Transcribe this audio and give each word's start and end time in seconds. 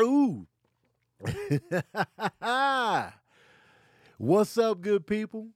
Ooh. 0.00 0.46
What's 4.18 4.58
up, 4.58 4.80
good 4.80 5.06
people? 5.06 5.48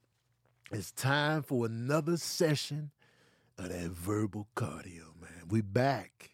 It's 0.71 0.91
time 0.91 1.43
for 1.43 1.65
another 1.65 2.17
session 2.17 2.91
of 3.57 3.69
that 3.69 3.89
verbal 3.89 4.47
cardio, 4.55 5.19
man. 5.19 5.47
We 5.49 5.61
back. 5.61 6.31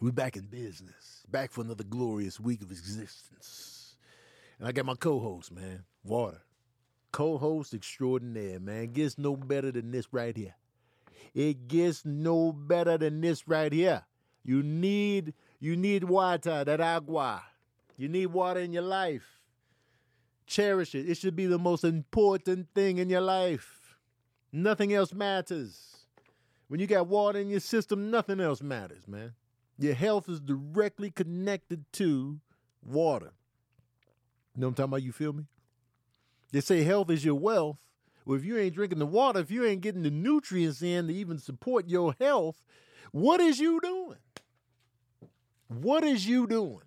We 0.00 0.10
back 0.12 0.36
in 0.36 0.44
business. 0.44 1.24
Back 1.28 1.50
for 1.50 1.62
another 1.62 1.84
glorious 1.84 2.38
week 2.38 2.62
of 2.62 2.70
existence. 2.70 3.96
And 4.58 4.68
I 4.68 4.72
got 4.72 4.86
my 4.86 4.94
co-host, 4.94 5.52
man, 5.52 5.84
Water. 6.04 6.42
Co-host 7.12 7.74
extraordinaire, 7.74 8.60
man. 8.60 8.92
Gets 8.92 9.18
no 9.18 9.34
better 9.36 9.72
than 9.72 9.90
this 9.90 10.06
right 10.12 10.36
here. 10.36 10.54
It 11.34 11.66
gets 11.68 12.04
no 12.04 12.52
better 12.52 12.96
than 12.98 13.20
this 13.20 13.48
right 13.48 13.72
here. 13.72 14.04
You 14.44 14.62
need 14.62 15.34
you 15.60 15.76
need 15.76 16.04
water, 16.04 16.64
that 16.64 16.80
agua. 16.80 17.42
You 17.96 18.08
need 18.08 18.26
water 18.26 18.60
in 18.60 18.72
your 18.72 18.82
life. 18.82 19.40
Cherish 20.46 20.94
it. 20.94 21.08
It 21.08 21.16
should 21.16 21.36
be 21.36 21.46
the 21.46 21.58
most 21.58 21.84
important 21.84 22.68
thing 22.74 22.98
in 22.98 23.10
your 23.10 23.20
life. 23.20 23.96
Nothing 24.52 24.92
else 24.92 25.12
matters. 25.12 25.98
When 26.68 26.80
you 26.80 26.86
got 26.86 27.06
water 27.06 27.38
in 27.38 27.50
your 27.50 27.60
system, 27.60 28.10
nothing 28.10 28.40
else 28.40 28.62
matters, 28.62 29.06
man. 29.06 29.34
Your 29.78 29.94
health 29.94 30.28
is 30.28 30.40
directly 30.40 31.10
connected 31.10 31.84
to 31.94 32.40
water. 32.82 33.32
You 34.54 34.62
know 34.62 34.66
what 34.66 34.70
I'm 34.70 34.74
talking 34.74 34.90
about? 34.90 35.02
You 35.02 35.12
feel 35.12 35.32
me? 35.32 35.44
They 36.52 36.60
say 36.60 36.82
health 36.82 37.10
is 37.10 37.24
your 37.24 37.36
wealth. 37.36 37.78
Well, 38.24 38.38
if 38.38 38.44
you 38.44 38.58
ain't 38.58 38.74
drinking 38.74 38.98
the 38.98 39.06
water, 39.06 39.40
if 39.40 39.50
you 39.50 39.64
ain't 39.64 39.80
getting 39.80 40.02
the 40.02 40.10
nutrients 40.10 40.82
in 40.82 41.08
to 41.08 41.14
even 41.14 41.38
support 41.38 41.88
your 41.88 42.14
health, 42.20 42.62
what 43.12 43.40
is 43.40 43.58
you 43.58 43.80
doing? 43.80 44.18
What 45.70 46.02
is 46.02 46.26
you 46.26 46.48
doing? 46.48 46.82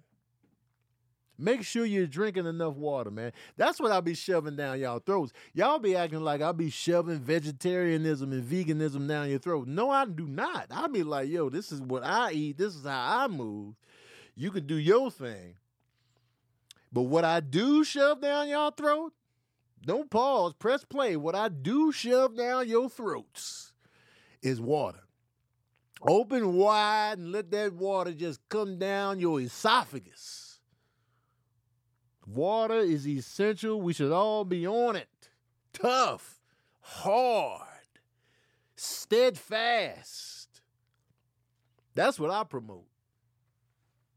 Make 1.38 1.64
sure 1.64 1.86
you're 1.86 2.06
drinking 2.06 2.46
enough 2.46 2.76
water, 2.76 3.10
man. 3.10 3.32
That's 3.58 3.80
what 3.80 3.92
I'll 3.92 4.02
be 4.02 4.14
shoving 4.14 4.56
down 4.56 4.80
y'all 4.80 5.00
throats. 5.00 5.32
Y'all 5.54 5.80
be 5.80 5.96
acting 5.96 6.22
like 6.22 6.42
I'll 6.42 6.54
be 6.54 6.70
shoving 6.70 7.20
vegetarianism 7.20 8.32
and 8.34 8.44
veganism 8.44 9.08
down 9.08 9.30
your 9.30 9.40
throat. 9.40 9.68
No, 9.68 9.90
I 9.90 10.06
do 10.06 10.28
not. 10.28 10.68
I'll 10.70 10.90
be 10.90 11.04
like, 11.04 11.30
yo, 11.30 11.50
this 11.50 11.72
is 11.72 11.82
what 11.82 12.04
I 12.04 12.34
eat. 12.34 12.58
This 12.58 12.76
is 12.76 12.86
how 12.86 13.24
I 13.24 13.28
move. 13.28 13.74
You 14.36 14.52
can 14.52 14.68
do 14.68 14.76
your 14.76 15.10
thing. 15.10 15.56
But 16.92 17.04
what 17.04 17.26
I 17.26 17.40
do 17.40 17.84
shove 17.84 18.22
down 18.22 18.50
y'all 18.50 18.72
throat, 18.72 19.14
don't 19.86 20.12
pause, 20.12 20.54
press 20.54 20.84
play. 20.84 21.16
What 21.16 21.36
I 21.36 21.50
do 21.50 21.92
shove 21.92 22.38
down 22.38 22.68
your 22.68 22.90
throats 22.90 23.74
is 24.42 24.62
water. 24.62 25.00
Open 26.06 26.54
wide 26.54 27.18
and 27.18 27.32
let 27.32 27.50
that 27.52 27.74
water 27.74 28.12
just 28.12 28.42
come 28.50 28.78
down 28.78 29.20
your 29.20 29.40
esophagus. 29.40 30.60
Water 32.28 32.80
is 32.80 33.08
essential. 33.08 33.82
We 33.82 33.94
should 33.94 34.12
all 34.12 34.44
be 34.44 34.68
on 34.68 34.96
it. 34.96 35.08
Tough, 35.72 36.40
hard, 36.82 37.68
steadfast. 38.76 40.62
That's 41.96 42.20
what 42.20 42.32
I 42.32 42.44
promote. 42.44 42.88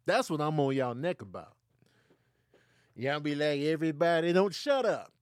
That's 0.07 0.31
what 0.31 0.41
I'm 0.41 0.59
on 0.61 0.75
y'all 0.75 0.95
neck 0.95 1.23
about. 1.23 1.55
Y'all 2.95 3.21
be 3.21 3.35
like, 3.35 3.61
everybody, 3.61 4.33
don't 4.33 4.55
shut 4.55 4.87
up. 4.87 5.13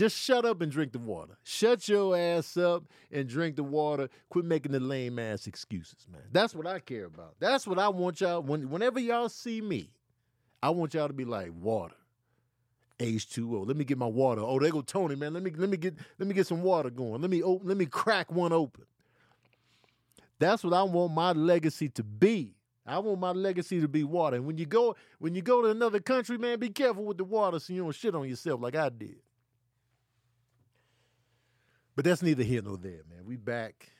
Just 0.00 0.16
shut 0.16 0.46
up 0.46 0.62
and 0.62 0.72
drink 0.72 0.92
the 0.92 0.98
water. 0.98 1.36
Shut 1.42 1.86
your 1.86 2.16
ass 2.16 2.56
up 2.56 2.84
and 3.12 3.28
drink 3.28 3.56
the 3.56 3.62
water. 3.62 4.08
Quit 4.30 4.46
making 4.46 4.72
the 4.72 4.80
lame 4.80 5.18
ass 5.18 5.46
excuses, 5.46 6.06
man. 6.10 6.22
That's 6.32 6.54
what 6.54 6.66
I 6.66 6.78
care 6.78 7.04
about. 7.04 7.34
That's 7.38 7.66
what 7.66 7.78
I 7.78 7.90
want 7.90 8.22
y'all. 8.22 8.40
When, 8.40 8.70
whenever 8.70 8.98
y'all 8.98 9.28
see 9.28 9.60
me, 9.60 9.90
I 10.62 10.70
want 10.70 10.94
y'all 10.94 11.08
to 11.08 11.12
be 11.12 11.26
like 11.26 11.50
water. 11.52 11.96
H2O. 12.98 13.66
Let 13.66 13.76
me 13.76 13.84
get 13.84 13.98
my 13.98 14.06
water. 14.06 14.40
Oh, 14.40 14.58
there 14.58 14.70
go 14.70 14.80
Tony, 14.80 15.16
man. 15.16 15.34
Let 15.34 15.42
me 15.42 15.50
let 15.54 15.68
me 15.68 15.76
get 15.76 15.94
let 16.18 16.26
me 16.26 16.32
get 16.32 16.46
some 16.46 16.62
water 16.62 16.88
going. 16.88 17.20
Let 17.20 17.30
me 17.30 17.42
open, 17.42 17.68
let 17.68 17.76
me 17.76 17.84
crack 17.84 18.32
one 18.32 18.54
open. 18.54 18.86
That's 20.38 20.64
what 20.64 20.72
I 20.72 20.82
want 20.82 21.12
my 21.12 21.32
legacy 21.32 21.90
to 21.90 22.02
be. 22.02 22.54
I 22.86 23.00
want 23.00 23.20
my 23.20 23.32
legacy 23.32 23.82
to 23.82 23.88
be 23.88 24.04
water. 24.04 24.36
And 24.36 24.46
when 24.46 24.56
you 24.56 24.64
go 24.64 24.96
when 25.18 25.34
you 25.34 25.42
go 25.42 25.60
to 25.60 25.68
another 25.68 26.00
country, 26.00 26.38
man, 26.38 26.58
be 26.58 26.70
careful 26.70 27.04
with 27.04 27.18
the 27.18 27.24
water 27.24 27.58
so 27.58 27.74
you 27.74 27.82
don't 27.82 27.94
shit 27.94 28.14
on 28.14 28.26
yourself 28.26 28.62
like 28.62 28.76
I 28.76 28.88
did. 28.88 29.20
But 32.00 32.06
that's 32.06 32.22
neither 32.22 32.42
here 32.42 32.62
nor 32.62 32.78
there, 32.78 33.02
man. 33.10 33.26
We 33.26 33.36
back. 33.36 33.90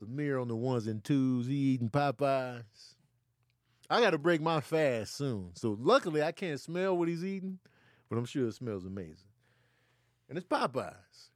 The 0.00 0.06
mirror 0.08 0.40
on 0.40 0.48
the 0.48 0.56
ones 0.56 0.88
and 0.88 1.04
twos. 1.04 1.46
He 1.46 1.54
eating 1.54 1.88
Popeyes. 1.88 2.96
I 3.88 4.00
got 4.00 4.10
to 4.10 4.18
break 4.18 4.40
my 4.40 4.60
fast 4.60 5.14
soon. 5.14 5.52
So 5.54 5.76
luckily, 5.78 6.24
I 6.24 6.32
can't 6.32 6.58
smell 6.58 6.96
what 6.96 7.06
he's 7.06 7.24
eating, 7.24 7.60
but 8.10 8.18
I'm 8.18 8.24
sure 8.24 8.48
it 8.48 8.54
smells 8.54 8.84
amazing. 8.84 9.28
And 10.28 10.36
it's 10.36 10.44
Popeyes. 10.44 11.28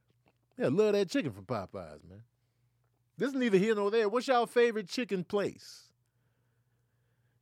Yeah, 0.57 0.67
love 0.69 0.91
that 0.91 1.09
chicken 1.09 1.31
from 1.31 1.45
Popeyes, 1.45 2.03
man. 2.09 2.23
This 3.17 3.29
is 3.29 3.35
neither 3.35 3.57
here 3.57 3.73
nor 3.73 3.89
there. 3.89 4.09
What's 4.09 4.27
your 4.27 4.47
favorite 4.47 4.89
chicken 4.89 5.23
place? 5.23 5.83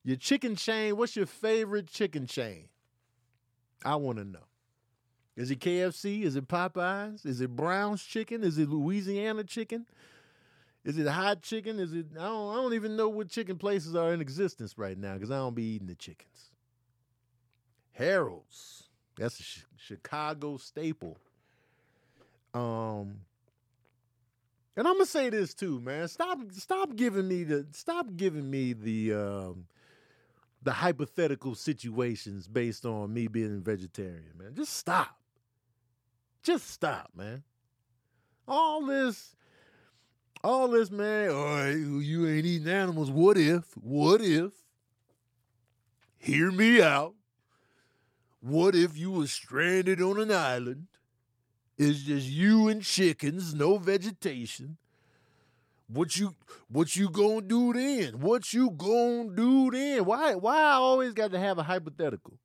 Your 0.04 0.18
chicken 0.18 0.56
chain, 0.56 0.96
what's 0.96 1.16
your 1.16 1.26
favorite 1.26 1.88
chicken 1.88 2.28
chain? 2.28 2.68
I 3.84 3.96
want 3.96 4.20
to 4.20 4.26
know. 4.26 4.46
Is 5.36 5.52
it 5.52 5.60
KFC? 5.60 6.24
Is 6.24 6.36
it 6.36 6.48
Popeyes? 6.48 7.26
Is 7.26 7.42
it 7.42 7.56
Brown's 7.56 8.04
chicken? 8.04 8.44
Is 8.44 8.58
it 8.58 8.70
Louisiana 8.70 9.44
chicken? 9.44 9.86
Is 10.86 10.98
it 10.98 11.08
hot 11.08 11.42
chicken? 11.42 11.80
Is 11.80 11.94
it? 11.94 12.06
I 12.18 12.24
don't. 12.24 12.54
I 12.54 12.56
don't 12.56 12.74
even 12.74 12.96
know 12.96 13.10
what 13.10 13.28
chicken 13.28 13.58
places 13.58 13.96
are 13.96 14.14
in 14.14 14.22
existence 14.22 14.78
right 14.78 14.98
now 14.98 15.16
because 15.16 15.32
I 15.32 15.38
don't 15.38 15.56
be 15.56 15.64
eating 15.64 15.88
the 15.88 15.96
chickens. 15.96 16.52
Harold's. 17.94 18.84
That's 19.18 19.40
a 19.40 19.44
sh- 19.44 19.64
Chicago 19.78 20.58
staple. 20.58 21.18
Um, 22.54 23.22
and 24.78 24.88
I'm 24.88 24.94
gonna 24.94 25.06
say 25.06 25.30
this 25.30 25.54
too, 25.54 25.82
man. 25.82 26.08
Stop. 26.08 26.40
Stop 26.52 26.96
giving 26.96 27.28
me 27.28 27.44
the. 27.44 27.66
Stop 27.72 28.16
giving 28.16 28.50
me 28.50 28.74
the. 28.74 29.14
Um, 29.14 29.66
the 30.62 30.72
hypothetical 30.72 31.54
situations 31.54 32.48
based 32.48 32.88
on 32.88 33.14
me 33.14 33.28
being 33.28 33.58
a 33.58 33.60
vegetarian, 33.60 34.32
man. 34.36 34.56
Just 34.56 34.74
stop. 34.74 35.16
Just 36.46 36.70
stop, 36.70 37.10
man. 37.16 37.42
All 38.48 38.86
this, 38.86 39.36
all 40.44 40.68
this, 40.68 40.92
man. 40.92 41.32
All 41.32 41.44
right, 41.44 41.72
you 41.72 42.28
ain't 42.28 42.46
eating 42.46 42.68
animals. 42.68 43.10
What 43.10 43.36
if? 43.36 43.64
What 43.82 44.22
if? 44.22 44.52
Hear 46.20 46.52
me 46.52 46.84
out. 46.84 47.16
What 48.42 48.76
if 48.76 48.96
you 48.96 49.10
was 49.10 49.32
stranded 49.32 50.00
on 50.00 50.20
an 50.20 50.32
island? 50.32 50.86
It's 51.80 52.04
just 52.04 52.28
you 52.28 52.68
and 52.68 52.84
chickens, 52.84 53.56
no 53.56 53.80
vegetation. 53.80 54.78
What 55.88 56.16
you 56.16 56.36
what 56.68 56.96
you 56.96 57.10
gonna 57.10 57.42
do 57.42 57.74
then? 57.74 58.20
What 58.20 58.54
you 58.54 58.70
gonna 58.70 59.32
do 59.32 59.72
then? 59.72 60.06
Why 60.06 60.36
why 60.36 60.58
I 60.58 60.74
always 60.74 61.14
got 61.14 61.32
to 61.32 61.40
have 61.40 61.58
a 61.58 61.64
hypothetical? 61.64 62.38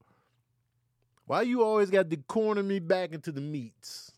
Why 1.31 1.43
you 1.43 1.63
always 1.63 1.91
got 1.91 2.11
to 2.11 2.17
corner 2.17 2.65
me 2.65 2.81
back 2.81 3.13
into 3.13 3.31
the 3.31 3.41
meats? 3.41 4.11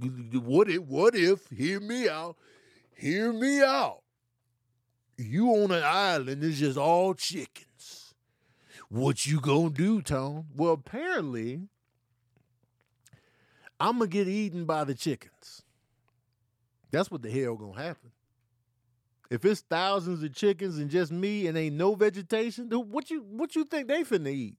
What 0.00 0.68
if 0.68 0.82
what 0.82 1.14
if, 1.14 1.48
hear 1.48 1.78
me 1.78 2.08
out, 2.08 2.36
hear 2.96 3.32
me 3.32 3.62
out. 3.62 4.00
You 5.16 5.48
on 5.50 5.70
an 5.70 5.84
island, 5.84 6.42
it's 6.42 6.58
just 6.58 6.76
all 6.76 7.14
chickens. 7.14 8.14
What 8.88 9.26
you 9.26 9.40
gonna 9.40 9.70
do, 9.70 10.02
Tone? 10.02 10.46
Well, 10.56 10.72
apparently, 10.72 11.68
I'm 13.78 13.98
gonna 13.98 14.08
get 14.08 14.26
eaten 14.26 14.64
by 14.64 14.82
the 14.82 14.94
chickens. 14.94 15.62
That's 16.90 17.12
what 17.12 17.22
the 17.22 17.30
hell 17.30 17.54
gonna 17.54 17.80
happen. 17.80 18.10
If 19.30 19.44
it's 19.44 19.60
thousands 19.60 20.24
of 20.24 20.34
chickens 20.34 20.78
and 20.78 20.90
just 20.90 21.12
me 21.12 21.46
and 21.46 21.56
ain't 21.56 21.76
no 21.76 21.94
vegetation, 21.94 22.70
what 22.70 23.08
you 23.08 23.22
what 23.22 23.54
you 23.54 23.64
think 23.64 23.86
they 23.86 24.02
finna 24.02 24.32
eat? 24.32 24.56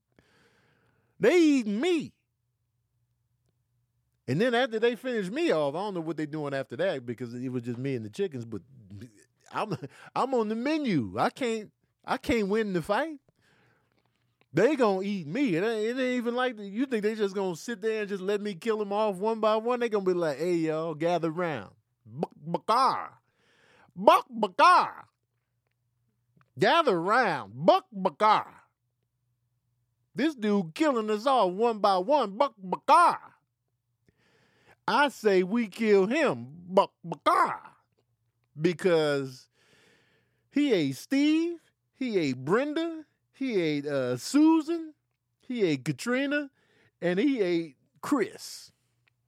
They 1.20 1.36
eating 1.36 1.80
me. 1.80 2.12
And 4.26 4.40
then 4.40 4.54
after 4.54 4.78
they 4.78 4.94
finish 4.94 5.30
me 5.30 5.50
off, 5.52 5.74
I 5.74 5.78
don't 5.78 5.94
know 5.94 6.00
what 6.00 6.16
they're 6.18 6.26
doing 6.26 6.52
after 6.52 6.76
that 6.76 7.06
because 7.06 7.34
it 7.34 7.48
was 7.50 7.62
just 7.62 7.78
me 7.78 7.94
and 7.94 8.04
the 8.04 8.10
chickens. 8.10 8.44
But 8.44 8.60
I'm 9.52 9.76
I'm 10.14 10.34
on 10.34 10.48
the 10.48 10.54
menu. 10.54 11.14
I 11.18 11.30
can't 11.30 11.70
I 12.04 12.18
can't 12.18 12.48
win 12.48 12.74
the 12.74 12.82
fight. 12.82 13.16
They 14.52 14.76
gonna 14.76 15.02
eat 15.02 15.26
me. 15.26 15.56
It 15.56 15.64
ain't, 15.64 15.98
it 15.98 16.02
ain't 16.02 16.16
even 16.16 16.34
like 16.34 16.58
you 16.58 16.86
think 16.86 17.02
they 17.02 17.14
just 17.14 17.34
gonna 17.34 17.56
sit 17.56 17.80
there 17.80 18.00
and 18.00 18.08
just 18.08 18.22
let 18.22 18.40
me 18.40 18.54
kill 18.54 18.78
them 18.78 18.92
off 18.92 19.16
one 19.16 19.40
by 19.40 19.56
one. 19.56 19.80
They 19.80 19.88
gonna 19.88 20.04
be 20.04 20.14
like, 20.14 20.38
"Hey 20.38 20.54
y'all, 20.54 20.94
gather 20.94 21.30
round." 21.30 21.70
Buck 22.06 22.32
Bakar. 22.36 23.12
Buck 23.94 24.26
Bakar. 24.30 25.06
Gather 26.58 27.00
round. 27.00 27.52
Buck 27.54 27.86
Bakar. 27.92 28.62
This 30.18 30.34
dude 30.34 30.74
killing 30.74 31.08
us 31.10 31.26
all 31.26 31.52
one 31.52 31.78
by 31.78 31.98
one. 31.98 32.36
Buck 32.36 32.54
Bakar. 32.58 33.20
I 34.88 35.10
say 35.10 35.44
we 35.44 35.68
kill 35.68 36.06
him, 36.06 36.48
Buck 36.66 36.90
Bakar. 37.04 37.60
Because 38.60 39.46
he 40.50 40.72
ate 40.72 40.96
Steve, 40.96 41.58
he 41.94 42.18
ate 42.18 42.44
Brenda, 42.44 43.04
he 43.32 43.60
ate 43.60 43.86
uh, 43.86 44.16
Susan, 44.16 44.92
he 45.40 45.62
ate 45.62 45.84
Katrina, 45.84 46.50
and 47.00 47.20
he 47.20 47.40
ate 47.40 47.76
Chris. 48.00 48.72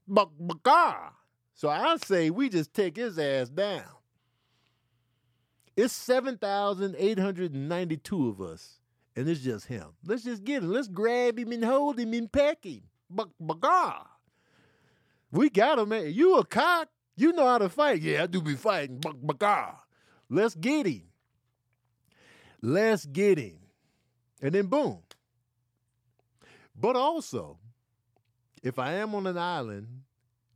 Baka. 0.08 1.12
So 1.54 1.68
I 1.68 1.98
say 1.98 2.30
we 2.30 2.48
just 2.48 2.74
take 2.74 2.96
his 2.96 3.16
ass 3.16 3.48
down. 3.48 3.84
It's 5.76 5.94
7,892 5.94 8.28
of 8.28 8.40
us, 8.40 8.79
and 9.20 9.28
it's 9.28 9.42
just 9.42 9.66
him. 9.66 9.84
Let's 10.02 10.24
just 10.24 10.44
get 10.44 10.62
him. 10.62 10.70
Let's 10.70 10.88
grab 10.88 11.38
him 11.38 11.52
and 11.52 11.62
hold 11.62 12.00
him 12.00 12.14
and 12.14 12.32
peck 12.32 12.64
him. 12.64 12.80
Baka. 13.10 13.58
Ah. 13.64 14.06
We 15.30 15.50
got 15.50 15.78
him, 15.78 15.90
man. 15.90 16.14
You 16.14 16.38
a 16.38 16.44
cock. 16.44 16.88
You 17.16 17.34
know 17.34 17.46
how 17.46 17.58
to 17.58 17.68
fight. 17.68 18.00
Yeah, 18.00 18.22
I 18.22 18.26
do 18.26 18.40
be 18.40 18.54
fighting. 18.54 18.98
Baka. 18.98 19.46
Ah. 19.46 19.82
Let's 20.30 20.54
get 20.54 20.86
him. 20.86 21.02
Let's 22.62 23.04
get 23.04 23.36
him. 23.36 23.58
And 24.40 24.54
then 24.54 24.66
boom. 24.68 25.00
But 26.74 26.96
also, 26.96 27.58
if 28.62 28.78
I 28.78 28.94
am 28.94 29.14
on 29.14 29.26
an 29.26 29.36
island 29.36 29.86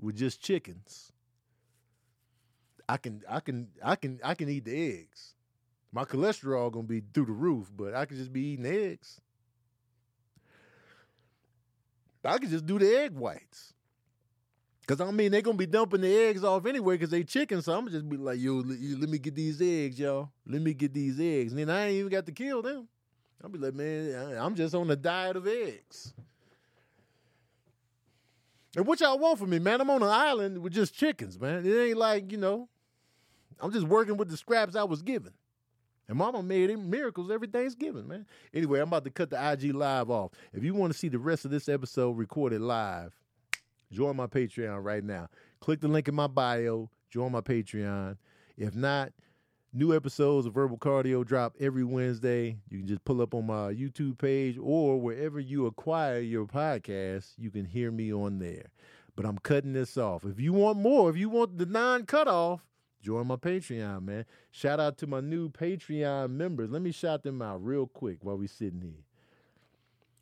with 0.00 0.16
just 0.16 0.40
chickens, 0.40 1.12
I 2.88 2.96
can 2.96 3.20
I 3.28 3.40
can 3.40 3.68
I 3.84 3.96
can 3.96 4.20
I 4.24 4.34
can 4.34 4.48
eat 4.48 4.64
the 4.64 5.00
eggs. 5.00 5.33
My 5.94 6.04
cholesterol 6.04 6.72
gonna 6.72 6.88
be 6.88 7.04
through 7.14 7.26
the 7.26 7.32
roof, 7.32 7.70
but 7.74 7.94
I 7.94 8.04
can 8.04 8.16
just 8.16 8.32
be 8.32 8.40
eating 8.40 8.66
eggs. 8.66 9.20
I 12.24 12.36
can 12.38 12.50
just 12.50 12.66
do 12.66 12.80
the 12.80 12.96
egg 12.96 13.12
whites. 13.12 13.74
Cause 14.88 15.00
I 15.00 15.10
mean 15.12 15.30
they 15.30 15.40
gonna 15.40 15.56
be 15.56 15.66
dumping 15.66 16.00
the 16.00 16.14
eggs 16.14 16.42
off 16.42 16.66
anyway 16.66 16.96
because 16.96 17.10
they 17.10 17.22
chicken. 17.22 17.62
So 17.62 17.78
I'm 17.78 17.88
just 17.88 18.08
be 18.08 18.16
like, 18.16 18.40
yo, 18.40 18.54
let, 18.54 18.78
let 19.00 19.08
me 19.08 19.18
get 19.18 19.36
these 19.36 19.62
eggs, 19.62 20.00
y'all. 20.00 20.30
Let 20.44 20.62
me 20.62 20.74
get 20.74 20.92
these 20.92 21.20
eggs. 21.20 21.52
And 21.52 21.60
then 21.60 21.70
I 21.70 21.86
ain't 21.86 21.94
even 21.94 22.10
got 22.10 22.26
to 22.26 22.32
kill 22.32 22.60
them. 22.60 22.88
I'll 23.42 23.50
be 23.50 23.58
like, 23.58 23.74
man, 23.74 24.36
I'm 24.36 24.56
just 24.56 24.74
on 24.74 24.90
a 24.90 24.96
diet 24.96 25.36
of 25.36 25.46
eggs. 25.46 26.12
And 28.76 28.84
what 28.84 28.98
y'all 29.00 29.18
want 29.18 29.38
from 29.38 29.50
me, 29.50 29.60
man? 29.60 29.80
I'm 29.80 29.90
on 29.90 30.02
an 30.02 30.08
island 30.08 30.58
with 30.58 30.72
just 30.72 30.92
chickens, 30.92 31.40
man. 31.40 31.64
It 31.64 31.72
ain't 31.72 31.98
like, 31.98 32.32
you 32.32 32.38
know, 32.38 32.68
I'm 33.60 33.70
just 33.70 33.86
working 33.86 34.16
with 34.16 34.28
the 34.28 34.36
scraps 34.36 34.74
I 34.74 34.82
was 34.82 35.00
given. 35.00 35.32
And 36.08 36.18
mama 36.18 36.42
made 36.42 36.76
miracles 36.78 37.30
every 37.30 37.48
Thanksgiving, 37.48 38.06
man. 38.06 38.26
Anyway, 38.52 38.80
I'm 38.80 38.88
about 38.88 39.04
to 39.04 39.10
cut 39.10 39.30
the 39.30 39.52
IG 39.52 39.74
live 39.74 40.10
off. 40.10 40.32
If 40.52 40.62
you 40.62 40.74
want 40.74 40.92
to 40.92 40.98
see 40.98 41.08
the 41.08 41.18
rest 41.18 41.44
of 41.44 41.50
this 41.50 41.68
episode 41.68 42.18
recorded 42.18 42.60
live, 42.60 43.14
join 43.90 44.16
my 44.16 44.26
Patreon 44.26 44.84
right 44.84 45.02
now. 45.02 45.28
Click 45.60 45.80
the 45.80 45.88
link 45.88 46.08
in 46.08 46.14
my 46.14 46.26
bio, 46.26 46.90
join 47.10 47.32
my 47.32 47.40
Patreon. 47.40 48.18
If 48.56 48.74
not, 48.74 49.12
new 49.72 49.94
episodes 49.94 50.46
of 50.46 50.54
Verbal 50.54 50.78
Cardio 50.78 51.24
drop 51.24 51.56
every 51.58 51.84
Wednesday. 51.84 52.58
You 52.68 52.78
can 52.78 52.86
just 52.86 53.04
pull 53.04 53.22
up 53.22 53.34
on 53.34 53.46
my 53.46 53.72
YouTube 53.72 54.18
page 54.18 54.58
or 54.60 55.00
wherever 55.00 55.40
you 55.40 55.66
acquire 55.66 56.20
your 56.20 56.46
podcast, 56.46 57.32
you 57.38 57.50
can 57.50 57.64
hear 57.64 57.90
me 57.90 58.12
on 58.12 58.38
there. 58.38 58.66
But 59.16 59.26
I'm 59.26 59.38
cutting 59.38 59.72
this 59.72 59.96
off. 59.96 60.24
If 60.24 60.38
you 60.40 60.52
want 60.52 60.78
more, 60.78 61.08
if 61.08 61.16
you 61.16 61.28
want 61.28 61.56
the 61.56 61.66
non 61.66 62.04
cut 62.04 62.28
off, 62.28 62.60
join 63.04 63.26
my 63.26 63.36
Patreon, 63.36 64.02
man. 64.02 64.24
Shout 64.50 64.80
out 64.80 64.96
to 64.98 65.06
my 65.06 65.20
new 65.20 65.50
Patreon 65.50 66.30
members. 66.30 66.70
Let 66.70 66.82
me 66.82 66.90
shout 66.90 67.22
them 67.22 67.42
out 67.42 67.62
real 67.64 67.86
quick 67.86 68.18
while 68.22 68.38
we 68.38 68.46
sitting 68.46 68.80
here. 68.80 69.04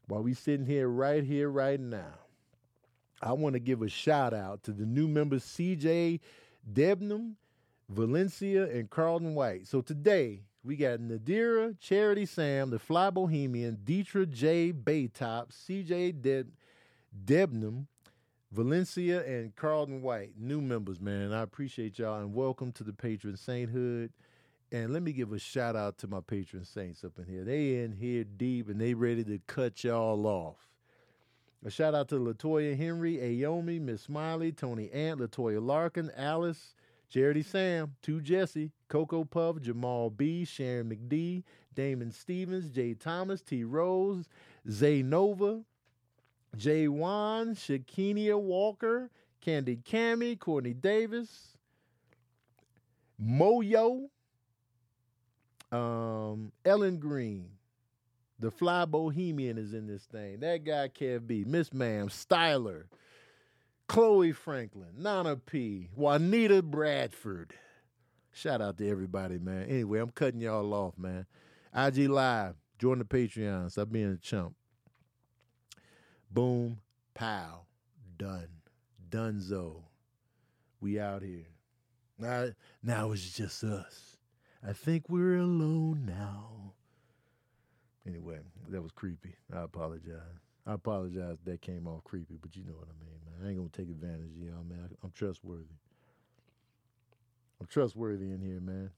While 0.08 0.22
we 0.22 0.34
sitting 0.34 0.66
here 0.66 0.88
right 0.88 1.22
here, 1.22 1.48
right 1.48 1.78
now. 1.78 2.14
I 3.22 3.32
want 3.34 3.52
to 3.52 3.60
give 3.60 3.82
a 3.82 3.88
shout 3.88 4.34
out 4.34 4.64
to 4.64 4.72
the 4.72 4.84
new 4.84 5.06
members 5.06 5.44
CJ 5.44 6.18
Debnam, 6.72 7.34
Valencia, 7.88 8.64
and 8.64 8.90
Carlton 8.90 9.36
White. 9.36 9.68
So 9.68 9.80
today 9.80 10.40
we 10.64 10.74
got 10.74 10.98
Nadira, 10.98 11.78
Charity 11.78 12.26
Sam, 12.26 12.70
the 12.70 12.80
Fly 12.80 13.10
Bohemian, 13.10 13.78
Deetra 13.84 14.28
J. 14.28 14.72
Baytop, 14.72 15.50
CJ 15.50 16.20
Deb- 16.20 16.50
Debnam, 17.24 17.86
Valencia, 18.52 19.24
and 19.24 19.56
Carlton 19.56 20.02
White, 20.02 20.32
new 20.38 20.60
members, 20.60 21.00
man. 21.00 21.32
I 21.32 21.40
appreciate 21.40 21.98
y'all 21.98 22.20
and 22.20 22.34
welcome 22.34 22.70
to 22.72 22.84
the 22.84 22.92
Patron 22.92 23.34
Sainthood. 23.34 24.12
And 24.70 24.92
let 24.92 25.02
me 25.02 25.12
give 25.12 25.32
a 25.32 25.38
shout 25.38 25.74
out 25.74 25.96
to 25.98 26.06
my 26.06 26.20
patron 26.20 26.64
saints 26.64 27.02
up 27.02 27.18
in 27.18 27.24
here. 27.24 27.44
They 27.44 27.82
in 27.82 27.92
here 27.92 28.24
deep 28.24 28.68
and 28.68 28.78
they 28.78 28.92
ready 28.92 29.24
to 29.24 29.38
cut 29.46 29.84
y'all 29.84 30.26
off. 30.26 30.68
A 31.64 31.70
shout 31.70 31.94
out 31.94 32.08
to 32.08 32.16
Latoya 32.16 32.76
Henry, 32.76 33.16
Ayomi, 33.16 33.80
Miss 33.80 34.02
Smiley, 34.02 34.52
Tony 34.52 34.90
Ant, 34.90 35.20
Latoya 35.20 35.64
Larkin, 35.64 36.10
Alice, 36.14 36.74
Charity 37.08 37.42
Sam, 37.42 37.94
Two 38.02 38.20
Jesse, 38.20 38.70
Coco 38.88 39.24
Puff, 39.24 39.60
Jamal 39.62 40.10
B, 40.10 40.44
Sharon 40.44 40.90
McD, 40.90 41.42
Damon 41.74 42.10
Stevens, 42.10 42.70
Jay 42.70 42.92
Thomas, 42.92 43.40
T 43.40 43.64
Rose, 43.64 44.28
Zay 44.70 45.02
Nova, 45.02 45.62
Jay 46.56 46.88
Wan, 46.88 47.54
Shakinia 47.54 48.38
Walker, 48.40 49.10
Candy 49.40 49.76
Cammy, 49.76 50.38
Courtney 50.38 50.74
Davis, 50.74 51.56
Moyo, 53.22 54.08
um, 55.70 56.52
Ellen 56.64 56.98
Green, 56.98 57.48
the 58.38 58.50
Fly 58.50 58.84
Bohemian 58.84 59.56
is 59.56 59.72
in 59.72 59.86
this 59.86 60.02
thing. 60.04 60.40
That 60.40 60.64
guy 60.64 60.88
Kev 60.88 61.26
B, 61.26 61.44
Miss 61.46 61.72
Ma'am, 61.72 62.08
Styler, 62.08 62.84
Chloe 63.88 64.32
Franklin, 64.32 64.90
Nana 64.98 65.36
P, 65.36 65.88
Juanita 65.94 66.62
Bradford. 66.62 67.54
Shout 68.32 68.60
out 68.60 68.78
to 68.78 68.88
everybody, 68.88 69.38
man. 69.38 69.66
Anyway, 69.68 69.98
I'm 69.98 70.10
cutting 70.10 70.40
y'all 70.40 70.72
off, 70.74 70.98
man. 70.98 71.26
IG 71.74 72.08
Live, 72.08 72.54
join 72.78 72.98
the 72.98 73.04
Patreon. 73.04 73.70
Stop 73.70 73.90
being 73.92 74.12
a 74.12 74.16
chump. 74.16 74.54
Boom, 76.32 76.78
pow, 77.12 77.66
done. 78.16 78.48
Dunzo. 79.10 79.82
We 80.80 80.98
out 80.98 81.22
here. 81.22 81.44
Now, 82.18 82.48
now 82.82 83.12
it's 83.12 83.36
just 83.36 83.62
us. 83.62 84.16
I 84.66 84.72
think 84.72 85.10
we're 85.10 85.36
alone 85.36 86.06
now. 86.06 86.72
Anyway, 88.06 88.38
that 88.70 88.80
was 88.80 88.92
creepy. 88.92 89.36
I 89.54 89.60
apologize. 89.62 90.40
I 90.66 90.72
apologize 90.72 91.36
that 91.44 91.60
came 91.60 91.86
off 91.86 92.02
creepy, 92.04 92.38
but 92.40 92.56
you 92.56 92.64
know 92.64 92.76
what 92.78 92.88
I 92.88 92.96
mean, 93.04 93.18
man. 93.26 93.34
I 93.44 93.48
ain't 93.50 93.58
gonna 93.58 93.68
take 93.68 93.90
advantage 93.94 94.34
of 94.34 94.42
y'all, 94.42 94.64
man. 94.64 94.88
I'm 95.04 95.10
trustworthy. 95.10 95.76
I'm 97.60 97.66
trustworthy 97.66 98.30
in 98.30 98.40
here, 98.40 98.60
man. 98.60 98.88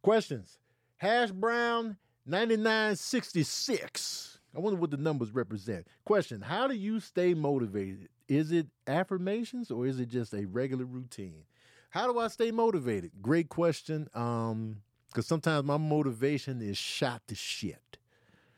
Questions. 0.00 0.56
Hash 0.96 1.30
Brown 1.30 1.98
9966. 2.24 4.38
I 4.54 4.60
wonder 4.60 4.78
what 4.78 4.90
the 4.90 4.96
numbers 4.96 5.30
represent. 5.30 5.86
Question 6.04 6.40
How 6.40 6.68
do 6.68 6.74
you 6.74 7.00
stay 7.00 7.34
motivated? 7.34 8.08
Is 8.28 8.52
it 8.52 8.66
affirmations 8.86 9.70
or 9.70 9.86
is 9.86 9.98
it 9.98 10.08
just 10.08 10.32
a 10.34 10.46
regular 10.46 10.84
routine? 10.84 11.44
How 11.90 12.10
do 12.10 12.18
I 12.18 12.28
stay 12.28 12.50
motivated? 12.50 13.10
Great 13.20 13.48
question. 13.48 14.08
Um, 14.14 14.78
because 15.08 15.26
sometimes 15.26 15.66
my 15.66 15.76
motivation 15.76 16.62
is 16.62 16.78
shot 16.78 17.20
to 17.28 17.34
shit. 17.34 17.98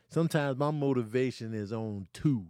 Sometimes 0.09 0.57
my 0.57 0.71
motivation 0.71 1.53
is 1.53 1.73
on 1.73 2.07
two. 2.13 2.45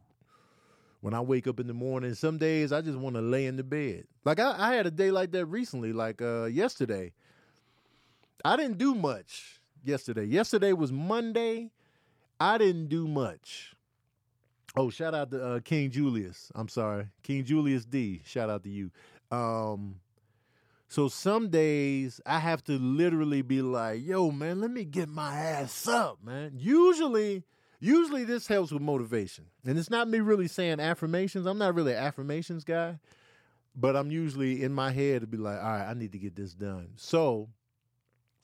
When 1.02 1.16
I 1.16 1.22
wake 1.22 1.48
up 1.48 1.60
in 1.60 1.68
the 1.68 1.74
morning, 1.74 2.14
some 2.14 2.38
days 2.38 2.72
I 2.72 2.82
just 2.82 2.98
want 2.98 3.16
to 3.16 3.22
lay 3.22 3.48
in 3.48 3.58
the 3.58 3.64
bed. 3.64 4.06
Like 4.24 4.40
I, 4.40 4.56
I 4.58 4.76
had 4.76 4.86
a 4.86 4.92
day 4.92 5.10
like 5.10 5.32
that 5.32 5.46
recently, 5.48 5.92
like 5.92 6.22
uh, 6.22 6.46
yesterday. 6.46 7.14
I 8.44 8.56
didn't 8.58 8.78
do 8.78 8.94
much 8.94 9.60
yesterday. 9.84 10.26
Yesterday 10.26 10.74
was 10.74 10.92
Monday. 10.92 11.72
I 12.40 12.58
didn't 12.58 12.88
do 12.88 13.08
much. 13.08 13.76
Oh, 14.78 14.90
shout 14.90 15.16
out 15.16 15.32
to 15.32 15.44
uh, 15.44 15.60
King 15.62 15.90
Julius. 15.90 16.52
I'm 16.54 16.68
sorry, 16.68 17.08
King 17.24 17.46
Julius 17.46 17.86
D. 17.86 18.22
Shout 18.26 18.50
out 18.50 18.64
to 18.64 18.70
you. 18.70 18.92
Um, 19.32 20.02
so 20.90 21.08
some 21.08 21.50
days 21.50 22.20
I 22.26 22.40
have 22.40 22.64
to 22.66 22.74
literally 22.74 23.42
be 23.42 23.62
like, 23.62 24.06
yo, 24.06 24.32
man, 24.32 24.60
let 24.60 24.72
me 24.72 24.84
get 24.84 25.08
my 25.08 25.34
ass 25.34 25.88
up, 25.88 26.20
man. 26.24 26.52
Usually, 26.58 27.44
usually 27.80 28.26
this 28.26 28.48
helps 28.48 28.72
with 28.72 28.82
motivation. 28.82 29.46
And 29.66 29.80
it's 29.80 29.90
not 29.90 30.10
me 30.10 30.20
really 30.20 30.48
saying 30.48 30.80
affirmations. 30.80 31.46
I'm 31.46 31.58
not 31.58 31.74
really 31.74 31.94
an 31.94 32.04
affirmations 32.04 32.66
guy, 32.66 33.00
but 33.76 33.96
I'm 33.96 34.12
usually 34.12 34.62
in 34.62 34.74
my 34.74 34.92
head 34.92 35.22
to 35.22 35.28
be 35.28 35.38
like, 35.38 35.58
all 35.58 35.64
right, 35.64 35.90
I 35.90 35.94
need 35.94 36.12
to 36.12 36.20
get 36.20 36.36
this 36.36 36.54
done. 36.54 36.90
So 36.98 37.50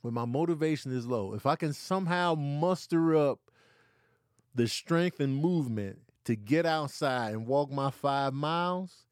when 0.01 0.13
my 0.13 0.25
motivation 0.25 0.95
is 0.95 1.05
low, 1.05 1.33
if 1.33 1.45
I 1.45 1.55
can 1.55 1.73
somehow 1.73 2.35
muster 2.35 3.15
up 3.15 3.50
the 4.55 4.67
strength 4.67 5.19
and 5.19 5.35
movement 5.35 5.99
to 6.25 6.35
get 6.35 6.65
outside 6.65 7.33
and 7.33 7.47
walk 7.47 7.71
my 7.71 7.91
five 7.91 8.33
miles, 8.33 9.05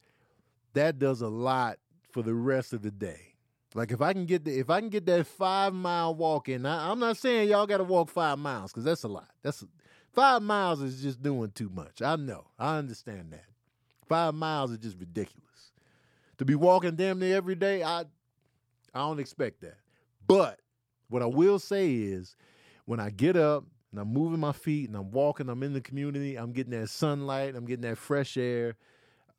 that 0.73 0.99
does 0.99 1.21
a 1.21 1.27
lot 1.27 1.77
for 2.11 2.21
the 2.21 2.33
rest 2.33 2.73
of 2.73 2.81
the 2.81 2.91
day. 2.91 3.29
Like 3.75 3.91
if 3.91 4.01
I 4.01 4.13
can 4.13 4.25
get 4.25 4.45
the, 4.45 4.57
if 4.57 4.69
I 4.69 4.79
can 4.79 4.89
get 4.89 5.05
that 5.05 5.27
five 5.27 5.73
mile 5.73 6.15
walk 6.15 6.49
in, 6.49 6.65
I, 6.65 6.91
am 6.91 6.99
not 6.99 7.17
saying 7.17 7.49
y'all 7.49 7.67
got 7.67 7.77
to 7.77 7.83
walk 7.83 8.09
five 8.09 8.39
miles 8.39 8.71
because 8.71 8.83
that's 8.83 9.03
a 9.03 9.07
lot. 9.07 9.29
That's 9.43 9.63
five 10.11 10.41
miles 10.41 10.81
is 10.81 11.01
just 11.01 11.21
doing 11.21 11.51
too 11.51 11.69
much. 11.69 12.01
I 12.01 12.15
know, 12.15 12.47
I 12.57 12.77
understand 12.77 13.31
that. 13.31 13.45
Five 14.07 14.33
miles 14.33 14.71
is 14.71 14.79
just 14.79 14.97
ridiculous. 14.97 15.71
To 16.39 16.45
be 16.45 16.55
walking 16.55 16.95
damn 16.95 17.19
near 17.19 17.35
every 17.35 17.55
day, 17.55 17.83
I 17.83 18.05
I 18.93 18.99
don't 18.99 19.19
expect 19.19 19.61
that. 19.61 19.77
But 20.25 20.59
what 21.09 21.21
I 21.21 21.27
will 21.27 21.59
say 21.59 21.93
is, 21.93 22.35
when 22.85 22.99
I 22.99 23.11
get 23.11 23.35
up 23.35 23.65
and 23.91 23.99
I'm 23.99 24.13
moving 24.13 24.39
my 24.39 24.51
feet 24.51 24.87
and 24.87 24.97
I'm 24.97 25.11
walking, 25.11 25.49
I'm 25.49 25.63
in 25.63 25.73
the 25.73 25.81
community, 25.81 26.35
I'm 26.35 26.51
getting 26.51 26.79
that 26.79 26.89
sunlight, 26.89 27.55
I'm 27.55 27.65
getting 27.65 27.89
that 27.89 27.97
fresh 27.97 28.37
air. 28.37 28.75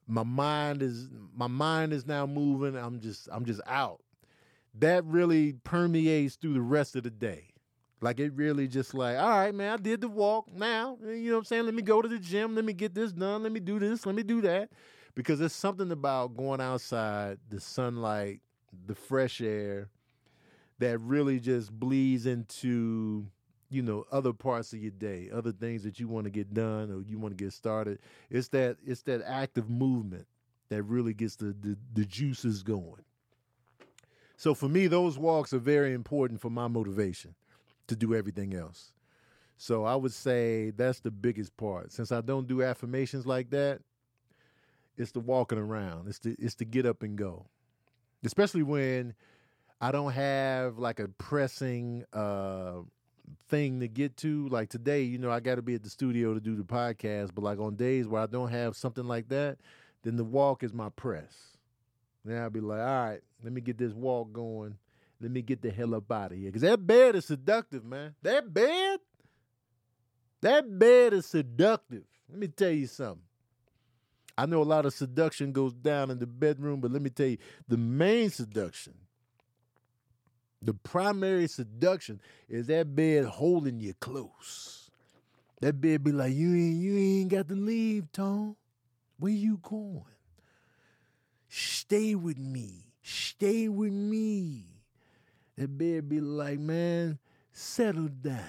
My 0.06 0.24
mind 0.24 0.82
is 0.82 1.08
my 1.34 1.46
mind 1.46 1.92
is 1.92 2.06
now 2.06 2.26
moving. 2.26 2.76
I'm 2.76 3.00
just 3.00 3.28
I'm 3.30 3.44
just 3.44 3.60
out. 3.66 4.00
That 4.74 5.04
really 5.04 5.54
permeates 5.64 6.36
through 6.36 6.54
the 6.54 6.60
rest 6.60 6.96
of 6.96 7.04
the 7.04 7.10
day. 7.10 7.50
Like 8.00 8.18
it 8.18 8.32
really 8.34 8.66
just 8.66 8.94
like, 8.94 9.18
all 9.18 9.28
right, 9.28 9.54
man, 9.54 9.74
I 9.74 9.76
did 9.76 10.00
the 10.00 10.08
walk. 10.08 10.52
Now, 10.52 10.96
you 11.04 11.28
know 11.28 11.32
what 11.34 11.38
I'm 11.40 11.44
saying? 11.44 11.64
Let 11.66 11.74
me 11.74 11.82
go 11.82 12.00
to 12.00 12.08
the 12.08 12.18
gym. 12.18 12.54
Let 12.54 12.64
me 12.64 12.72
get 12.72 12.94
this 12.94 13.12
done. 13.12 13.42
Let 13.42 13.52
me 13.52 13.60
do 13.60 13.78
this. 13.78 14.06
Let 14.06 14.14
me 14.14 14.22
do 14.22 14.40
that. 14.40 14.70
Because 15.14 15.38
there's 15.38 15.52
something 15.52 15.90
about 15.92 16.36
going 16.36 16.60
outside, 16.60 17.38
the 17.48 17.60
sunlight, 17.60 18.40
the 18.86 18.94
fresh 18.94 19.40
air, 19.40 19.90
that 20.78 20.98
really 20.98 21.40
just 21.40 21.70
bleeds 21.72 22.24
into 22.26 23.26
you 23.70 23.82
know 23.82 24.04
other 24.10 24.32
parts 24.32 24.72
of 24.72 24.80
your 24.80 24.90
day 24.90 25.30
other 25.32 25.52
things 25.52 25.82
that 25.84 26.00
you 26.00 26.08
want 26.08 26.24
to 26.24 26.30
get 26.30 26.52
done 26.52 26.90
or 26.90 27.02
you 27.02 27.18
want 27.18 27.36
to 27.36 27.42
get 27.44 27.52
started. 27.52 27.98
It's 28.30 28.48
that 28.48 28.76
it's 28.84 29.02
that 29.02 29.22
active 29.26 29.70
movement 29.70 30.26
that 30.68 30.82
really 30.84 31.14
gets 31.14 31.36
the, 31.36 31.54
the, 31.60 31.76
the 31.94 32.04
juices 32.04 32.62
going. 32.62 33.04
So 34.36 34.54
for 34.54 34.68
me 34.68 34.86
those 34.86 35.18
walks 35.18 35.52
are 35.52 35.58
very 35.58 35.92
important 35.94 36.40
for 36.40 36.50
my 36.50 36.68
motivation 36.68 37.34
to 37.86 37.96
do 37.96 38.14
everything 38.14 38.54
else. 38.54 38.92
So 39.56 39.84
i 39.84 39.94
would 39.94 40.12
say 40.12 40.70
that's 40.70 41.00
the 41.00 41.10
biggest 41.10 41.56
part. 41.56 41.92
Since 41.92 42.12
i 42.12 42.20
don't 42.20 42.46
do 42.46 42.62
affirmations 42.62 43.26
like 43.26 43.50
that 43.50 43.80
it's 45.00 45.12
the 45.12 45.20
walking 45.20 45.58
around. 45.58 46.08
It's 46.08 46.18
the 46.18 46.36
it's 46.38 46.56
the 46.56 46.64
get 46.66 46.84
up 46.84 47.02
and 47.02 47.16
go. 47.16 47.46
Especially 48.24 48.62
when 48.62 49.14
i 49.80 49.90
don't 49.90 50.12
have 50.12 50.78
like 50.78 51.00
a 51.00 51.08
pressing 51.08 52.04
uh 52.12 52.80
thing 53.48 53.80
to 53.80 53.88
get 53.88 54.16
to. 54.18 54.48
Like 54.48 54.68
today, 54.68 55.02
you 55.02 55.18
know, 55.18 55.30
I 55.30 55.40
got 55.40 55.56
to 55.56 55.62
be 55.62 55.74
at 55.74 55.82
the 55.82 55.90
studio 55.90 56.34
to 56.34 56.40
do 56.40 56.56
the 56.56 56.62
podcast, 56.62 57.30
but 57.34 57.42
like 57.42 57.58
on 57.58 57.76
days 57.76 58.06
where 58.06 58.22
I 58.22 58.26
don't 58.26 58.50
have 58.50 58.76
something 58.76 59.04
like 59.04 59.28
that, 59.28 59.58
then 60.02 60.16
the 60.16 60.24
walk 60.24 60.62
is 60.62 60.72
my 60.72 60.88
press. 60.90 61.56
Then 62.24 62.40
I'll 62.40 62.50
be 62.50 62.60
like, 62.60 62.80
all 62.80 62.84
right, 62.84 63.20
let 63.42 63.52
me 63.52 63.60
get 63.60 63.78
this 63.78 63.92
walk 63.92 64.32
going. 64.32 64.76
Let 65.20 65.30
me 65.30 65.42
get 65.42 65.62
the 65.62 65.70
hell 65.70 65.94
up 65.94 66.10
out 66.10 66.32
of 66.32 66.38
here. 66.38 66.48
Because 66.48 66.62
that 66.62 66.86
bed 66.86 67.14
is 67.16 67.26
seductive, 67.26 67.84
man. 67.84 68.14
That 68.22 68.52
bed, 68.52 69.00
that 70.40 70.78
bed 70.78 71.12
is 71.12 71.26
seductive. 71.26 72.04
Let 72.28 72.38
me 72.38 72.48
tell 72.48 72.70
you 72.70 72.86
something. 72.86 73.22
I 74.38 74.46
know 74.46 74.62
a 74.62 74.64
lot 74.64 74.86
of 74.86 74.94
seduction 74.94 75.52
goes 75.52 75.74
down 75.74 76.10
in 76.10 76.18
the 76.18 76.26
bedroom, 76.26 76.80
but 76.80 76.90
let 76.90 77.02
me 77.02 77.10
tell 77.10 77.26
you, 77.26 77.38
the 77.68 77.76
main 77.76 78.30
seduction 78.30 78.94
the 80.62 80.74
primary 80.74 81.46
seduction 81.46 82.20
is 82.48 82.66
that 82.66 82.94
bed 82.94 83.24
holding 83.24 83.80
you 83.80 83.94
close. 83.94 84.90
That 85.60 85.80
bed 85.80 86.04
be 86.04 86.12
like, 86.12 86.34
you 86.34 86.54
ain't 86.54 86.76
you 86.76 86.96
ain't 86.96 87.30
got 87.30 87.48
to 87.48 87.54
leave, 87.54 88.10
Tom. 88.12 88.56
Where 89.18 89.32
you 89.32 89.58
going? 89.62 90.04
Stay 91.48 92.14
with 92.14 92.38
me. 92.38 92.84
Stay 93.02 93.68
with 93.68 93.92
me. 93.92 94.64
That 95.56 95.76
bed 95.76 96.08
be 96.08 96.20
like, 96.20 96.58
man, 96.58 97.18
settle 97.52 98.08
down. 98.08 98.44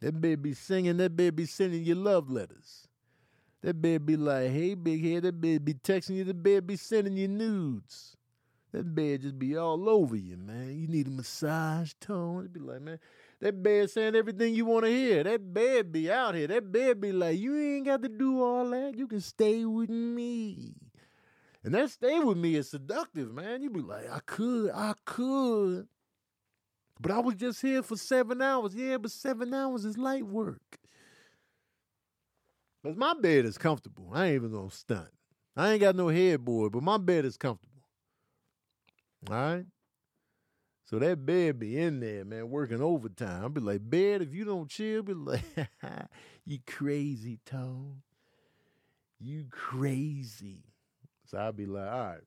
That 0.00 0.18
bed 0.18 0.42
be 0.42 0.54
singing, 0.54 0.96
that 0.96 1.14
bed 1.14 1.36
be 1.36 1.44
sending 1.44 1.84
you 1.84 1.94
love 1.94 2.30
letters. 2.30 2.88
That 3.60 3.80
bed 3.82 4.06
be 4.06 4.16
like, 4.16 4.50
hey, 4.50 4.74
big 4.74 5.04
head, 5.04 5.24
that 5.24 5.38
bed 5.38 5.64
be 5.64 5.74
texting 5.74 6.16
you, 6.16 6.24
that 6.24 6.42
bed 6.42 6.66
be 6.66 6.76
sending 6.76 7.16
you 7.18 7.28
nudes. 7.28 8.16
That 8.72 8.94
bed 8.94 9.22
just 9.22 9.38
be 9.38 9.56
all 9.56 9.88
over 9.88 10.14
you, 10.14 10.36
man. 10.36 10.78
You 10.78 10.86
need 10.86 11.08
a 11.08 11.10
massage 11.10 11.92
tone. 12.00 12.40
It'd 12.40 12.52
be 12.52 12.60
like, 12.60 12.80
man, 12.80 13.00
that 13.40 13.62
bed 13.62 13.90
saying 13.90 14.14
everything 14.14 14.54
you 14.54 14.64
want 14.64 14.84
to 14.84 14.90
hear. 14.90 15.24
That 15.24 15.52
bed 15.52 15.90
be 15.90 16.10
out 16.10 16.34
here. 16.34 16.46
That 16.46 16.70
bed 16.70 17.00
be 17.00 17.10
like, 17.10 17.38
you 17.38 17.58
ain't 17.58 17.86
got 17.86 18.02
to 18.02 18.08
do 18.08 18.42
all 18.42 18.70
that. 18.70 18.96
You 18.96 19.08
can 19.08 19.20
stay 19.20 19.64
with 19.64 19.90
me. 19.90 20.74
And 21.64 21.74
that 21.74 21.90
stay 21.90 22.20
with 22.20 22.38
me 22.38 22.54
is 22.54 22.70
seductive, 22.70 23.32
man. 23.34 23.62
You 23.62 23.70
be 23.70 23.80
like, 23.80 24.10
I 24.10 24.20
could, 24.24 24.70
I 24.70 24.94
could. 25.04 25.88
But 27.00 27.10
I 27.12 27.18
was 27.18 27.34
just 27.34 27.62
here 27.62 27.82
for 27.82 27.96
seven 27.96 28.40
hours. 28.40 28.74
Yeah, 28.74 28.98
but 28.98 29.10
seven 29.10 29.52
hours 29.52 29.84
is 29.84 29.98
light 29.98 30.26
work. 30.26 30.78
Because 32.82 32.96
my 32.96 33.14
bed 33.14 33.44
is 33.44 33.58
comfortable. 33.58 34.10
I 34.12 34.26
ain't 34.26 34.36
even 34.36 34.52
going 34.52 34.70
to 34.70 34.76
stunt. 34.76 35.08
I 35.56 35.72
ain't 35.72 35.80
got 35.80 35.96
no 35.96 36.08
headboard, 36.08 36.72
but 36.72 36.82
my 36.82 36.96
bed 36.96 37.24
is 37.24 37.36
comfortable. 37.36 37.69
All 39.28 39.34
right. 39.36 39.66
So 40.84 40.98
that 40.98 41.24
bed 41.24 41.60
be 41.60 41.78
in 41.78 42.00
there, 42.00 42.24
man, 42.24 42.50
working 42.50 42.82
overtime. 42.82 43.42
I'll 43.42 43.48
be 43.48 43.60
like, 43.60 43.88
bed, 43.88 44.22
if 44.22 44.34
you 44.34 44.44
don't 44.44 44.68
chill, 44.68 45.02
be 45.04 45.14
like, 45.14 45.42
you 46.44 46.58
crazy, 46.66 47.38
Tone. 47.46 48.02
You 49.20 49.44
crazy. 49.50 50.64
So 51.26 51.38
I'll 51.38 51.52
be 51.52 51.66
like, 51.66 51.88
all 51.88 52.06
right. 52.06 52.20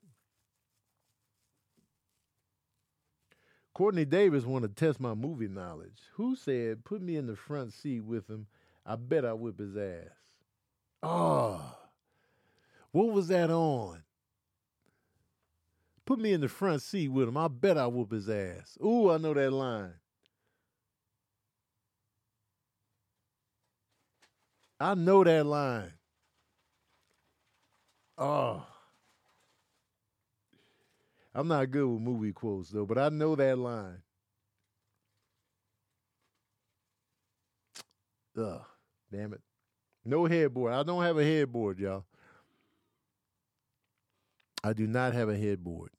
Courtney 3.73 4.05
Davis 4.05 4.45
want 4.45 4.63
to 4.63 4.69
test 4.69 5.00
my 5.00 5.15
movie 5.15 5.47
knowledge. 5.47 6.00
Who 6.13 6.35
said, 6.35 6.85
put 6.85 7.01
me 7.01 7.17
in 7.17 7.25
the 7.25 7.35
front 7.35 7.73
seat 7.73 8.01
with 8.01 8.29
him? 8.29 8.47
I 8.85 8.95
bet 8.95 9.25
I 9.25 9.33
whip 9.33 9.59
his 9.59 9.75
ass. 9.75 10.12
Oh, 11.01 11.75
what 12.91 13.12
was 13.12 13.27
that 13.29 13.50
on? 13.50 14.03
Put 16.05 16.19
me 16.19 16.33
in 16.33 16.41
the 16.41 16.50
front 16.50 16.81
seat 16.81 17.07
with 17.10 17.29
him. 17.29 17.38
I 17.38 17.48
bet 17.48 17.77
I 17.77 17.88
whoop 17.88 18.12
his 18.12 18.29
ass. 18.29 18.77
Ooh, 18.83 19.10
I 19.10 19.17
know 19.17 19.33
that 19.33 19.51
line. 19.51 19.93
I 24.79 24.95
know 24.95 25.24
that 25.24 25.45
line. 25.45 25.93
Oh. 28.17 28.65
I'm 31.33 31.48
not 31.48 31.72
good 31.72 31.88
with 31.88 32.01
movie 32.01 32.33
quotes 32.33 32.69
though, 32.69 32.86
but 32.86 32.98
I 32.98 33.10
know 33.10 33.36
that 33.36 33.57
line. 33.57 34.01
Ugh, 38.38 38.62
damn 39.12 39.33
it. 39.33 39.41
No 40.05 40.25
headboard. 40.25 40.74
I 40.74 40.83
don't 40.83 41.03
have 41.03 41.17
a 41.17 41.24
headboard, 41.24 41.79
y'all. 41.79 42.03
I 44.63 44.74
do 44.74 44.88
not 44.88 45.13
have 45.13 45.29
a 45.29 45.38
headboard. 45.38 45.91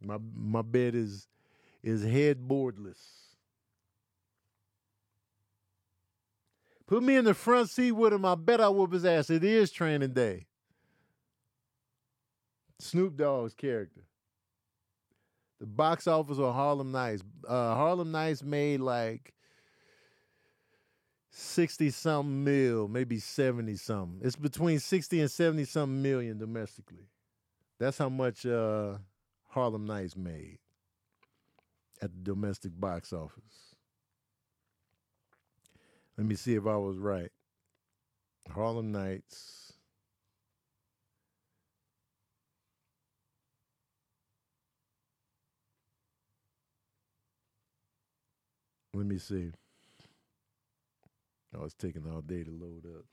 My 0.00 0.18
my 0.34 0.62
bed 0.62 0.94
is 0.94 1.26
is 1.82 2.04
headboardless. 2.04 3.00
Put 6.86 7.02
me 7.02 7.16
in 7.16 7.24
the 7.24 7.34
front 7.34 7.70
seat 7.70 7.92
with 7.92 8.12
him. 8.12 8.24
I 8.24 8.34
bet 8.34 8.60
I 8.60 8.68
whoop 8.68 8.92
his 8.92 9.04
ass. 9.04 9.30
It 9.30 9.42
is 9.42 9.70
training 9.70 10.12
day. 10.12 10.46
Snoop 12.78 13.16
Dogg's 13.16 13.54
character. 13.54 14.02
The 15.60 15.66
box 15.66 16.06
office 16.06 16.38
of 16.38 16.54
Harlem 16.54 16.92
Nights. 16.92 17.22
Uh, 17.48 17.74
Harlem 17.74 18.12
Nights 18.12 18.42
made 18.42 18.80
like 18.80 19.32
60 21.36 21.90
something 21.90 22.44
mil, 22.44 22.86
maybe 22.86 23.18
70 23.18 23.74
something. 23.76 24.20
It's 24.22 24.36
between 24.36 24.78
60 24.78 25.20
and 25.20 25.30
70 25.30 25.64
something 25.64 26.00
million 26.00 26.38
domestically. 26.38 27.08
That's 27.80 27.98
how 27.98 28.08
much 28.08 28.46
uh, 28.46 28.98
Harlem 29.48 29.84
Nights 29.84 30.16
made 30.16 30.58
at 32.00 32.12
the 32.12 32.20
domestic 32.20 32.78
box 32.78 33.12
office. 33.12 33.74
Let 36.16 36.28
me 36.28 36.36
see 36.36 36.54
if 36.54 36.68
I 36.68 36.76
was 36.76 36.98
right. 36.98 37.32
Harlem 38.48 38.92
Nights. 38.92 39.72
Let 48.94 49.06
me 49.06 49.18
see. 49.18 49.50
Oh, 51.56 51.64
it's 51.64 51.74
taking 51.74 52.04
all 52.10 52.20
day 52.20 52.42
to 52.42 52.50
load 52.50 52.84
up. 52.86 53.04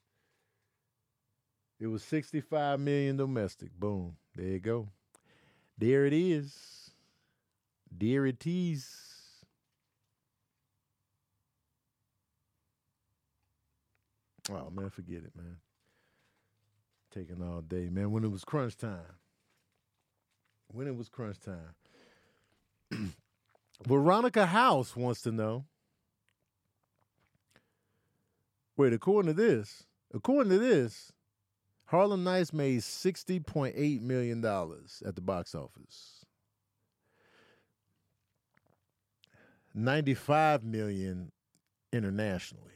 It 1.79 1.87
was 1.87 2.03
65 2.03 2.79
million 2.79 3.17
domestic. 3.17 3.71
Boom. 3.77 4.15
There 4.35 4.47
you 4.47 4.59
go. 4.59 4.89
There 5.77 6.05
it 6.05 6.13
is. 6.13 6.91
There 7.91 8.25
it 8.25 8.45
is. 8.45 8.87
Oh 14.49 14.69
man, 14.71 14.89
forget 14.89 15.23
it, 15.23 15.35
man. 15.35 15.57
Taking 17.13 17.41
all 17.43 17.61
day, 17.61 17.89
man. 17.89 18.11
When 18.11 18.23
it 18.23 18.31
was 18.31 18.43
crunch 18.43 18.77
time. 18.77 19.17
When 20.67 20.87
it 20.87 20.95
was 20.95 21.09
crunch 21.09 21.37
time. 21.39 21.75
Veronica 23.87 24.45
House 24.45 24.95
wants 24.95 25.21
to 25.23 25.31
know 25.31 25.65
Wait, 28.81 28.93
according 28.93 29.27
to 29.27 29.39
this, 29.39 29.83
according 30.11 30.49
to 30.49 30.57
this, 30.57 31.11
Harlem 31.85 32.23
Nights 32.23 32.51
made 32.51 32.79
$60.8 32.79 34.01
million 34.01 34.43
at 34.43 35.13
the 35.15 35.21
box 35.21 35.53
office. 35.53 36.25
95 39.75 40.63
million 40.63 41.31
internationally. 41.93 42.73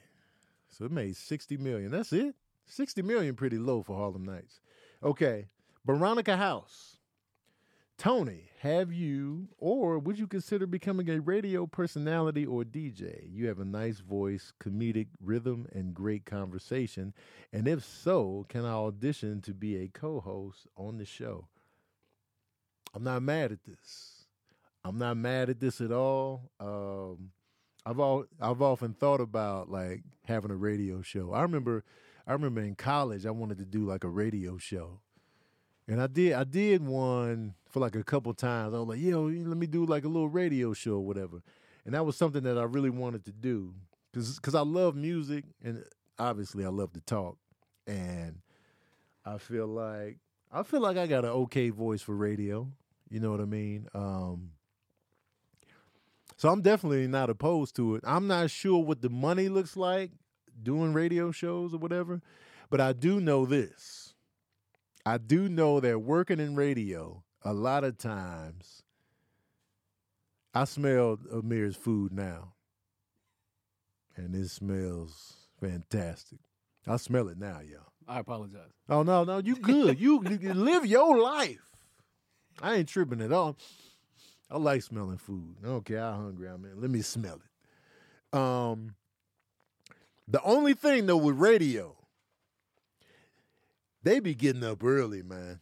So 0.69 0.85
it 0.85 0.91
made 0.91 1.15
60 1.15 1.57
million. 1.57 1.89
That's 1.89 2.13
it. 2.13 2.35
60 2.67 3.01
million 3.01 3.33
pretty 3.33 3.57
low 3.57 3.81
for 3.81 3.97
Harlem 3.97 4.25
Nights. 4.25 4.61
Okay. 5.01 5.47
Veronica 5.87 6.37
House. 6.37 6.94
Tony, 7.97 8.49
have 8.59 8.91
you 8.91 9.47
or 9.57 9.97
would 9.99 10.19
you 10.19 10.27
consider 10.27 10.67
becoming 10.67 11.09
a 11.09 11.19
radio 11.21 11.65
personality 11.65 12.45
or 12.45 12.63
DJ? 12.63 13.27
You 13.31 13.47
have 13.47 13.59
a 13.59 13.65
nice 13.65 13.99
voice, 13.99 14.51
comedic 14.61 15.07
rhythm, 15.21 15.67
and 15.71 15.93
great 15.93 16.25
conversation. 16.25 17.13
And 17.53 17.67
if 17.67 17.85
so, 17.85 18.45
can 18.49 18.65
I 18.65 18.73
audition 18.73 19.41
to 19.41 19.53
be 19.53 19.77
a 19.77 19.87
co 19.87 20.19
host 20.19 20.67
on 20.75 20.97
the 20.97 21.05
show? 21.05 21.47
I'm 22.93 23.03
not 23.03 23.23
mad 23.23 23.51
at 23.51 23.63
this. 23.63 24.25
I'm 24.83 24.97
not 24.97 25.17
mad 25.17 25.49
at 25.49 25.59
this 25.59 25.81
at 25.81 25.91
all. 25.91 26.49
Um, 26.59 27.31
I've 27.85 27.99
all 27.99 28.25
I've 28.41 28.61
often 28.61 28.93
thought 28.93 29.21
about 29.21 29.69
like 29.69 30.03
having 30.25 30.51
a 30.51 30.55
radio 30.55 31.01
show. 31.01 31.31
I 31.33 31.41
remember 31.43 31.83
I 32.27 32.33
remember 32.33 32.61
in 32.61 32.75
college 32.75 33.25
I 33.25 33.31
wanted 33.31 33.57
to 33.59 33.65
do 33.65 33.85
like 33.85 34.03
a 34.03 34.09
radio 34.09 34.57
show. 34.57 34.99
And 35.87 36.01
I 36.01 36.07
did 36.07 36.33
I 36.33 36.43
did 36.43 36.85
one 36.85 37.53
for 37.75 37.81
like 37.81 37.95
a 37.97 38.03
couple 38.05 38.33
times. 38.33 38.73
I 38.73 38.79
was 38.79 38.87
like, 38.87 39.01
yo, 39.01 39.23
let 39.23 39.57
me 39.57 39.67
do 39.67 39.85
like 39.85 40.05
a 40.05 40.07
little 40.07 40.29
radio 40.29 40.71
show 40.71 40.93
or 40.93 41.05
whatever. 41.05 41.43
And 41.83 41.93
that 41.93 42.05
was 42.05 42.15
something 42.15 42.41
that 42.43 42.57
I 42.57 42.63
really 42.63 42.89
wanted 42.89 43.25
to 43.25 43.33
do. 43.33 43.73
Cause 44.13 44.39
cause 44.39 44.55
I 44.55 44.61
love 44.61 44.95
music 44.95 45.43
and 45.61 45.83
obviously 46.17 46.63
I 46.63 46.69
love 46.69 46.93
to 46.93 47.01
talk. 47.01 47.37
And 47.85 48.37
I 49.25 49.39
feel 49.39 49.67
like 49.67 50.19
I 50.53 50.63
feel 50.63 50.79
like 50.79 50.95
I 50.95 51.05
got 51.05 51.25
an 51.25 51.31
okay 51.31 51.69
voice 51.69 52.01
for 52.01 52.15
radio. 52.15 52.71
You 53.09 53.19
know 53.19 53.29
what 53.31 53.41
I 53.41 53.45
mean? 53.45 53.89
Um 53.93 54.51
so 56.37 56.47
I'm 56.47 56.61
definitely 56.61 57.07
not 57.07 57.29
opposed 57.29 57.75
to 57.75 57.95
it. 57.95 58.05
I'm 58.07 58.27
not 58.27 58.51
sure 58.51 58.81
what 58.81 59.01
the 59.01 59.09
money 59.09 59.49
looks 59.49 59.75
like 59.75 60.11
doing 60.63 60.93
radio 60.93 61.29
shows 61.29 61.73
or 61.73 61.77
whatever, 61.77 62.21
but 62.69 62.79
I 62.79 62.93
do 62.93 63.19
know 63.19 63.45
this. 63.45 64.13
I 65.05 65.17
do 65.17 65.49
know 65.49 65.81
that 65.81 65.99
working 65.99 66.39
in 66.39 66.55
radio, 66.55 67.24
a 67.45 67.53
lot 67.53 67.83
of 67.83 67.97
times, 67.97 68.81
I 70.53 70.65
smell 70.65 71.19
Amir's 71.31 71.75
food 71.75 72.11
now, 72.11 72.53
and 74.15 74.35
it 74.35 74.49
smells 74.49 75.35
fantastic. 75.61 76.39
I 76.87 76.97
smell 76.97 77.29
it 77.29 77.37
now, 77.37 77.59
y'all. 77.61 77.91
I 78.07 78.19
apologize. 78.19 78.71
Oh 78.89 79.03
no, 79.03 79.23
no, 79.23 79.37
you 79.39 79.55
good. 79.55 79.99
you, 79.99 80.23
you 80.41 80.53
live 80.53 80.85
your 80.85 81.19
life. 81.19 81.61
I 82.61 82.75
ain't 82.75 82.89
tripping 82.89 83.21
at 83.21 83.31
all. 83.31 83.57
I 84.49 84.57
like 84.57 84.81
smelling 84.81 85.17
food. 85.17 85.57
I 85.63 85.67
don't 85.67 85.85
care 85.85 85.99
how 85.99 86.13
hungry 86.13 86.47
I'm 86.47 86.65
in. 86.65 86.79
Let 86.79 86.89
me 86.89 87.01
smell 87.01 87.39
it. 88.33 88.37
Um, 88.37 88.95
the 90.27 90.41
only 90.43 90.73
thing 90.73 91.05
though 91.05 91.17
with 91.17 91.35
radio, 91.37 91.95
they 94.03 94.19
be 94.19 94.35
getting 94.35 94.63
up 94.63 94.83
early, 94.83 95.21
man. 95.23 95.59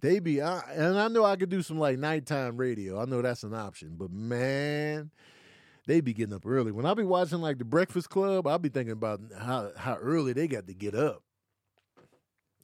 They 0.00 0.18
be, 0.18 0.40
I, 0.40 0.60
and 0.72 0.98
I 0.98 1.08
know 1.08 1.24
I 1.24 1.36
could 1.36 1.50
do 1.50 1.62
some 1.62 1.78
like 1.78 1.98
nighttime 1.98 2.56
radio. 2.56 3.00
I 3.00 3.04
know 3.04 3.20
that's 3.20 3.42
an 3.42 3.54
option, 3.54 3.96
but 3.98 4.10
man, 4.10 5.10
they 5.86 6.00
be 6.00 6.14
getting 6.14 6.34
up 6.34 6.46
early. 6.46 6.72
When 6.72 6.86
I 6.86 6.94
be 6.94 7.04
watching 7.04 7.40
like 7.40 7.58
the 7.58 7.64
Breakfast 7.64 8.08
Club, 8.08 8.46
I'll 8.46 8.58
be 8.58 8.70
thinking 8.70 8.92
about 8.92 9.20
how 9.38 9.72
how 9.76 9.96
early 9.96 10.32
they 10.32 10.48
got 10.48 10.66
to 10.66 10.74
get 10.74 10.94
up. 10.94 11.22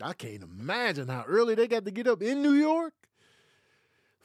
I 0.01 0.13
can't 0.13 0.43
imagine 0.43 1.09
how 1.09 1.25
early 1.27 1.55
they 1.55 1.67
got 1.67 1.85
to 1.85 1.91
get 1.91 2.07
up 2.07 2.23
in 2.23 2.43
New 2.43 2.53
York 2.53 2.93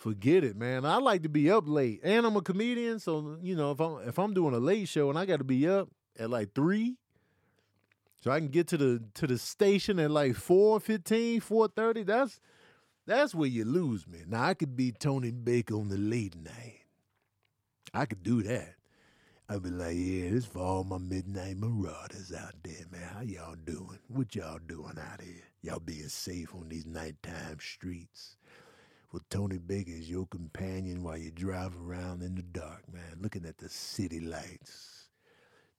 forget 0.01 0.43
it, 0.43 0.57
man. 0.57 0.83
I 0.83 0.97
like 0.97 1.21
to 1.23 1.29
be 1.29 1.51
up 1.51 1.65
late, 1.67 2.01
and 2.03 2.25
I'm 2.25 2.35
a 2.35 2.41
comedian, 2.41 2.99
so 2.99 3.37
you 3.41 3.55
know 3.55 3.71
if 3.71 3.79
I'm 3.79 4.07
if 4.07 4.17
I'm 4.17 4.33
doing 4.33 4.53
a 4.53 4.59
late 4.59 4.87
show 4.87 5.09
and 5.09 5.17
I 5.17 5.25
got 5.25 5.37
to 5.37 5.43
be 5.43 5.69
up 5.69 5.89
at 6.17 6.29
like 6.29 6.53
three, 6.53 6.97
so 8.19 8.31
I 8.31 8.39
can 8.39 8.49
get 8.49 8.67
to 8.69 8.77
the 8.77 9.03
to 9.15 9.27
the 9.27 9.37
station 9.37 9.99
at 9.99 10.11
like 10.11 10.33
4.15, 10.33 11.43
4.30, 11.43 12.05
That's 12.05 12.39
that's 13.11 13.35
where 13.35 13.49
you 13.49 13.65
lose 13.65 14.07
me. 14.07 14.19
Now 14.27 14.43
I 14.43 14.53
could 14.53 14.75
be 14.75 14.91
Tony 14.91 15.31
Baker 15.31 15.75
on 15.75 15.89
the 15.89 15.97
late 15.97 16.35
night. 16.35 16.81
I 17.93 18.05
could 18.05 18.23
do 18.23 18.41
that. 18.43 18.75
I'd 19.49 19.63
be 19.63 19.69
like, 19.69 19.97
yeah, 19.97 20.29
this 20.29 20.45
for 20.45 20.59
all 20.59 20.83
my 20.85 20.97
midnight 20.97 21.57
marauders 21.57 22.31
out 22.31 22.55
there, 22.63 22.85
man. 22.89 23.01
How 23.13 23.21
y'all 23.21 23.55
doing? 23.65 23.99
What 24.07 24.33
y'all 24.33 24.59
doing 24.65 24.97
out 24.97 25.19
here? 25.19 25.43
Y'all 25.61 25.79
being 25.79 26.07
safe 26.07 26.55
on 26.55 26.69
these 26.69 26.85
nighttime 26.85 27.57
streets 27.59 28.37
with 29.11 29.27
Tony 29.27 29.57
Baker 29.57 29.91
as 29.91 30.09
your 30.09 30.25
companion 30.27 31.03
while 31.03 31.17
you 31.17 31.31
drive 31.31 31.75
around 31.75 32.21
in 32.21 32.35
the 32.35 32.41
dark, 32.41 32.83
man, 32.93 33.17
looking 33.19 33.45
at 33.45 33.57
the 33.57 33.67
city 33.67 34.21
lights. 34.21 35.09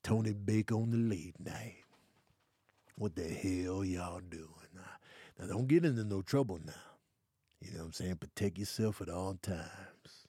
Tony 0.03 0.35
Baker 0.35 0.75
on 0.75 0.90
the 0.90 0.99
late 0.99 1.37
night. 1.40 1.77
What 2.97 3.16
the 3.16 3.27
hell 3.27 3.85
y'all 3.85 4.21
doing? 4.21 4.49
Now, 4.75 4.83
now 5.38 5.47
don't 5.47 5.66
get 5.66 5.87
into 5.87 6.05
no 6.05 6.21
trouble 6.21 6.61
now. 6.62 6.92
You 7.62 7.72
know 7.72 7.79
what 7.81 7.87
I'm 7.87 7.92
saying? 7.92 8.16
Protect 8.16 8.59
yourself 8.59 9.01
at 9.01 9.09
all 9.09 9.35
times. 9.42 10.27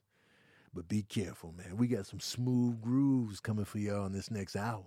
But 0.74 0.88
be 0.88 1.04
careful, 1.04 1.54
man. 1.54 1.78
We 1.78 1.88
got 1.88 2.08
some 2.08 2.20
smooth 2.20 2.82
grooves 2.82 3.40
coming 3.40 3.66
for 3.66 3.80
y'all 3.80 4.06
in 4.06 4.14
this 4.14 4.32
next 4.32 4.56
hour. 4.56 4.86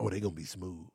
Oh, 0.00 0.10
they're 0.10 0.20
gonna 0.20 0.34
be 0.34 0.44
smooth. 0.44 0.88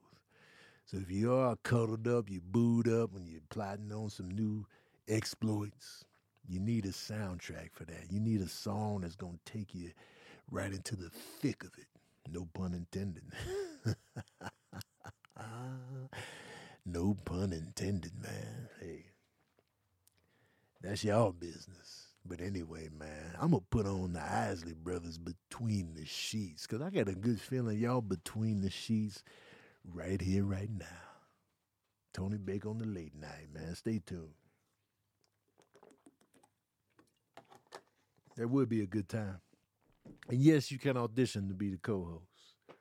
So 0.85 0.97
if 0.97 1.11
you 1.11 1.33
are 1.33 1.55
cuddled 1.63 2.07
up, 2.07 2.29
you 2.29 2.41
booed 2.41 2.87
up, 2.87 3.15
and 3.15 3.27
you're 3.27 3.41
plotting 3.49 3.91
on 3.91 4.09
some 4.09 4.29
new 4.29 4.65
exploits, 5.07 6.05
you 6.47 6.59
need 6.59 6.85
a 6.85 6.89
soundtrack 6.89 7.69
for 7.73 7.85
that. 7.85 8.11
You 8.11 8.19
need 8.19 8.41
a 8.41 8.47
song 8.49 9.01
that's 9.01 9.15
going 9.15 9.39
to 9.45 9.51
take 9.51 9.73
you 9.73 9.91
right 10.51 10.71
into 10.71 10.95
the 10.95 11.09
thick 11.09 11.63
of 11.63 11.71
it. 11.77 11.87
No 12.31 12.47
pun 12.53 12.73
intended. 12.73 13.23
no 16.85 17.15
pun 17.25 17.53
intended, 17.53 18.11
man. 18.21 18.69
Hey, 18.81 19.05
that's 20.84 21.04
y'all 21.04 21.32
business. 21.32 22.08
But 22.26 22.41
anyway, 22.41 22.89
man, 22.98 23.36
I'm 23.39 23.52
to 23.52 23.62
put 23.69 23.86
on 23.86 24.13
the 24.13 24.22
Isley 24.22 24.74
Brothers 24.74 25.17
between 25.17 25.93
the 25.96 26.06
sheets 26.06 26.67
because 26.67 26.82
I 26.82 26.89
got 26.89 27.10
a 27.10 27.15
good 27.15 27.39
feeling 27.39 27.80
y'all 27.80 28.02
between 28.02 28.62
the 28.62 28.69
sheets 28.69 29.24
right 29.86 30.22
here, 30.22 30.43
right 30.43 30.69
now. 30.69 30.86
Tony 32.13 32.38
Baker 32.38 32.69
on 32.69 32.80
the 32.80 32.86
late 32.86 33.15
night, 33.15 33.48
man. 33.54 33.76
Stay 33.76 34.02
tuned. 34.06 34.30
That 38.38 38.50
would 38.50 38.69
be 38.69 38.82
a 38.82 38.88
good 38.88 39.10
time. 39.10 39.39
And 40.30 40.39
yes, 40.41 40.72
you 40.72 40.80
can 40.80 40.98
audition 40.98 41.48
to 41.50 41.54
be 41.54 41.69
the 41.69 41.78
co 41.78 42.04
host. 42.06 42.78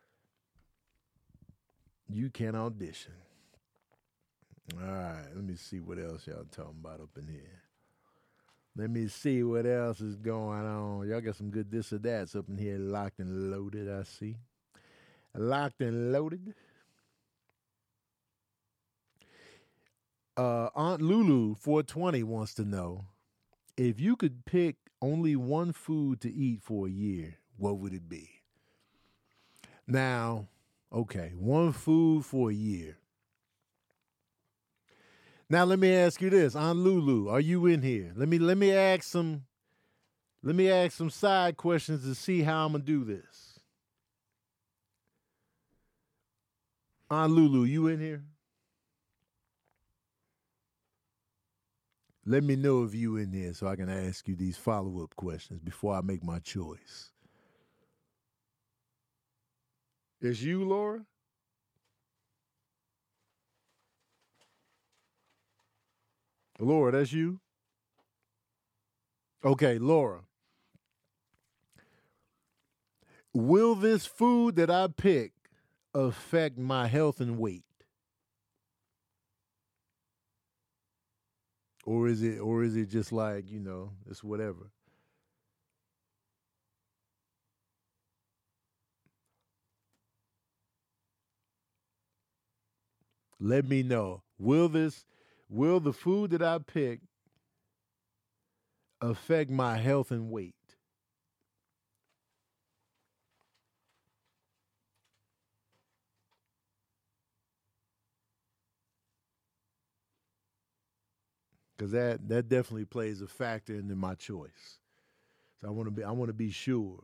You 2.09 2.31
can 2.31 2.55
audition. 2.55 3.13
All 4.81 4.93
right, 4.93 5.27
let 5.35 5.45
me 5.45 5.57
see 5.57 5.81
what 5.81 5.99
else 5.99 6.27
y'all 6.27 6.45
talking 6.51 6.77
about 6.81 7.01
up 7.01 7.11
in 7.19 7.27
here. 7.27 7.62
Let 8.75 8.91
me 8.91 9.07
see 9.07 9.43
what 9.43 9.67
else 9.67 10.01
is 10.01 10.17
going 10.17 10.65
on. 10.65 11.07
Y'all 11.07 11.21
got 11.21 11.37
some 11.37 11.51
good 11.51 11.71
this 11.71 11.93
or 11.93 11.99
that's 11.99 12.35
up 12.35 12.49
in 12.49 12.57
here, 12.57 12.79
locked 12.79 13.19
and 13.19 13.51
loaded, 13.51 13.91
I 13.91 14.03
see. 14.05 14.37
Locked 15.35 15.81
and 15.83 16.13
loaded. 16.13 16.55
Uh, 20.37 20.71
Aunt 20.75 21.03
Lulu 21.03 21.55
420 21.57 22.23
wants 22.23 22.55
to 22.55 22.65
know 22.65 23.05
if 23.77 24.01
you 24.01 24.17
could 24.17 24.47
pick 24.47 24.77
only 25.03 25.37
one 25.37 25.73
food 25.73 26.23
to 26.23 26.33
eat 26.33 26.63
for 26.63 26.87
a 26.87 26.91
year, 26.91 27.37
what 27.59 27.79
would 27.79 27.93
it 27.93 28.09
be? 28.09 28.31
Now, 29.87 30.47
okay, 30.91 31.33
one 31.37 31.73
food 31.73 32.25
for 32.25 32.51
a 32.51 32.55
year. 32.55 32.97
Now 35.53 35.65
let 35.65 35.79
me 35.79 35.95
ask 35.95 36.23
you 36.23 36.31
this, 36.31 36.57
Aunt 36.57 36.79
Lulu, 36.79 37.29
are 37.29 37.39
you 37.39 37.67
in 37.67 37.83
here? 37.83 38.11
Let 38.17 38.27
me 38.27 38.39
let 38.39 38.57
me 38.57 38.73
ask 38.73 39.03
some 39.03 39.43
let 40.43 40.57
me 40.57 40.71
ask 40.71 40.97
some 40.97 41.11
side 41.11 41.59
questions 41.59 42.05
to 42.05 42.15
see 42.15 42.41
how 42.41 42.65
I'm 42.65 42.73
gonna 42.73 42.85
do 42.85 43.05
this. 43.05 43.61
Aunt 47.11 47.35
Lulu, 47.35 47.65
you 47.65 47.89
in 47.89 48.01
here? 48.01 48.25
Let 52.25 52.45
me 52.45 52.57
know 52.57 52.85
if 52.85 52.95
you 52.95 53.19
in 53.19 53.31
there 53.31 53.53
so 53.53 53.67
I 53.67 53.77
can 53.77 53.91
ask 53.91 54.27
you 54.27 54.35
these 54.35 54.57
follow 54.57 55.03
up 55.03 55.15
questions 55.17 55.61
before 55.61 55.95
I 55.95 56.01
make 56.01 56.25
my 56.25 56.39
choice. 56.39 57.11
Is 60.23 60.43
you, 60.43 60.65
Laura? 60.65 61.05
Laura, 66.63 66.93
that's 66.93 67.13
you? 67.13 67.41
Okay, 69.45 69.79
Laura. 69.79 70.21
Will 73.35 73.75
this 73.75 74.07
food 74.07 74.55
that 74.57 74.71
I 74.71 74.87
pick 74.87 75.33
affect 75.93 76.59
my 76.59 76.87
health 76.87 77.21
and 77.21 77.37
weight? 77.39 77.65
Or 81.85 82.07
is 82.07 82.23
it 82.23 82.39
or 82.39 82.63
is 82.63 82.77
it 82.77 82.87
just 82.91 83.11
like, 83.11 83.51
you 83.51 83.59
know, 83.59 83.95
it's 84.09 84.23
whatever? 84.23 84.71
Let 93.41 93.67
me 93.69 93.83
know. 93.83 94.23
Will 94.39 94.69
this 94.69 95.05
will 95.53 95.81
the 95.81 95.93
food 95.93 96.33
that 96.33 96.43
I 96.43 96.59
pick 96.59 97.01
affect 99.03 99.51
my 99.51 99.77
health 99.77 100.11
and 100.11 100.31
weight? 100.31 100.55
Cause 111.79 111.91
that 111.91 112.29
that 112.29 112.49
definitely 112.49 112.85
plays 112.85 113.21
a 113.23 113.27
factor 113.27 113.75
into 113.75 113.97
my 113.97 114.15
choice. 114.15 114.79
So 115.61 115.69
I 115.69 115.71
want 115.71 115.89
to 115.89 115.91
be 115.91 116.05
I 116.05 116.13
want 116.13 116.29
to 116.29 116.35
be 116.35 116.51
sure. 116.51 117.03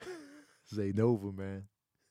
Zay 0.74 0.92
Nova, 0.92 1.32
man. 1.32 1.64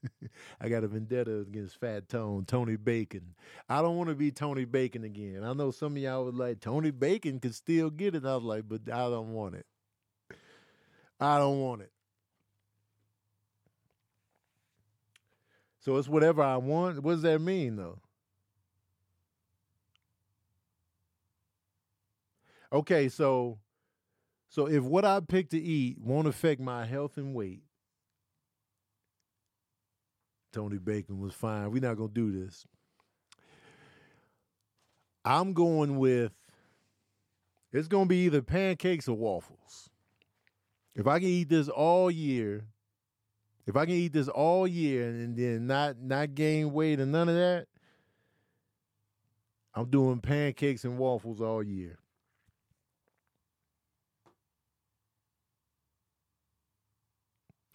I 0.62 0.70
got 0.70 0.84
a 0.84 0.88
vendetta 0.88 1.40
against 1.40 1.80
Fat 1.80 2.10
Tone, 2.10 2.46
Tony 2.46 2.76
Bacon. 2.76 3.36
I 3.70 3.82
don't 3.82 3.98
want 3.98 4.10
to 4.10 4.16
be 4.16 4.32
Tony 4.32 4.66
Bacon 4.66 5.04
again. 5.04 5.44
I 5.44 5.54
know 5.54 5.72
some 5.72 5.96
of 5.96 6.02
y'all 6.02 6.26
was 6.26 6.36
like, 6.36 6.60
Tony 6.60 6.92
Bacon 6.92 7.40
could 7.40 7.56
still 7.56 7.90
get 7.90 8.16
it. 8.16 8.26
I 8.26 8.36
was 8.36 8.44
like, 8.44 8.68
but 8.68 8.82
I 8.92 9.10
don't 9.10 9.34
want 9.34 9.56
it. 9.56 9.66
I 11.20 11.38
don't 11.38 11.60
want 11.60 11.82
it. 11.82 11.92
So 15.80 15.96
it's 15.98 16.10
whatever 16.10 16.44
I 16.44 16.58
want. 16.58 17.02
What 17.02 17.14
does 17.14 17.22
that 17.22 17.40
mean, 17.40 17.78
though? 17.78 18.00
Okay, 22.72 23.08
so 23.08 23.60
so 24.50 24.68
if 24.68 24.84
what 24.84 25.06
I 25.06 25.20
pick 25.20 25.50
to 25.52 25.60
eat 25.60 25.98
won't 26.00 26.28
affect 26.28 26.60
my 26.60 26.86
health 26.86 27.18
and 27.18 27.34
weight, 27.34 27.64
Tony 30.58 30.80
Bacon 30.80 31.20
was 31.20 31.36
fine. 31.36 31.70
We're 31.70 31.84
not 31.84 31.98
gonna 31.98 32.10
do 32.10 32.32
this. 32.32 32.66
I'm 35.24 35.54
going 35.54 36.00
with 36.00 36.32
it's 37.72 37.88
gonna 37.88 38.08
be 38.08 38.26
either 38.26 38.42
pancakes 38.42 39.08
or 39.08 39.16
waffles. 39.16 39.92
If 40.96 41.06
I 41.06 41.20
can 41.20 41.28
eat 41.28 41.50
this 41.50 41.70
all 41.70 42.10
year, 42.10 42.66
if 43.68 43.76
I 43.76 43.86
can 43.86 43.94
eat 43.94 44.14
this 44.14 44.30
all 44.30 44.68
year 44.68 45.08
and 45.08 45.38
then 45.38 45.68
not 45.68 46.02
not 46.02 46.34
gain 46.34 46.74
weight 46.74 47.00
and 47.00 47.12
none 47.12 47.30
of 47.30 47.36
that, 47.36 47.68
I'm 49.76 49.92
doing 49.92 50.22
pancakes 50.22 50.86
and 50.86 50.98
waffles 50.98 51.40
all 51.40 51.62
year. 51.62 52.00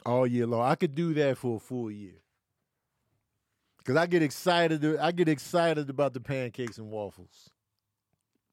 All 0.04 0.26
year 0.26 0.48
long. 0.48 0.62
I 0.62 0.74
could 0.74 0.96
do 0.96 1.14
that 1.14 1.38
for 1.38 1.58
a 1.58 1.60
full 1.60 1.88
year. 1.88 2.22
Cause 3.84 3.96
I 3.96 4.06
get 4.06 4.22
excited. 4.22 4.84
I 4.98 5.10
get 5.10 5.28
excited 5.28 5.90
about 5.90 6.14
the 6.14 6.20
pancakes 6.20 6.78
and 6.78 6.90
waffles. 6.90 7.50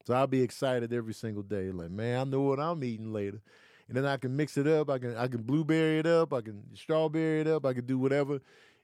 So 0.06 0.15
I'll 0.15 0.28
be 0.28 0.42
excited 0.42 0.92
every 0.92 1.13
single 1.13 1.44
day. 1.44 1.72
Like, 1.72 1.92
man, 1.92 2.20
I 2.20 2.24
know 2.24 2.42
what 2.42 2.60
I'm 2.60 2.84
eating 2.84 3.13
later. 3.13 3.42
And 3.88 3.98
then 3.98 4.06
I 4.06 4.18
can 4.18 4.36
mix 4.36 4.58
it 4.58 4.68
up. 4.68 4.89
I 4.89 4.98
can 4.98 5.15
I 5.15 5.28
can 5.28 5.44
blueberry 5.44 6.00
it 6.00 6.08
up. 6.08 6.34
I 6.34 6.42
can 6.42 6.63
strawberry 6.76 7.42
it 7.42 7.48
up. 7.48 7.65
I 7.65 7.74
can 7.74 7.86
do 7.86 8.00
whatever. 8.00 8.39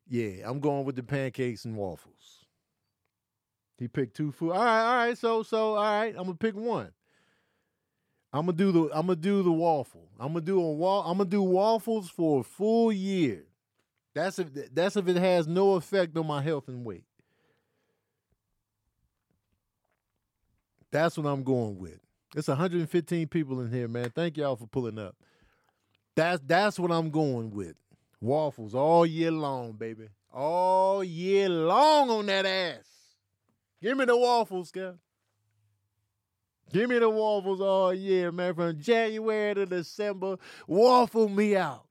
Yeah, 0.07 0.47
I'm 0.47 0.59
going 0.59 0.85
with 0.85 0.95
the 0.95 1.03
pancakes 1.03 1.65
and 1.65 1.75
waffles. 1.75 2.45
He 3.77 3.87
picked 3.87 4.15
two 4.15 4.31
food. 4.31 4.51
All 4.51 4.63
right, 4.63 4.83
all 4.83 4.95
right. 4.95 5.17
So 5.17 5.43
so 5.43 5.75
all 5.75 5.83
right. 5.83 6.15
I'm 6.15 6.25
gonna 6.25 6.35
pick 6.35 6.55
one. 6.55 6.91
I'm 8.33 8.45
gonna 8.45 8.57
do 8.57 8.71
the 8.71 8.81
I'm 8.93 9.07
gonna 9.07 9.15
do 9.15 9.43
the 9.43 9.51
waffle. 9.51 10.09
I'm 10.19 10.33
gonna 10.33 10.41
do 10.41 10.59
a 10.59 10.73
wall. 10.73 11.03
I'm 11.03 11.17
gonna 11.17 11.29
do 11.29 11.41
waffles 11.41 12.09
for 12.09 12.41
a 12.41 12.43
full 12.43 12.91
year. 12.91 13.45
That's 14.15 14.39
if 14.39 14.73
that's 14.73 14.95
if 14.95 15.07
it 15.09 15.17
has 15.17 15.45
no 15.45 15.73
effect 15.73 16.17
on 16.17 16.25
my 16.25 16.41
health 16.41 16.69
and 16.69 16.85
weight. 16.85 17.03
That's 20.89 21.17
what 21.17 21.29
I'm 21.29 21.43
going 21.43 21.77
with. 21.77 21.99
It's 22.33 22.47
115 22.47 23.27
people 23.27 23.59
in 23.59 23.71
here, 23.71 23.89
man. 23.89 24.11
Thank 24.15 24.37
y'all 24.37 24.55
for 24.55 24.67
pulling 24.67 24.97
up. 24.97 25.17
That's 26.15 26.41
that's 26.45 26.79
what 26.79 26.91
I'm 26.91 27.09
going 27.09 27.51
with. 27.51 27.75
Waffles 28.21 28.73
all 28.73 29.05
year 29.05 29.31
long, 29.31 29.73
baby. 29.73 30.07
All 30.33 31.03
year 31.03 31.49
long 31.49 32.09
on 32.09 32.25
that 32.27 32.45
ass. 32.45 32.87
Give 33.81 33.97
me 33.97 34.05
the 34.05 34.17
waffles, 34.17 34.71
girl. 34.71 34.97
Give 36.71 36.89
me 36.89 36.99
the 36.99 37.09
waffles 37.09 37.59
all 37.59 37.93
year, 37.93 38.31
man. 38.31 38.55
From 38.55 38.79
January 38.79 39.53
to 39.55 39.65
December, 39.65 40.37
waffle 40.67 41.27
me 41.27 41.57
out 41.57 41.84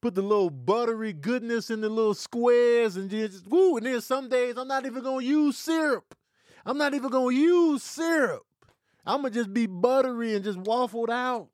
put 0.00 0.14
the 0.14 0.22
little 0.22 0.50
buttery 0.50 1.12
goodness 1.12 1.70
in 1.70 1.80
the 1.80 1.88
little 1.88 2.14
squares 2.14 2.96
and 2.96 3.10
just 3.10 3.46
woo. 3.46 3.76
And 3.76 3.86
then 3.86 4.00
some 4.00 4.28
days 4.28 4.56
I'm 4.56 4.68
not 4.68 4.86
even 4.86 5.02
gonna 5.02 5.24
use 5.24 5.56
syrup. 5.56 6.14
I'm 6.64 6.78
not 6.78 6.94
even 6.94 7.10
gonna 7.10 7.34
use 7.34 7.82
syrup. 7.82 8.46
I'm 9.04 9.22
gonna 9.22 9.30
just 9.30 9.52
be 9.52 9.66
buttery 9.66 10.34
and 10.34 10.44
just 10.44 10.58
waffled 10.58 11.10
out. 11.10 11.48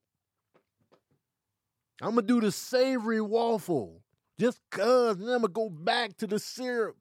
I'm 2.03 2.11
gonna 2.11 2.23
do 2.23 2.41
the 2.41 2.53
savory 2.53 3.21
waffle 3.21 4.03
just 4.39 4.59
cuz, 4.71 5.17
and 5.17 5.29
then 5.29 5.35
I'm 5.37 5.43
gonna 5.43 5.53
go 5.53 5.71
back 5.71 6.17
to 6.19 6.27
the 6.27 6.39
syrup. 6.39 6.97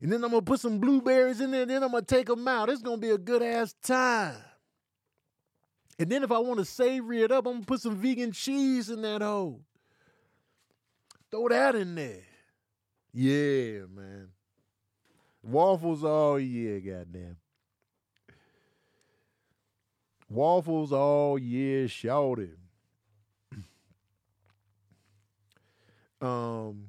And 0.00 0.12
then 0.12 0.22
I'm 0.22 0.30
gonna 0.30 0.42
put 0.42 0.60
some 0.60 0.78
blueberries 0.78 1.40
in 1.40 1.50
there, 1.50 1.62
and 1.62 1.70
then 1.70 1.82
I'm 1.82 1.90
gonna 1.90 2.02
take 2.02 2.26
them 2.26 2.46
out. 2.46 2.68
It's 2.68 2.82
gonna 2.82 2.98
be 2.98 3.10
a 3.10 3.18
good 3.18 3.42
ass 3.42 3.74
time. 3.82 4.36
And 5.98 6.08
then 6.08 6.22
if 6.22 6.30
I 6.30 6.38
want 6.38 6.58
to 6.58 6.64
savory 6.64 7.22
it 7.22 7.32
up, 7.32 7.46
I'm 7.46 7.54
gonna 7.54 7.64
put 7.64 7.80
some 7.80 7.96
vegan 7.96 8.30
cheese 8.30 8.90
in 8.90 9.02
that 9.02 9.22
hole. 9.22 9.64
Throw 11.30 11.48
that 11.48 11.74
in 11.74 11.94
there. 11.94 12.22
Yeah, 13.12 13.86
man. 13.94 14.28
Waffles 15.42 16.04
all 16.04 16.38
year, 16.38 16.80
goddamn. 16.80 17.36
Waffles 20.28 20.92
all 20.92 21.38
year, 21.38 21.88
shouted. 21.88 22.56
Um, 26.20 26.88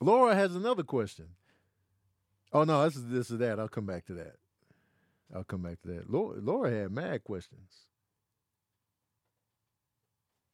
Laura 0.00 0.36
has 0.36 0.54
another 0.54 0.84
question. 0.84 1.26
Oh 2.52 2.62
no, 2.62 2.84
this 2.84 2.94
is 2.94 3.08
this 3.08 3.28
is 3.28 3.38
that. 3.38 3.58
I'll 3.58 3.66
come 3.66 3.86
back 3.86 4.06
to 4.06 4.14
that. 4.14 4.36
I'll 5.34 5.42
come 5.42 5.62
back 5.62 5.82
to 5.82 5.88
that. 5.88 6.08
Laura, 6.08 6.38
Laura 6.40 6.70
had 6.70 6.92
mad 6.92 7.24
questions. 7.24 7.86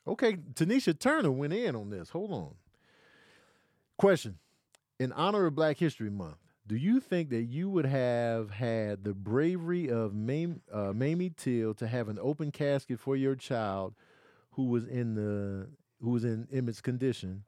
Okay, 0.06 0.36
Tanisha 0.54 0.98
Turner 0.98 1.32
went 1.32 1.52
in 1.52 1.74
on 1.74 1.90
this. 1.90 2.10
Hold 2.10 2.32
on. 2.32 2.54
Question 3.98 4.38
In 5.00 5.12
honor 5.12 5.46
of 5.46 5.54
Black 5.54 5.78
History 5.78 6.10
Month, 6.10 6.36
do 6.66 6.76
you 6.76 7.00
think 7.00 7.30
that 7.30 7.44
you 7.44 7.68
would 7.70 7.86
have 7.86 8.50
had 8.50 9.04
the 9.04 9.14
bravery 9.14 9.88
of 9.88 10.14
Mam- 10.14 10.62
uh, 10.72 10.92
Mamie 10.92 11.32
Till 11.36 11.74
to 11.74 11.86
have 11.86 12.08
an 12.08 12.18
open 12.20 12.50
casket 12.52 13.00
for 13.00 13.16
your 13.16 13.34
child 13.34 13.94
who 14.52 14.66
was 14.66 14.86
in 14.86 15.14
the 15.14 15.68
who 16.02 16.10
was 16.10 16.24
in 16.24 16.46
Emmett's 16.52 16.80
condition 16.80 17.44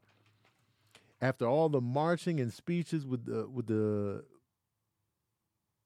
after 1.20 1.46
all 1.46 1.68
the 1.68 1.80
marching 1.80 2.40
and 2.40 2.52
speeches 2.52 3.06
with 3.06 3.24
the 3.24 3.46
with 3.48 3.66
the 3.66 4.24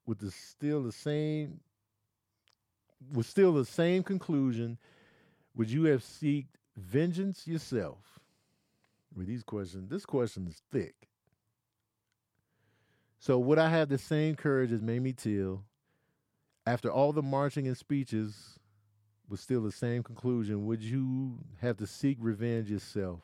with 0.06 0.18
the 0.18 0.30
still 0.30 0.82
the 0.82 0.92
same 0.92 1.60
with 3.12 3.26
still 3.26 3.52
the 3.52 3.64
same 3.64 4.02
conclusion 4.02 4.78
would 5.54 5.70
you 5.70 5.84
have 5.84 6.02
seeked 6.02 6.46
vengeance 6.76 7.46
yourself. 7.46 8.20
With 9.14 9.26
these 9.26 9.42
questions, 9.42 9.90
this 9.90 10.06
question 10.06 10.46
is 10.46 10.62
thick. 10.70 10.94
So 13.18 13.38
would 13.38 13.58
I 13.58 13.68
have 13.68 13.88
the 13.88 13.98
same 13.98 14.34
courage 14.34 14.72
as 14.72 14.82
Mamie 14.82 15.12
Till 15.12 15.64
after 16.66 16.90
all 16.90 17.12
the 17.12 17.22
marching 17.22 17.66
and 17.66 17.76
speeches 17.76 18.58
was 19.28 19.40
still 19.40 19.62
the 19.62 19.70
same 19.70 20.02
conclusion? 20.02 20.66
Would 20.66 20.82
you 20.82 21.38
have 21.60 21.76
to 21.76 21.86
seek 21.86 22.16
revenge 22.20 22.70
yourself? 22.70 23.20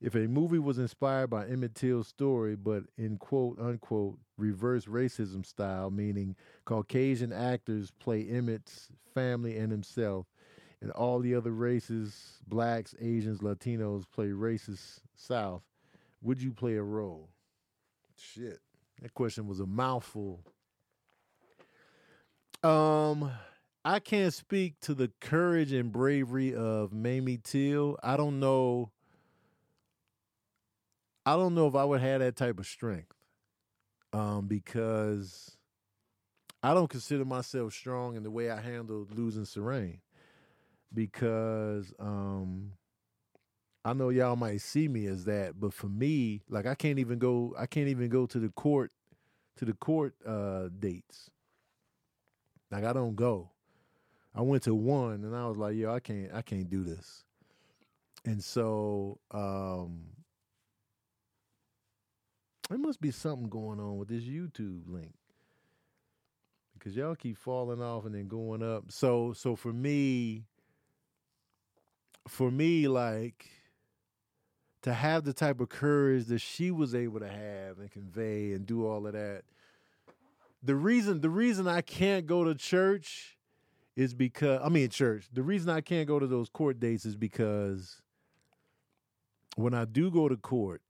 If 0.00 0.14
a 0.14 0.26
movie 0.26 0.58
was 0.58 0.78
inspired 0.78 1.28
by 1.28 1.46
Emmett 1.46 1.74
Till's 1.74 2.08
story, 2.08 2.56
but 2.56 2.84
in 2.96 3.18
quote 3.18 3.58
unquote 3.60 4.18
reverse 4.36 4.86
racism 4.86 5.46
style, 5.46 5.90
meaning 5.90 6.34
Caucasian 6.64 7.32
actors 7.32 7.92
play 8.00 8.26
Emmett's 8.28 8.88
family 9.14 9.56
and 9.58 9.70
himself, 9.70 10.26
and 10.82 10.90
all 10.90 11.20
the 11.20 11.34
other 11.36 11.52
races, 11.52 12.40
blacks, 12.48 12.94
Asians, 13.00 13.38
Latinos, 13.38 14.04
play 14.12 14.26
racist 14.26 14.98
South, 15.14 15.62
would 16.20 16.42
you 16.42 16.52
play 16.52 16.74
a 16.74 16.82
role? 16.82 17.28
Shit. 18.18 18.58
That 19.00 19.14
question 19.14 19.46
was 19.46 19.60
a 19.60 19.66
mouthful. 19.66 20.40
Um, 22.64 23.30
I 23.84 24.00
can't 24.00 24.34
speak 24.34 24.78
to 24.80 24.94
the 24.94 25.10
courage 25.20 25.72
and 25.72 25.90
bravery 25.92 26.54
of 26.54 26.92
Mamie 26.92 27.38
Till. 27.42 27.96
I 28.02 28.16
don't 28.16 28.40
know. 28.40 28.90
I 31.24 31.34
don't 31.34 31.54
know 31.54 31.68
if 31.68 31.76
I 31.76 31.84
would 31.84 32.00
have 32.00 32.20
that 32.20 32.36
type 32.36 32.58
of 32.58 32.66
strength. 32.66 33.14
Um, 34.12 34.46
because 34.46 35.56
I 36.62 36.74
don't 36.74 36.90
consider 36.90 37.24
myself 37.24 37.72
strong 37.72 38.16
in 38.16 38.24
the 38.24 38.30
way 38.30 38.50
I 38.50 38.60
handled 38.60 39.16
losing 39.16 39.44
Serene 39.44 40.00
because 40.94 41.92
um, 41.98 42.72
I 43.84 43.92
know 43.94 44.10
y'all 44.10 44.36
might 44.36 44.60
see 44.60 44.86
me 44.86 45.06
as 45.06 45.24
that, 45.24 45.58
but 45.58 45.74
for 45.74 45.88
me, 45.88 46.42
like 46.48 46.66
I 46.66 46.74
can't 46.74 46.98
even 46.98 47.18
go 47.18 47.54
I 47.58 47.66
can't 47.66 47.88
even 47.88 48.08
go 48.08 48.26
to 48.26 48.38
the 48.38 48.50
court 48.50 48.92
to 49.56 49.64
the 49.64 49.74
court 49.74 50.14
uh 50.26 50.68
dates. 50.78 51.30
Like 52.70 52.84
I 52.84 52.92
don't 52.92 53.16
go. 53.16 53.50
I 54.34 54.40
went 54.40 54.62
to 54.64 54.74
one 54.74 55.24
and 55.24 55.34
I 55.36 55.46
was 55.46 55.58
like, 55.58 55.74
yo, 55.74 55.92
I 55.92 56.00
can't 56.00 56.32
I 56.32 56.42
can't 56.42 56.70
do 56.70 56.84
this. 56.84 57.24
And 58.24 58.42
so 58.42 59.18
um 59.32 60.04
there 62.68 62.78
must 62.78 63.00
be 63.00 63.10
something 63.10 63.48
going 63.48 63.80
on 63.80 63.98
with 63.98 64.08
this 64.08 64.22
YouTube 64.22 64.84
link. 64.86 65.12
Because 66.74 66.96
y'all 66.96 67.14
keep 67.14 67.36
falling 67.36 67.82
off 67.82 68.06
and 68.06 68.14
then 68.14 68.28
going 68.28 68.62
up. 68.62 68.84
So 68.90 69.32
so 69.32 69.56
for 69.56 69.72
me, 69.72 70.44
for 72.28 72.50
me, 72.50 72.88
like 72.88 73.48
to 74.82 74.92
have 74.92 75.24
the 75.24 75.32
type 75.32 75.60
of 75.60 75.68
courage 75.68 76.26
that 76.26 76.40
she 76.40 76.70
was 76.70 76.94
able 76.94 77.20
to 77.20 77.28
have 77.28 77.78
and 77.78 77.90
convey 77.90 78.52
and 78.52 78.66
do 78.66 78.86
all 78.86 79.06
of 79.06 79.12
that. 79.12 79.42
The 80.62 80.74
reason 80.74 81.20
the 81.20 81.30
reason 81.30 81.66
I 81.66 81.80
can't 81.80 82.26
go 82.26 82.44
to 82.44 82.54
church 82.54 83.36
is 83.96 84.14
because 84.14 84.60
I 84.62 84.68
mean 84.68 84.88
church. 84.90 85.28
The 85.32 85.42
reason 85.42 85.70
I 85.70 85.80
can't 85.80 86.06
go 86.06 86.18
to 86.18 86.26
those 86.26 86.48
court 86.48 86.80
dates 86.80 87.04
is 87.04 87.16
because 87.16 88.02
when 89.56 89.74
I 89.74 89.84
do 89.84 90.10
go 90.10 90.28
to 90.28 90.36
court, 90.36 90.82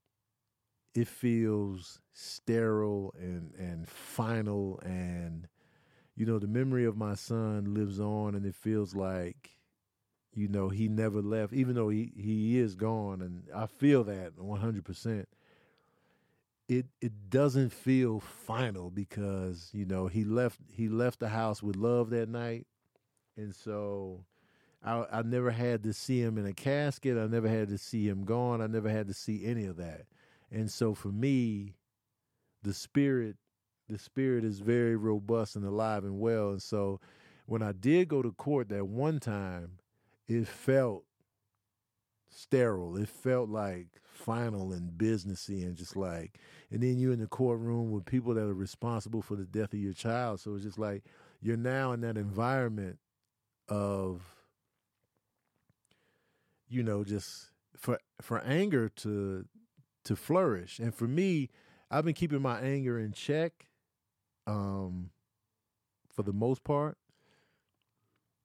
it 0.94 1.08
feels 1.08 2.00
sterile 2.12 3.14
and 3.18 3.52
and 3.58 3.88
final 3.88 4.78
and 4.84 5.48
you 6.14 6.26
know 6.26 6.38
the 6.38 6.46
memory 6.46 6.84
of 6.84 6.96
my 6.96 7.14
son 7.14 7.72
lives 7.74 7.98
on 7.98 8.34
and 8.34 8.44
it 8.44 8.54
feels 8.54 8.94
like 8.94 9.56
you 10.34 10.48
know 10.48 10.68
he 10.68 10.88
never 10.88 11.20
left 11.20 11.52
even 11.52 11.74
though 11.74 11.88
he 11.88 12.12
he 12.16 12.58
is 12.58 12.74
gone 12.74 13.20
and 13.20 13.44
I 13.54 13.66
feel 13.66 14.04
that 14.04 14.36
100% 14.36 15.26
it 16.68 16.86
it 17.00 17.30
doesn't 17.30 17.72
feel 17.72 18.20
final 18.20 18.90
because 18.90 19.70
you 19.72 19.84
know 19.84 20.06
he 20.06 20.24
left 20.24 20.58
he 20.72 20.88
left 20.88 21.20
the 21.20 21.28
house 21.28 21.62
with 21.62 21.76
love 21.76 22.10
that 22.10 22.28
night. 22.28 22.66
And 23.36 23.54
so 23.54 24.24
I 24.84 25.04
I 25.12 25.22
never 25.22 25.50
had 25.50 25.82
to 25.84 25.92
see 25.92 26.20
him 26.20 26.38
in 26.38 26.46
a 26.46 26.52
casket. 26.52 27.18
I 27.18 27.26
never 27.26 27.48
had 27.48 27.68
to 27.68 27.78
see 27.78 28.08
him 28.08 28.24
gone. 28.24 28.60
I 28.60 28.66
never 28.66 28.88
had 28.88 29.08
to 29.08 29.14
see 29.14 29.44
any 29.44 29.64
of 29.66 29.76
that. 29.76 30.06
And 30.50 30.70
so 30.70 30.94
for 30.94 31.08
me, 31.08 31.74
the 32.62 32.74
spirit, 32.74 33.36
the 33.88 33.98
spirit 33.98 34.44
is 34.44 34.60
very 34.60 34.96
robust 34.96 35.56
and 35.56 35.64
alive 35.64 36.04
and 36.04 36.18
well. 36.18 36.50
And 36.50 36.62
so 36.62 37.00
when 37.46 37.62
I 37.62 37.72
did 37.72 38.08
go 38.08 38.22
to 38.22 38.32
court 38.32 38.68
that 38.68 38.86
one 38.86 39.18
time, 39.18 39.78
it 40.28 40.46
felt 40.48 41.04
sterile. 42.30 42.96
It 42.96 43.08
felt 43.08 43.48
like 43.48 43.88
final 44.04 44.72
and 44.72 44.92
businessy 44.92 45.62
and 45.64 45.74
just 45.76 45.96
like 45.96 46.38
and 46.70 46.82
then 46.82 46.98
you're 46.98 47.12
in 47.12 47.18
the 47.18 47.26
courtroom 47.26 47.90
with 47.90 48.04
people 48.04 48.34
that 48.34 48.42
are 48.44 48.54
responsible 48.54 49.22
for 49.22 49.36
the 49.36 49.44
death 49.44 49.72
of 49.72 49.80
your 49.80 49.92
child. 49.92 50.40
So 50.40 50.54
it's 50.54 50.64
just 50.64 50.78
like 50.78 51.04
you're 51.40 51.56
now 51.56 51.92
in 51.92 52.00
that 52.02 52.16
environment 52.16 52.98
of 53.68 54.22
you 56.68 56.82
know, 56.82 57.04
just 57.04 57.50
for 57.76 57.98
for 58.20 58.40
anger 58.40 58.88
to 58.88 59.44
to 60.04 60.16
flourish. 60.16 60.78
And 60.78 60.94
for 60.94 61.06
me, 61.06 61.50
I've 61.90 62.04
been 62.04 62.14
keeping 62.14 62.42
my 62.42 62.60
anger 62.60 62.98
in 62.98 63.12
check 63.12 63.66
um, 64.46 65.10
for 66.14 66.22
the 66.22 66.32
most 66.32 66.64
part. 66.64 66.96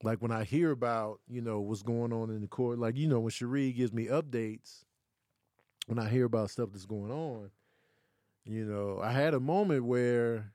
Like 0.03 0.21
when 0.21 0.31
I 0.31 0.43
hear 0.43 0.71
about, 0.71 1.19
you 1.27 1.41
know, 1.41 1.59
what's 1.59 1.81
going 1.81 2.13
on 2.13 2.29
in 2.29 2.41
the 2.41 2.47
court, 2.47 2.77
like, 2.77 2.97
you 2.97 3.07
know, 3.07 3.19
when 3.19 3.31
Cherie 3.31 3.71
gives 3.71 3.93
me 3.93 4.05
updates, 4.05 4.83
when 5.87 5.97
I 5.97 6.07
hear 6.07 6.25
about 6.25 6.51
stuff 6.51 6.69
that's 6.71 6.85
going 6.85 7.11
on, 7.11 7.49
you 8.45 8.63
know, 8.63 8.99
I 9.01 9.11
had 9.11 9.33
a 9.33 9.39
moment 9.39 9.85
where, 9.85 10.53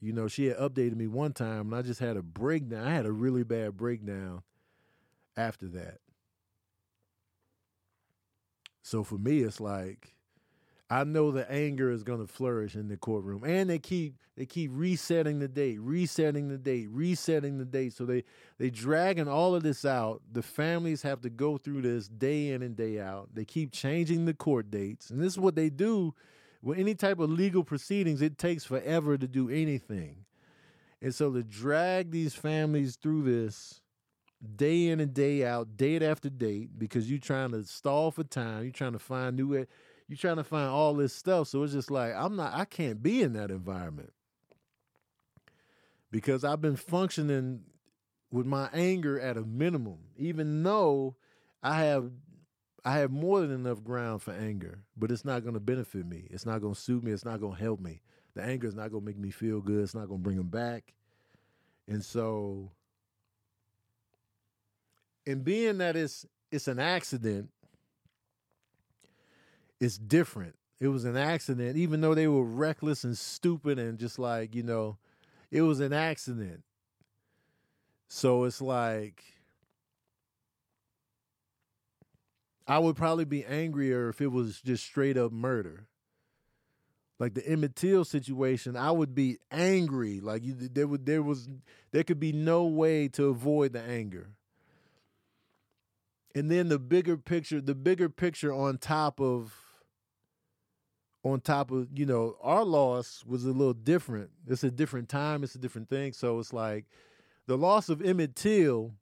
you 0.00 0.12
know, 0.12 0.28
she 0.28 0.46
had 0.46 0.58
updated 0.58 0.96
me 0.96 1.06
one 1.06 1.32
time 1.32 1.72
and 1.72 1.74
I 1.74 1.82
just 1.82 2.00
had 2.00 2.16
a 2.16 2.22
breakdown. 2.22 2.86
I 2.86 2.92
had 2.94 3.06
a 3.06 3.12
really 3.12 3.42
bad 3.42 3.76
breakdown 3.76 4.42
after 5.36 5.66
that. 5.68 5.98
So 8.82 9.02
for 9.02 9.16
me, 9.16 9.40
it's 9.40 9.60
like, 9.60 10.13
I 10.90 11.04
know 11.04 11.30
the 11.30 11.50
anger 11.50 11.90
is 11.90 12.02
going 12.02 12.20
to 12.20 12.30
flourish 12.30 12.74
in 12.74 12.88
the 12.88 12.96
courtroom, 12.96 13.42
and 13.44 13.70
they 13.70 13.78
keep 13.78 14.16
they 14.36 14.46
keep 14.46 14.70
resetting 14.74 15.38
the 15.38 15.48
date, 15.48 15.80
resetting 15.80 16.48
the 16.48 16.58
date, 16.58 16.88
resetting 16.90 17.58
the 17.58 17.64
date. 17.64 17.94
So 17.94 18.04
they 18.04 18.24
they 18.58 18.68
dragging 18.68 19.28
all 19.28 19.54
of 19.54 19.62
this 19.62 19.84
out. 19.84 20.22
The 20.30 20.42
families 20.42 21.02
have 21.02 21.22
to 21.22 21.30
go 21.30 21.56
through 21.56 21.82
this 21.82 22.08
day 22.08 22.50
in 22.50 22.62
and 22.62 22.76
day 22.76 23.00
out. 23.00 23.30
They 23.32 23.44
keep 23.44 23.72
changing 23.72 24.26
the 24.26 24.34
court 24.34 24.70
dates, 24.70 25.10
and 25.10 25.20
this 25.20 25.32
is 25.32 25.38
what 25.38 25.54
they 25.54 25.70
do 25.70 26.14
with 26.62 26.78
any 26.78 26.94
type 26.94 27.18
of 27.18 27.30
legal 27.30 27.64
proceedings. 27.64 28.20
It 28.20 28.36
takes 28.36 28.64
forever 28.64 29.16
to 29.16 29.26
do 29.26 29.48
anything, 29.48 30.26
and 31.00 31.14
so 31.14 31.32
to 31.32 31.42
drag 31.42 32.10
these 32.10 32.34
families 32.34 32.96
through 32.96 33.22
this 33.22 33.80
day 34.56 34.88
in 34.88 35.00
and 35.00 35.14
day 35.14 35.46
out, 35.46 35.78
date 35.78 36.02
after 36.02 36.28
date, 36.28 36.78
because 36.78 37.08
you're 37.08 37.18
trying 37.18 37.52
to 37.52 37.64
stall 37.64 38.10
for 38.10 38.24
time, 38.24 38.64
you're 38.64 38.72
trying 38.72 38.92
to 38.92 38.98
find 38.98 39.36
new 39.36 39.54
you're 40.08 40.18
trying 40.18 40.36
to 40.36 40.44
find 40.44 40.68
all 40.68 40.94
this 40.94 41.14
stuff. 41.14 41.48
So 41.48 41.62
it's 41.62 41.72
just 41.72 41.90
like 41.90 42.14
I'm 42.14 42.36
not 42.36 42.54
I 42.54 42.64
can't 42.64 43.02
be 43.02 43.22
in 43.22 43.32
that 43.34 43.50
environment. 43.50 44.12
Because 46.10 46.44
I've 46.44 46.60
been 46.60 46.76
functioning 46.76 47.62
with 48.30 48.46
my 48.46 48.68
anger 48.72 49.18
at 49.18 49.36
a 49.36 49.42
minimum, 49.42 49.98
even 50.16 50.62
though 50.62 51.16
I 51.62 51.84
have 51.84 52.10
I 52.84 52.98
have 52.98 53.10
more 53.10 53.40
than 53.40 53.52
enough 53.52 53.82
ground 53.82 54.22
for 54.22 54.32
anger, 54.32 54.80
but 54.96 55.10
it's 55.10 55.24
not 55.24 55.42
going 55.42 55.54
to 55.54 55.60
benefit 55.60 56.06
me. 56.06 56.26
It's 56.30 56.44
not 56.44 56.60
going 56.60 56.74
to 56.74 56.80
suit 56.80 57.02
me. 57.02 57.12
It's 57.12 57.24
not 57.24 57.40
going 57.40 57.56
to 57.56 57.62
help 57.62 57.80
me. 57.80 58.02
The 58.34 58.42
anger 58.42 58.68
is 58.68 58.74
not 58.74 58.90
going 58.90 59.02
to 59.02 59.06
make 59.06 59.18
me 59.18 59.30
feel 59.30 59.60
good. 59.60 59.82
It's 59.82 59.94
not 59.94 60.08
going 60.08 60.20
to 60.20 60.22
bring 60.22 60.36
them 60.36 60.48
back. 60.48 60.92
And 61.88 62.04
so, 62.04 62.72
and 65.26 65.42
being 65.44 65.78
that 65.78 65.96
it's 65.96 66.26
it's 66.50 66.68
an 66.68 66.78
accident, 66.78 67.50
it's 69.84 69.98
different. 69.98 70.56
It 70.80 70.88
was 70.88 71.04
an 71.04 71.16
accident, 71.16 71.76
even 71.76 72.00
though 72.00 72.14
they 72.14 72.26
were 72.26 72.44
reckless 72.44 73.04
and 73.04 73.16
stupid 73.16 73.78
and 73.78 73.98
just 73.98 74.18
like, 74.18 74.54
you 74.54 74.62
know, 74.62 74.96
it 75.50 75.62
was 75.62 75.80
an 75.80 75.92
accident. 75.92 76.62
So 78.08 78.44
it's 78.44 78.62
like, 78.62 79.22
I 82.66 82.78
would 82.78 82.96
probably 82.96 83.26
be 83.26 83.44
angrier 83.44 84.08
if 84.08 84.20
it 84.20 84.32
was 84.32 84.60
just 84.62 84.84
straight 84.84 85.18
up 85.18 85.32
murder. 85.32 85.86
Like 87.18 87.34
the 87.34 87.46
Emmett 87.46 87.76
Till 87.76 88.04
situation, 88.04 88.76
I 88.76 88.90
would 88.90 89.14
be 89.14 89.38
angry. 89.50 90.20
Like 90.20 90.44
you, 90.44 90.54
there 90.54 90.86
would, 90.86 91.06
there 91.06 91.22
was, 91.22 91.48
there 91.92 92.04
could 92.04 92.18
be 92.18 92.32
no 92.32 92.64
way 92.64 93.08
to 93.08 93.26
avoid 93.26 93.74
the 93.74 93.82
anger. 93.82 94.30
And 96.34 96.50
then 96.50 96.68
the 96.68 96.78
bigger 96.78 97.16
picture, 97.16 97.60
the 97.60 97.74
bigger 97.74 98.08
picture 98.08 98.52
on 98.52 98.78
top 98.78 99.20
of 99.20 99.63
on 101.24 101.40
top 101.40 101.70
of 101.70 101.88
you 101.94 102.04
know 102.06 102.36
our 102.42 102.64
loss 102.64 103.24
was 103.26 103.44
a 103.44 103.50
little 103.50 103.74
different. 103.74 104.30
It's 104.46 104.62
a 104.62 104.70
different 104.70 105.08
time 105.08 105.42
it's 105.42 105.54
a 105.54 105.58
different 105.58 105.88
thing. 105.88 106.12
So 106.12 106.38
it's 106.38 106.52
like 106.52 106.84
the 107.46 107.56
loss 107.56 107.88
of 107.88 108.02
emmett 108.02 108.36
till 108.36 108.92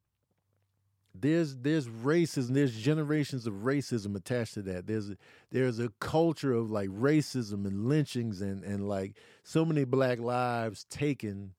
there's 1.15 1.57
there's 1.57 1.89
racism 1.89 2.55
there's 2.55 2.75
generations 2.75 3.47
of 3.47 3.55
racism 3.65 4.17
attached 4.17 4.55
to 4.55 4.63
that. 4.63 4.87
There's 4.87 5.11
a, 5.11 5.17
there's 5.51 5.81
a 5.81 5.91
culture 5.99 6.55
of 6.55 6.71
like 6.71 6.89
racism 6.91 7.67
and 7.67 7.89
lynchings 7.89 8.41
and 8.41 8.63
and 8.63 8.89
like 8.89 9.17
so 9.43 9.65
many 9.65 9.85
black 9.85 10.21
lives 10.21 10.85
taken 10.85 11.53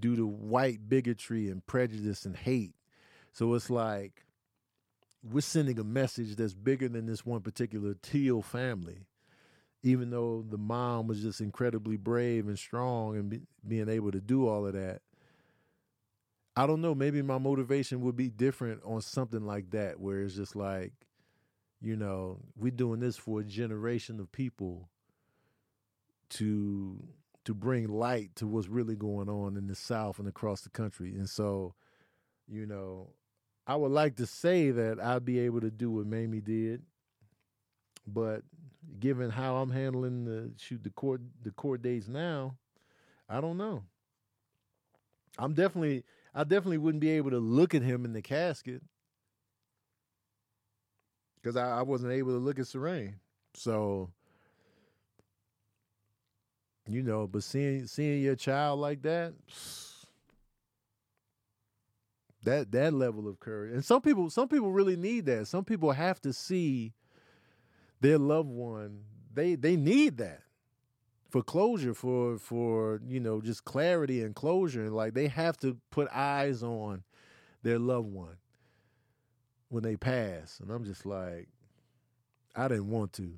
due 0.00 0.16
to 0.16 0.26
white 0.26 0.88
bigotry 0.88 1.50
and 1.50 1.64
prejudice 1.66 2.24
and 2.24 2.34
hate. 2.34 2.74
So 3.32 3.52
it's 3.54 3.68
like 3.68 4.24
we're 5.22 5.42
sending 5.42 5.78
a 5.78 5.84
message 5.84 6.34
that's 6.34 6.54
bigger 6.54 6.88
than 6.88 7.06
this 7.06 7.26
one 7.26 7.42
particular 7.42 7.94
till 8.02 8.40
family 8.40 9.06
even 9.82 10.10
though 10.10 10.44
the 10.48 10.58
mom 10.58 11.06
was 11.06 11.22
just 11.22 11.40
incredibly 11.40 11.96
brave 11.96 12.46
and 12.46 12.58
strong 12.58 13.16
and 13.16 13.30
be, 13.30 13.40
being 13.66 13.88
able 13.88 14.10
to 14.12 14.20
do 14.20 14.48
all 14.48 14.66
of 14.66 14.74
that 14.74 15.00
i 16.56 16.66
don't 16.66 16.80
know 16.80 16.94
maybe 16.94 17.22
my 17.22 17.38
motivation 17.38 18.00
would 18.00 18.16
be 18.16 18.28
different 18.28 18.80
on 18.84 19.00
something 19.00 19.44
like 19.46 19.70
that 19.70 19.98
where 20.00 20.22
it's 20.22 20.34
just 20.34 20.56
like 20.56 20.92
you 21.80 21.96
know 21.96 22.38
we're 22.56 22.70
doing 22.70 23.00
this 23.00 23.16
for 23.16 23.40
a 23.40 23.44
generation 23.44 24.20
of 24.20 24.30
people 24.32 24.88
to 26.28 27.02
to 27.44 27.54
bring 27.54 27.88
light 27.88 28.34
to 28.36 28.46
what's 28.46 28.68
really 28.68 28.94
going 28.94 29.28
on 29.28 29.56
in 29.56 29.66
the 29.66 29.74
south 29.74 30.20
and 30.20 30.28
across 30.28 30.60
the 30.60 30.70
country. 30.70 31.10
And 31.16 31.28
so 31.28 31.74
you 32.48 32.66
know 32.66 33.10
i 33.66 33.74
would 33.74 33.90
like 33.92 34.16
to 34.16 34.26
say 34.26 34.70
that 34.70 35.00
i'd 35.00 35.24
be 35.24 35.38
able 35.38 35.60
to 35.60 35.70
do 35.70 35.90
what 35.90 36.06
mamie 36.06 36.40
did 36.40 36.82
but 38.06 38.42
given 39.00 39.30
how 39.30 39.56
I'm 39.56 39.70
handling 39.70 40.24
the 40.24 40.52
shoot 40.58 40.82
the 40.84 40.90
court 40.90 41.22
the 41.44 41.52
court 41.52 41.82
days 41.82 42.08
now, 42.08 42.56
I 43.28 43.40
don't 43.40 43.58
know. 43.58 43.84
I'm 45.38 45.54
definitely 45.54 46.04
I 46.34 46.44
definitely 46.44 46.78
wouldn't 46.78 47.00
be 47.02 47.10
able 47.10 47.30
to 47.30 47.38
look 47.38 47.74
at 47.74 47.82
him 47.82 48.04
in 48.04 48.12
the 48.12 48.22
casket. 48.22 48.82
because 51.42 51.56
I, 51.56 51.78
I 51.78 51.82
wasn't 51.82 52.12
able 52.12 52.32
to 52.32 52.38
look 52.38 52.58
at 52.58 52.66
Serene. 52.66 53.16
So, 53.54 54.10
you 56.88 57.02
know, 57.02 57.26
but 57.26 57.44
seeing 57.44 57.86
seeing 57.86 58.22
your 58.22 58.36
child 58.36 58.80
like 58.80 59.02
that, 59.02 59.34
that 62.44 62.72
that 62.72 62.92
level 62.94 63.28
of 63.28 63.40
courage, 63.40 63.72
and 63.74 63.84
some 63.84 64.02
people 64.02 64.30
some 64.30 64.48
people 64.48 64.72
really 64.72 64.96
need 64.96 65.26
that. 65.26 65.46
Some 65.48 65.64
people 65.64 65.92
have 65.92 66.20
to 66.22 66.32
see 66.32 66.92
their 68.02 68.18
loved 68.18 68.50
one. 68.50 69.04
They 69.32 69.54
they 69.54 69.76
need 69.76 70.18
that 70.18 70.42
for 71.30 71.42
closure, 71.42 71.94
for 71.94 72.36
for 72.38 73.00
you 73.06 73.18
know 73.18 73.40
just 73.40 73.64
clarity 73.64 74.22
and 74.22 74.34
closure, 74.34 74.90
like 74.90 75.14
they 75.14 75.28
have 75.28 75.56
to 75.58 75.78
put 75.90 76.08
eyes 76.12 76.62
on 76.62 77.04
their 77.62 77.78
loved 77.78 78.12
one 78.12 78.36
when 79.70 79.82
they 79.82 79.96
pass. 79.96 80.60
And 80.60 80.70
I'm 80.70 80.84
just 80.84 81.06
like, 81.06 81.48
I 82.54 82.68
didn't 82.68 82.90
want 82.90 83.14
to. 83.14 83.32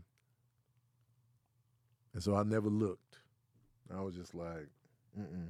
And 2.15 2.23
so 2.23 2.35
I 2.35 2.43
never 2.43 2.69
looked. 2.69 3.19
I 3.95 4.01
was 4.01 4.17
just 4.17 4.35
like, 4.35 4.69
mm 5.19 5.49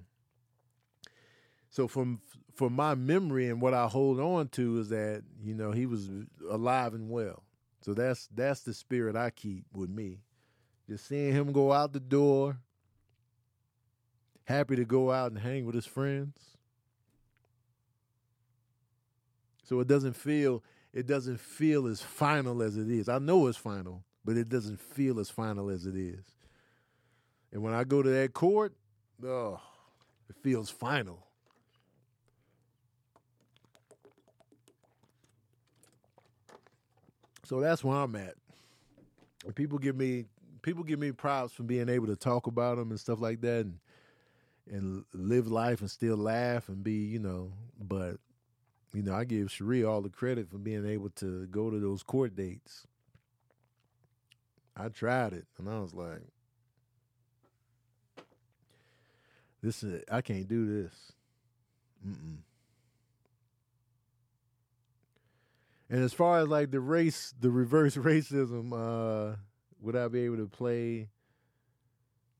So 1.70 1.88
from 1.88 2.20
from 2.54 2.74
my 2.74 2.94
memory 2.94 3.48
and 3.48 3.60
what 3.60 3.74
I 3.74 3.86
hold 3.86 4.20
on 4.20 4.48
to 4.48 4.80
is 4.80 4.90
that 4.90 5.22
you 5.42 5.54
know 5.54 5.72
he 5.72 5.86
was 5.86 6.10
alive 6.50 6.92
and 6.92 7.08
well. 7.08 7.44
So 7.84 7.92
that's 7.92 8.30
that's 8.34 8.62
the 8.62 8.72
spirit 8.72 9.14
I 9.14 9.28
keep 9.28 9.66
with 9.74 9.90
me. 9.90 10.20
Just 10.88 11.06
seeing 11.06 11.34
him 11.34 11.52
go 11.52 11.70
out 11.70 11.92
the 11.92 12.00
door, 12.00 12.56
happy 14.44 14.74
to 14.76 14.86
go 14.86 15.12
out 15.12 15.32
and 15.32 15.38
hang 15.38 15.66
with 15.66 15.74
his 15.74 15.84
friends. 15.84 16.34
So 19.64 19.80
it 19.80 19.86
doesn't 19.86 20.14
feel 20.14 20.64
it 20.94 21.06
doesn't 21.06 21.38
feel 21.38 21.86
as 21.86 22.00
final 22.00 22.62
as 22.62 22.78
it 22.78 22.90
is. 22.90 23.10
I 23.10 23.18
know 23.18 23.48
it's 23.48 23.58
final, 23.58 24.02
but 24.24 24.38
it 24.38 24.48
doesn't 24.48 24.80
feel 24.80 25.20
as 25.20 25.28
final 25.28 25.68
as 25.68 25.84
it 25.84 25.94
is. 25.94 26.24
And 27.52 27.62
when 27.62 27.74
I 27.74 27.84
go 27.84 28.02
to 28.02 28.08
that 28.08 28.32
court, 28.32 28.72
oh, 29.22 29.60
it 30.30 30.36
feels 30.42 30.70
final. 30.70 31.23
So 37.54 37.60
that's 37.60 37.84
where 37.84 37.96
I'm 37.98 38.16
at. 38.16 38.34
People 39.54 39.78
give 39.78 39.94
me 39.94 40.24
people 40.62 40.82
give 40.82 40.98
me 40.98 41.12
props 41.12 41.52
for 41.52 41.62
being 41.62 41.88
able 41.88 42.08
to 42.08 42.16
talk 42.16 42.48
about 42.48 42.78
them 42.78 42.90
and 42.90 42.98
stuff 42.98 43.20
like 43.20 43.42
that 43.42 43.60
and 43.60 43.78
and 44.68 45.04
live 45.12 45.46
life 45.46 45.80
and 45.80 45.88
still 45.88 46.16
laugh 46.16 46.68
and 46.68 46.82
be, 46.82 46.94
you 46.94 47.20
know, 47.20 47.52
but 47.80 48.16
you 48.92 49.04
know, 49.04 49.14
I 49.14 49.22
give 49.22 49.52
Cherie 49.52 49.84
all 49.84 50.02
the 50.02 50.08
credit 50.08 50.50
for 50.50 50.58
being 50.58 50.84
able 50.84 51.10
to 51.10 51.46
go 51.46 51.70
to 51.70 51.78
those 51.78 52.02
court 52.02 52.34
dates. 52.34 52.88
I 54.76 54.88
tried 54.88 55.32
it 55.32 55.46
and 55.56 55.68
I 55.68 55.78
was 55.78 55.94
like, 55.94 56.22
this 59.62 59.84
is 59.84 60.02
I 60.10 60.22
can't 60.22 60.48
do 60.48 60.82
this. 60.82 61.12
Mm-mm. 62.04 62.38
And 65.90 66.02
as 66.02 66.12
far 66.12 66.40
as 66.40 66.48
like 66.48 66.70
the 66.70 66.80
race, 66.80 67.34
the 67.38 67.50
reverse 67.50 67.96
racism, 67.96 68.72
uh, 68.72 69.36
would 69.80 69.96
I 69.96 70.08
be 70.08 70.20
able 70.20 70.38
to 70.38 70.46
play? 70.46 71.10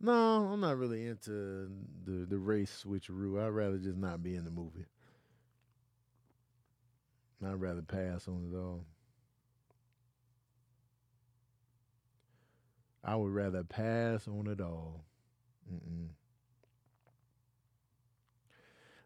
No, 0.00 0.46
I'm 0.52 0.60
not 0.60 0.76
really 0.76 1.06
into 1.06 1.70
the 2.04 2.26
the 2.28 2.38
race 2.38 2.84
switcheroo. 2.84 3.42
I'd 3.42 3.48
rather 3.48 3.78
just 3.78 3.96
not 3.96 4.22
be 4.22 4.34
in 4.34 4.44
the 4.44 4.50
movie. 4.50 4.86
I'd 7.44 7.60
rather 7.60 7.82
pass 7.82 8.26
on 8.26 8.50
it 8.50 8.56
all. 8.56 8.86
I 13.04 13.16
would 13.16 13.32
rather 13.32 13.62
pass 13.62 14.26
on 14.26 14.46
it 14.46 14.60
all. 14.60 15.04
Mm-mm. 15.70 16.08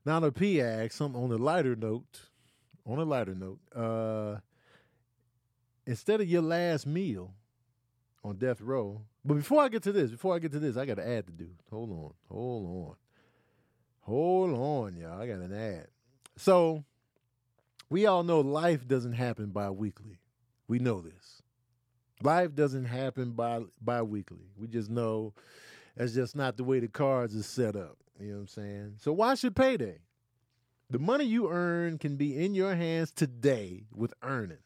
Now 0.05 0.21
the 0.21 0.31
P 0.31 0.63
asks 0.63 0.95
something 0.95 1.21
on 1.21 1.33
a 1.33 1.37
lighter 1.37 1.75
note. 1.75 2.28
On 2.89 2.99
a 2.99 3.05
lighter 3.05 3.35
note, 3.35 3.59
uh, 3.77 4.41
instead 5.87 6.23
of 6.23 6.29
your 6.29 6.41
last 6.43 6.87
meal, 6.87 7.35
on 8.25 8.37
death 8.37 8.61
row. 8.61 9.03
But 9.25 9.35
before 9.35 9.63
I 9.63 9.69
get 9.69 9.83
to 9.85 9.93
this, 9.93 10.11
before 10.11 10.35
I 10.35 10.39
get 10.39 10.53
to 10.53 10.59
this, 10.59 10.77
I 10.77 10.87
got 10.87 10.99
an 10.99 11.09
ad 11.11 11.27
to 11.27 11.33
do. 11.33 11.51
Hold 11.71 11.91
on, 11.91 12.13
hold 12.31 12.67
on, 12.67 12.97
hold 14.01 14.59
on, 14.59 14.97
y'all. 14.97 15.21
I 15.21 15.27
got 15.27 15.41
an 15.41 15.53
ad. 15.53 15.89
So 16.37 16.85
we 17.91 18.07
all 18.07 18.23
know 18.23 18.41
life 18.41 18.89
doesn't 18.89 19.13
happen 19.13 19.51
bi-weekly. 19.51 20.19
We 20.67 20.79
know 20.79 21.03
this. 21.03 21.43
Life 22.23 22.55
doesn't 22.55 22.87
happen 22.87 23.33
bi 23.33 23.61
bi-weekly. 23.81 24.51
We 24.59 24.67
just 24.67 24.91
know 24.91 25.35
that's 25.97 26.15
just 26.15 26.35
not 26.35 26.57
the 26.57 26.65
way 26.65 26.81
the 26.81 26.89
cards 26.89 27.35
is 27.35 27.47
set 27.47 27.77
up. 27.77 27.99
You 28.19 28.29
know 28.29 28.35
what 28.35 28.41
I'm 28.41 28.49
saying? 28.49 28.95
So 28.99 29.13
why 29.13 29.35
should 29.35 29.55
payday? 29.55 29.99
The 30.91 30.99
money 30.99 31.27
you 31.27 31.51
earn 31.51 31.99
can 31.99 32.17
be 32.17 32.43
in 32.43 32.55
your 32.55 32.75
hands 32.75 33.13
today 33.13 33.85
with 33.95 34.15
Earnin. 34.23 34.61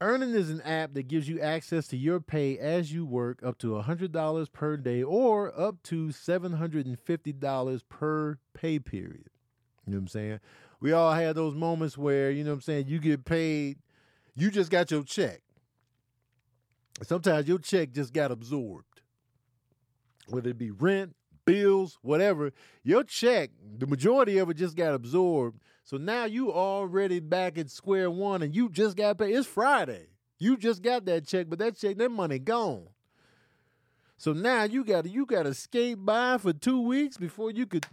Earnin 0.00 0.34
is 0.34 0.50
an 0.50 0.60
app 0.62 0.94
that 0.94 1.06
gives 1.06 1.28
you 1.28 1.40
access 1.40 1.86
to 1.88 1.96
your 1.96 2.18
pay 2.18 2.58
as 2.58 2.92
you 2.92 3.06
work 3.06 3.40
up 3.44 3.58
to 3.58 3.68
$100 3.68 4.52
per 4.52 4.76
day 4.76 5.04
or 5.04 5.52
up 5.58 5.80
to 5.84 6.08
$750 6.08 7.82
per 7.88 8.38
pay 8.54 8.78
period. 8.80 9.30
You 9.86 9.92
know 9.92 9.98
what 9.98 10.02
I'm 10.02 10.08
saying? 10.08 10.40
We 10.80 10.92
all 10.92 11.12
had 11.12 11.36
those 11.36 11.54
moments 11.54 11.96
where, 11.96 12.32
you 12.32 12.42
know 12.42 12.50
what 12.50 12.54
I'm 12.56 12.60
saying, 12.62 12.88
you 12.88 12.98
get 12.98 13.24
paid, 13.24 13.78
you 14.34 14.50
just 14.50 14.70
got 14.70 14.90
your 14.90 15.04
check. 15.04 15.42
Sometimes 17.02 17.46
your 17.46 17.58
check 17.60 17.92
just 17.92 18.12
got 18.12 18.32
absorbed. 18.32 19.00
Whether 20.28 20.50
it 20.50 20.58
be 20.58 20.72
rent, 20.72 21.14
bills, 21.52 21.98
whatever, 22.02 22.52
your 22.82 23.04
check, 23.04 23.50
the 23.78 23.86
majority 23.86 24.38
of 24.38 24.50
it 24.50 24.54
just 24.54 24.76
got 24.76 24.94
absorbed 24.94 25.60
so 25.88 25.96
now 25.96 26.26
you 26.26 26.52
already 26.52 27.18
back 27.18 27.56
at 27.56 27.70
square 27.70 28.10
one 28.10 28.42
and 28.42 28.54
you 28.54 28.68
just 28.68 28.94
got 28.94 29.16
paid. 29.16 29.34
It's 29.34 29.46
Friday. 29.46 30.08
You 30.38 30.58
just 30.58 30.82
got 30.82 31.06
that 31.06 31.26
check, 31.26 31.46
but 31.48 31.58
that 31.60 31.78
check, 31.78 31.96
that 31.96 32.10
money 32.10 32.38
gone. 32.38 32.88
So 34.18 34.34
now 34.34 34.64
you 34.64 34.84
gotta 34.84 35.08
you 35.08 35.24
gotta 35.24 35.54
skate 35.54 36.04
by 36.04 36.36
for 36.36 36.52
two 36.52 36.82
weeks 36.82 37.16
before 37.16 37.52
you 37.52 37.64
could 37.64 37.86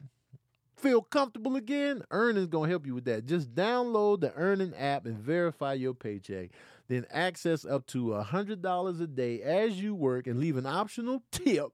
feel 0.75 1.01
comfortable 1.01 1.55
again. 1.55 2.03
Earnin's 2.11 2.47
gonna 2.47 2.67
help 2.67 2.85
you 2.85 2.95
with 2.95 3.05
that. 3.05 3.27
Just 3.27 3.55
download 3.55 4.19
the 4.19 4.33
Earnin 4.33 4.73
app 4.73 5.05
and 5.05 5.17
verify 5.17 5.71
your 5.71 5.93
paycheck. 5.93 6.49
Then 6.89 7.05
access 7.09 7.63
up 7.63 7.87
to 7.87 8.15
a 8.15 8.25
$100 8.25 9.01
a 9.01 9.07
day 9.07 9.41
as 9.41 9.79
you 9.81 9.95
work 9.95 10.27
and 10.27 10.41
leave 10.41 10.57
an 10.57 10.65
optional 10.65 11.23
tip. 11.31 11.71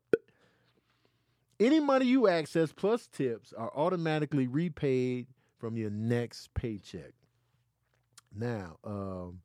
Any 1.61 1.79
money 1.79 2.07
you 2.07 2.27
access 2.27 2.71
plus 2.71 3.05
tips 3.05 3.53
are 3.53 3.71
automatically 3.75 4.47
repaid 4.47 5.27
from 5.59 5.77
your 5.77 5.91
next 5.91 6.51
paycheck. 6.55 7.13
Now, 8.35 8.77
um, 8.83 9.41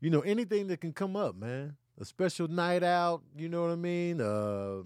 you 0.00 0.08
know, 0.08 0.20
anything 0.20 0.68
that 0.68 0.80
can 0.80 0.92
come 0.92 1.16
up, 1.16 1.34
man. 1.34 1.74
A 2.00 2.04
special 2.04 2.46
night 2.46 2.84
out, 2.84 3.22
you 3.36 3.48
know 3.48 3.62
what 3.62 3.72
I 3.72 3.76
mean? 3.76 4.20
Uh, 4.20 4.82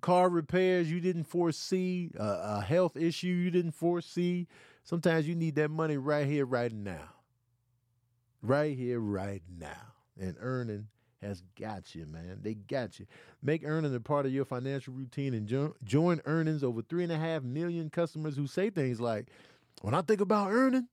car 0.00 0.28
repairs 0.28 0.88
you 0.88 1.00
didn't 1.00 1.24
foresee, 1.24 2.12
uh, 2.18 2.58
a 2.58 2.60
health 2.62 2.96
issue 2.96 3.26
you 3.26 3.50
didn't 3.50 3.72
foresee. 3.72 4.46
Sometimes 4.84 5.26
you 5.26 5.34
need 5.34 5.56
that 5.56 5.70
money 5.70 5.96
right 5.96 6.28
here, 6.28 6.46
right 6.46 6.72
now. 6.72 7.08
Right 8.40 8.76
here, 8.76 9.00
right 9.00 9.42
now. 9.58 9.94
And 10.16 10.36
Earnin 10.38 10.86
has 11.22 11.42
got 11.58 11.94
you, 11.94 12.06
man. 12.06 12.40
They 12.42 12.54
got 12.54 12.98
you. 12.98 13.06
Make 13.42 13.62
Earnin 13.64 13.94
a 13.94 14.00
part 14.00 14.26
of 14.26 14.32
your 14.32 14.44
financial 14.44 14.94
routine 14.94 15.34
and 15.34 15.46
jo- 15.46 15.74
join 15.84 16.20
Earnin's 16.24 16.64
over 16.64 16.82
three 16.82 17.02
and 17.02 17.12
a 17.12 17.18
half 17.18 17.42
million 17.42 17.90
customers 17.90 18.36
who 18.36 18.46
say 18.46 18.70
things 18.70 19.00
like, 19.00 19.26
when 19.82 19.94
I 19.94 20.02
think 20.02 20.20
about 20.20 20.50
Earnin, 20.50 20.88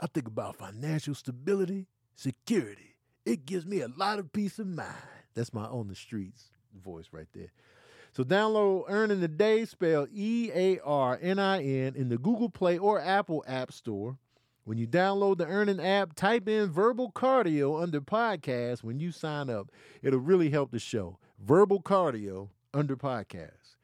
I 0.00 0.06
think 0.06 0.26
about 0.26 0.56
financial 0.56 1.14
stability, 1.14 1.86
security. 2.14 2.96
It 3.24 3.46
gives 3.46 3.66
me 3.66 3.80
a 3.80 3.88
lot 3.88 4.18
of 4.18 4.32
peace 4.32 4.58
of 4.58 4.66
mind. 4.66 4.94
That's 5.34 5.52
my 5.52 5.64
on 5.64 5.88
the 5.88 5.94
streets 5.94 6.50
voice 6.82 7.06
right 7.12 7.28
there. 7.32 7.52
So 8.12 8.24
download 8.24 8.84
Earnin 8.88 9.20
the 9.20 9.28
Day, 9.28 9.64
spelled 9.64 10.08
E 10.12 10.50
A 10.52 10.80
R 10.80 11.18
N 11.22 11.38
I 11.38 11.62
N, 11.62 11.94
in 11.96 12.08
the 12.08 12.18
Google 12.18 12.48
Play 12.48 12.76
or 12.78 13.00
Apple 13.00 13.44
App 13.46 13.72
Store. 13.72 14.18
When 14.70 14.78
you 14.78 14.86
download 14.86 15.38
the 15.38 15.46
Earnin 15.46 15.80
app, 15.80 16.14
type 16.14 16.48
in 16.48 16.70
verbal 16.70 17.10
cardio 17.10 17.82
under 17.82 18.00
podcast 18.00 18.84
when 18.84 19.00
you 19.00 19.10
sign 19.10 19.50
up. 19.50 19.72
It'll 20.00 20.20
really 20.20 20.50
help 20.50 20.70
the 20.70 20.78
show. 20.78 21.18
Verbal 21.44 21.82
cardio 21.82 22.50
under 22.72 22.96
podcast. 22.96 23.74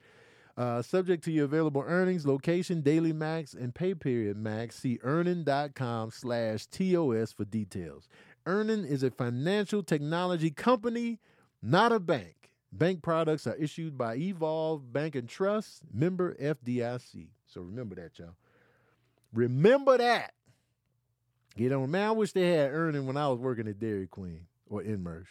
Uh, 0.55 0.81
subject 0.81 1.25
to 1.25 1.31
your 1.33 1.43
available 1.43 1.83
earnings, 1.85 2.25
location, 2.25 2.79
daily 2.79 3.11
max, 3.11 3.53
and 3.53 3.75
pay 3.75 3.95
period 3.95 4.37
max, 4.37 4.77
see 4.77 4.97
earnin.com 5.03 6.09
slash 6.09 6.67
TOS 6.67 7.33
for 7.33 7.43
details. 7.43 8.07
Earnin 8.45 8.85
is 8.85 9.03
a 9.03 9.11
financial 9.11 9.83
technology 9.83 10.51
company, 10.51 11.19
not 11.61 11.91
a 11.91 11.99
bank. 11.99 12.53
Bank 12.71 13.01
products 13.01 13.45
are 13.45 13.55
issued 13.55 13.97
by 13.97 14.15
Evolve 14.15 14.93
Bank 14.93 15.15
and 15.15 15.27
Trust, 15.27 15.81
member 15.93 16.33
FDIC. 16.35 17.27
So 17.45 17.59
remember 17.59 17.95
that, 17.95 18.17
y'all. 18.17 18.37
Remember 19.33 19.97
that. 19.97 20.31
Get 21.57 21.71
on, 21.71 21.89
man. 21.89 22.07
I 22.07 22.11
wish 22.11 22.33
they 22.33 22.51
had 22.51 22.71
Earnin 22.71 23.07
when 23.07 23.17
I 23.17 23.27
was 23.29 23.39
working 23.39 23.67
at 23.67 23.79
Dairy 23.79 24.05
Queen 24.05 24.41
or 24.69 24.83
Inmersh. 24.83 25.25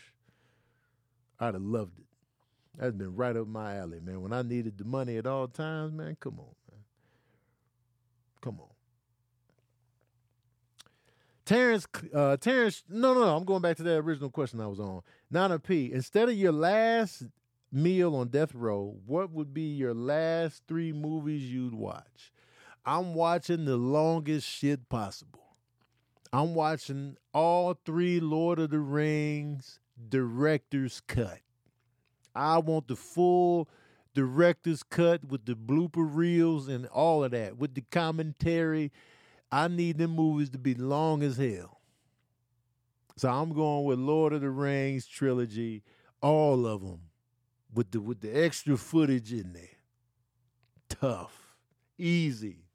I'd 1.39 1.55
have 1.55 1.63
loved 1.63 2.01
it. 2.01 2.07
That's 2.77 2.97
been 2.97 3.15
right 3.15 3.37
up 3.37 3.47
my 3.47 3.77
alley, 3.77 4.01
man. 4.01 4.21
When 4.21 4.33
I 4.33 4.43
needed 4.43 4.77
the 4.77 4.85
money 4.85 5.19
at 5.19 5.27
all 5.27 5.47
times, 5.47 5.93
man, 5.93 6.17
come 6.19 6.41
on, 6.41 6.55
man. 6.69 6.81
Come 8.41 8.59
on. 8.61 8.67
Terrence, 11.45 11.87
uh, 12.13 12.37
Terrence, 12.39 12.83
no, 12.89 13.15
no, 13.15 13.21
no. 13.21 13.37
I'm 13.37 13.45
going 13.45 13.63
back 13.63 13.77
to 13.77 13.85
that 13.85 13.99
original 13.99 14.31
question 14.31 14.61
I 14.61 14.67
was 14.67 14.81
on. 14.81 15.03
Nana 15.31 15.61
P, 15.61 15.93
instead 15.93 16.29
of 16.29 16.35
your 16.35 16.51
last 16.51 17.23
meal 17.71 18.17
on 18.17 18.29
death 18.29 18.53
row, 18.53 18.97
what 19.07 19.31
would 19.31 19.55
be 19.55 19.63
your 19.63 19.95
last 19.95 20.63
three 20.67 20.93
movies 20.93 21.53
you'd 21.53 21.75
watch? 21.75 22.33
I'm 22.85 23.15
watching 23.15 23.65
the 23.65 23.77
longest 23.77 24.49
shit 24.49 24.89
possible. 24.89 25.46
I'm 26.37 26.55
watching 26.55 27.17
all 27.33 27.79
three 27.87 28.21
Lord 28.21 28.59
of 28.59 28.69
the 28.69 28.79
Rings 28.79 29.81
director's 30.11 31.01
cut. 31.07 31.39
I 32.35 32.59
want 32.59 32.89
the 32.89 32.95
full 32.95 33.71
director's 34.13 34.83
cut 34.83 35.25
with 35.25 35.47
the 35.47 35.55
blooper 35.55 36.07
reels 36.07 36.69
and 36.69 36.85
all 36.89 37.25
of 37.25 37.31
that, 37.31 37.57
with 37.57 37.75
the 37.75 37.85
commentary. 37.91 38.93
I 39.51 39.69
need 39.69 39.97
them 39.97 40.11
movies 40.11 40.51
to 40.51 40.59
be 40.59 40.75
long 40.75 41.23
as 41.23 41.39
hell. 41.39 41.81
So 43.17 43.31
I'm 43.31 43.55
going 43.55 43.87
with 43.87 43.99
Lord 43.99 44.35
of 44.35 44.43
the 44.43 44.51
Rings 44.51 45.07
trilogy, 45.07 45.85
all 46.21 46.67
of 46.67 46.83
them, 46.83 47.01
with 47.73 47.93
the 47.93 48.01
with 48.03 48.21
the 48.21 48.45
extra 48.45 48.77
footage 48.77 49.33
in 49.33 49.55
there. 49.55 49.79
Tough, 50.91 51.57
easy. 51.97 52.66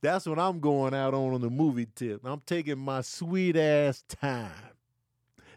That's 0.00 0.26
what 0.26 0.38
I'm 0.38 0.60
going 0.60 0.94
out 0.94 1.14
on 1.14 1.34
on 1.34 1.40
the 1.40 1.50
movie 1.50 1.88
tip. 1.94 2.20
I'm 2.24 2.42
taking 2.46 2.78
my 2.78 3.00
sweet 3.00 3.56
ass 3.56 4.04
time. 4.08 4.52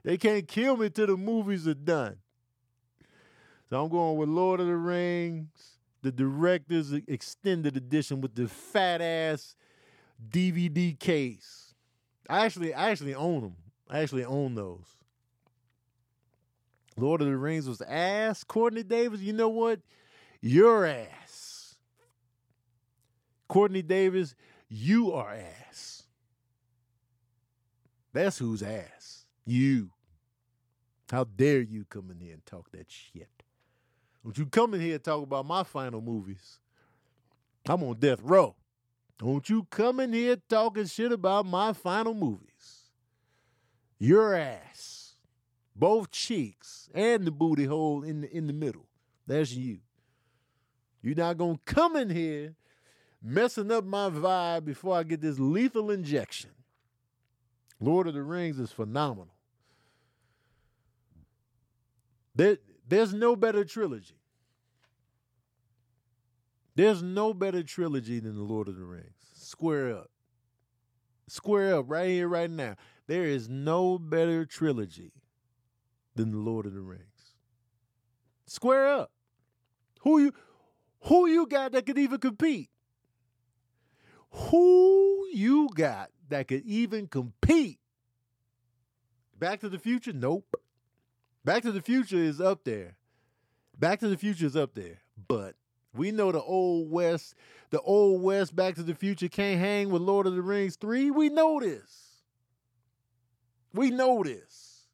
They 0.04 0.18
can't 0.18 0.48
kill 0.48 0.78
me 0.78 0.90
till 0.90 1.08
the 1.08 1.18
movies 1.18 1.68
are 1.68 1.76
done. 1.76 2.18
So 3.70 3.84
I'm 3.84 3.90
going 3.90 4.18
with 4.18 4.30
Lord 4.30 4.60
of 4.60 4.68
the 4.68 4.76
Rings, 4.76 5.78
the 6.02 6.12
director's 6.12 6.92
extended 6.92 7.78
edition 7.78 8.20
with 8.20 8.34
the 8.34 8.48
fat 8.48 9.00
ass 9.00 9.56
DVD 10.30 10.98
case. 11.00 11.74
I 12.28 12.46
actually, 12.46 12.74
I 12.74 12.90
actually 12.90 13.16
own 13.16 13.42
them. 13.42 13.56
I 13.90 14.00
actually 14.00 14.26
own 14.26 14.56
those. 14.56 14.98
Lord 16.98 17.22
of 17.22 17.28
the 17.28 17.38
Rings 17.38 17.68
was 17.68 17.82
ass. 17.82 18.44
Courtney 18.44 18.84
Davis, 18.84 19.22
you 19.22 19.34
know 19.34 19.50
what? 19.50 19.80
Your 20.42 20.86
ass. 20.86 21.21
Courtney 23.52 23.82
Davis, 23.82 24.34
you 24.70 25.12
are 25.12 25.34
ass. 25.34 26.04
That's 28.14 28.38
who's 28.38 28.64
ass. 28.64 29.26
You. 29.46 29.90
How 31.12 31.26
dare 31.26 31.60
you 31.60 31.84
come 31.84 32.10
in 32.12 32.22
here 32.22 32.32
and 32.32 32.46
talk 32.46 32.72
that 32.72 32.90
shit? 32.90 33.44
Don't 34.24 34.38
you 34.38 34.46
come 34.46 34.74
in 34.74 34.80
here 34.80 34.94
and 34.94 35.04
talk 35.04 35.22
about 35.22 35.46
my 35.46 35.64
final 35.64 36.00
movies. 36.00 36.60
I'm 37.68 37.84
on 37.84 38.00
death 38.00 38.22
row. 38.24 38.56
Don't 39.20 39.50
you 39.50 39.68
come 39.70 40.00
in 40.00 40.14
here 40.14 40.38
talking 40.48 40.86
shit 40.86 41.12
about 41.12 41.46
my 41.46 41.74
final 41.74 42.14
movies. 42.14 42.90
Your 44.00 44.34
ass, 44.34 45.16
both 45.76 46.10
cheeks, 46.10 46.88
and 46.94 47.26
the 47.28 47.32
booty 47.32 47.66
hole 47.66 48.02
in 48.04 48.22
the, 48.22 48.32
in 48.32 48.48
the 48.48 48.54
middle. 48.54 48.88
That's 49.28 49.52
you. 49.52 49.80
You're 51.02 51.16
not 51.16 51.38
to 51.38 51.60
come 51.66 51.98
in 51.98 52.10
here 52.10 52.56
messing 53.22 53.72
up 53.72 53.86
my 53.86 54.10
vibe 54.10 54.66
before 54.66 54.98
I 54.98 55.04
get 55.04 55.22
this 55.22 55.40
lethal 55.40 55.92
injection. 55.92 56.52
Lord 57.80 58.08
of 58.08 58.14
the 58.14 58.24
Rings 58.24 58.60
is 58.60 58.72
phenomenal. 58.72 59.36
There, 62.36 62.58
there's 62.88 63.14
no 63.14 63.36
better 63.36 63.66
trilogy. 63.66 64.16
There's 66.76 67.04
no 67.04 67.34
better 67.34 67.64
trilogy 67.64 68.20
than 68.20 68.36
The 68.36 68.44
Lord 68.44 68.68
of 68.68 68.78
the 68.78 68.86
Rings. 68.86 69.06
Square 69.34 69.98
up. 69.98 70.10
Square 71.28 71.76
up 71.76 71.86
right 71.88 72.10
here, 72.10 72.28
right 72.28 72.50
now. 72.50 72.76
There 73.08 73.26
is 73.26 73.50
no 73.50 74.00
better 74.00 74.46
trilogy 74.46 75.12
than 76.16 76.32
The 76.32 76.38
Lord 76.38 76.66
of 76.66 76.74
the 76.74 76.82
Rings. 76.82 77.36
Square 78.48 78.88
up. 78.88 79.12
Who 80.02 80.20
you 80.20 80.34
who 81.04 81.28
you 81.28 81.46
got 81.46 81.72
that 81.74 81.86
could 81.86 81.98
even 81.98 82.20
compete? 82.20 82.71
Who 84.32 85.28
you 85.34 85.70
got 85.74 86.10
that 86.30 86.48
could 86.48 86.66
even 86.66 87.08
compete? 87.08 87.80
Back 89.38 89.60
to 89.62 89.70
the 89.70 89.80
Future? 89.80 90.14
Nope. 90.14 90.56
Back 91.44 91.64
to 91.64 91.72
the 91.72 91.82
Future 91.82 92.18
is 92.18 92.40
up 92.40 92.64
there. 92.64 92.96
Back 93.78 94.00
to 94.02 94.08
the 94.08 94.18
Future 94.18 94.46
is 94.46 94.56
up 94.56 94.76
there. 94.76 95.00
But 95.28 95.56
we 95.94 96.12
know 96.12 96.32
the 96.32 96.42
old 96.42 96.92
West, 96.92 97.36
the 97.72 97.82
old 97.82 98.22
West 98.22 98.56
Back 98.56 98.76
to 98.76 98.84
the 98.84 98.96
Future 98.96 99.28
can't 99.28 99.60
hang 99.60 99.90
with 99.90 100.02
Lord 100.02 100.28
of 100.28 100.36
the 100.36 100.42
Rings 100.42 100.76
3. 100.76 101.12
We 101.12 101.30
know 101.30 101.60
this. 101.60 102.24
We 103.74 103.90
know 103.90 104.24
this. 104.24 104.86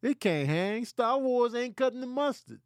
It 0.00 0.18
can't 0.18 0.48
hang. 0.48 0.84
Star 0.84 1.18
Wars 1.18 1.54
ain't 1.54 1.76
cutting 1.76 2.00
the 2.00 2.06
mustard. 2.06 2.60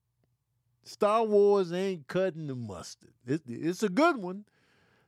Star 0.85 1.25
Wars 1.25 1.73
ain't 1.73 2.07
cutting 2.07 2.47
the 2.47 2.55
mustard. 2.55 3.13
It, 3.27 3.43
it's 3.47 3.83
a 3.83 3.89
good 3.89 4.17
one. 4.17 4.45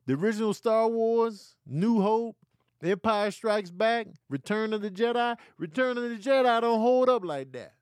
The 0.09 0.14
original 0.14 0.54
Star 0.54 0.88
Wars, 0.88 1.54
New 1.66 2.00
Hope, 2.00 2.34
Empire 2.82 3.30
Strikes 3.30 3.70
Back, 3.70 4.06
Return 4.30 4.72
of 4.72 4.80
the 4.80 4.90
Jedi. 4.90 5.36
Return 5.59 5.98
of 5.98 6.04
the 6.04 6.16
Jedi 6.16 6.61
don't 6.62 6.80
hold 6.80 7.11
up 7.11 7.26
like 7.26 7.52
that. 7.52 7.74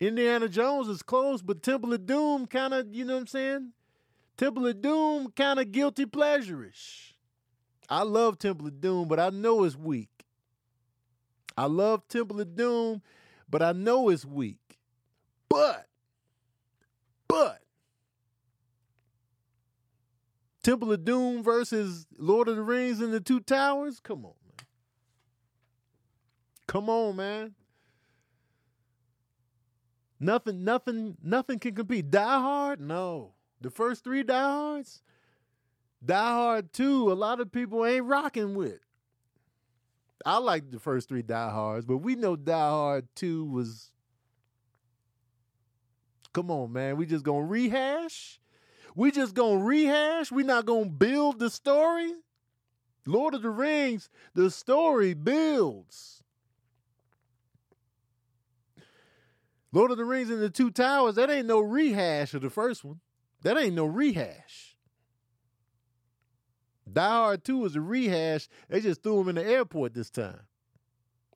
Indiana 0.00 0.48
Jones 0.48 0.88
is 0.88 1.02
close, 1.02 1.42
but 1.42 1.62
Temple 1.62 1.92
of 1.92 2.06
Doom 2.06 2.46
kind 2.46 2.72
of, 2.72 2.86
you 2.94 3.04
know 3.04 3.12
what 3.12 3.20
I'm 3.20 3.26
saying? 3.26 3.72
Temple 4.38 4.68
of 4.68 4.80
Doom 4.80 5.32
kind 5.36 5.60
of 5.60 5.70
guilty 5.70 6.06
pleasurish. 6.06 7.12
I 7.86 8.02
love 8.02 8.38
Temple 8.38 8.68
of 8.68 8.80
Doom, 8.80 9.06
but 9.06 9.20
I 9.20 9.28
know 9.28 9.64
it's 9.64 9.76
weak. 9.76 10.24
I 11.58 11.66
love 11.66 12.08
Temple 12.08 12.40
of 12.40 12.56
Doom, 12.56 13.02
but 13.50 13.60
I 13.60 13.72
know 13.72 14.08
it's 14.08 14.24
weak. 14.24 14.78
But, 15.50 15.88
but, 17.28 17.60
Temple 20.62 20.92
of 20.92 21.04
Doom 21.04 21.42
versus 21.42 22.06
Lord 22.18 22.48
of 22.48 22.56
the 22.56 22.62
Rings 22.62 23.00
and 23.00 23.12
the 23.12 23.20
Two 23.20 23.40
Towers? 23.40 24.00
Come 24.00 24.24
on, 24.24 24.34
man. 24.46 24.66
Come 26.66 26.88
on, 26.90 27.16
man. 27.16 27.54
Nothing, 30.18 30.64
nothing, 30.64 31.16
nothing 31.22 31.58
can 31.58 31.74
compete. 31.74 32.10
Die 32.10 32.38
Hard? 32.38 32.80
No. 32.80 33.32
The 33.60 33.70
first 33.70 34.04
three 34.04 34.22
Die 34.22 34.34
Hards? 34.34 35.02
Die 36.04 36.14
Hard 36.14 36.72
2, 36.72 37.12
a 37.12 37.14
lot 37.14 37.40
of 37.40 37.52
people 37.52 37.84
ain't 37.84 38.06
rocking 38.06 38.54
with. 38.54 38.80
I 40.24 40.38
like 40.38 40.70
the 40.70 40.78
first 40.78 41.08
three 41.08 41.22
Die 41.22 41.50
Hards, 41.50 41.86
but 41.86 41.98
we 41.98 42.14
know 42.14 42.36
Die 42.36 42.52
Hard 42.52 43.08
2 43.16 43.44
was. 43.44 43.90
Come 46.32 46.50
on, 46.50 46.72
man. 46.72 46.96
We 46.96 47.06
just 47.06 47.24
gonna 47.24 47.44
rehash? 47.44 48.39
We 49.00 49.10
just 49.10 49.32
gonna 49.32 49.64
rehash? 49.64 50.30
We 50.30 50.42
not 50.42 50.66
gonna 50.66 50.84
build 50.84 51.38
the 51.38 51.48
story? 51.48 52.12
Lord 53.06 53.32
of 53.32 53.40
the 53.40 53.48
Rings, 53.48 54.10
the 54.34 54.50
story 54.50 55.14
builds. 55.14 56.22
Lord 59.72 59.90
of 59.90 59.96
the 59.96 60.04
Rings 60.04 60.28
and 60.28 60.42
the 60.42 60.50
Two 60.50 60.70
Towers, 60.70 61.14
that 61.14 61.30
ain't 61.30 61.46
no 61.46 61.60
rehash 61.60 62.34
of 62.34 62.42
the 62.42 62.50
first 62.50 62.84
one. 62.84 63.00
That 63.40 63.56
ain't 63.56 63.74
no 63.74 63.86
rehash. 63.86 64.76
Die 66.92 67.00
Hard 67.00 67.42
2 67.42 67.56
was 67.56 67.76
a 67.76 67.80
rehash. 67.80 68.50
They 68.68 68.82
just 68.82 69.02
threw 69.02 69.18
him 69.22 69.30
in 69.30 69.36
the 69.36 69.46
airport 69.46 69.94
this 69.94 70.10
time. 70.10 70.42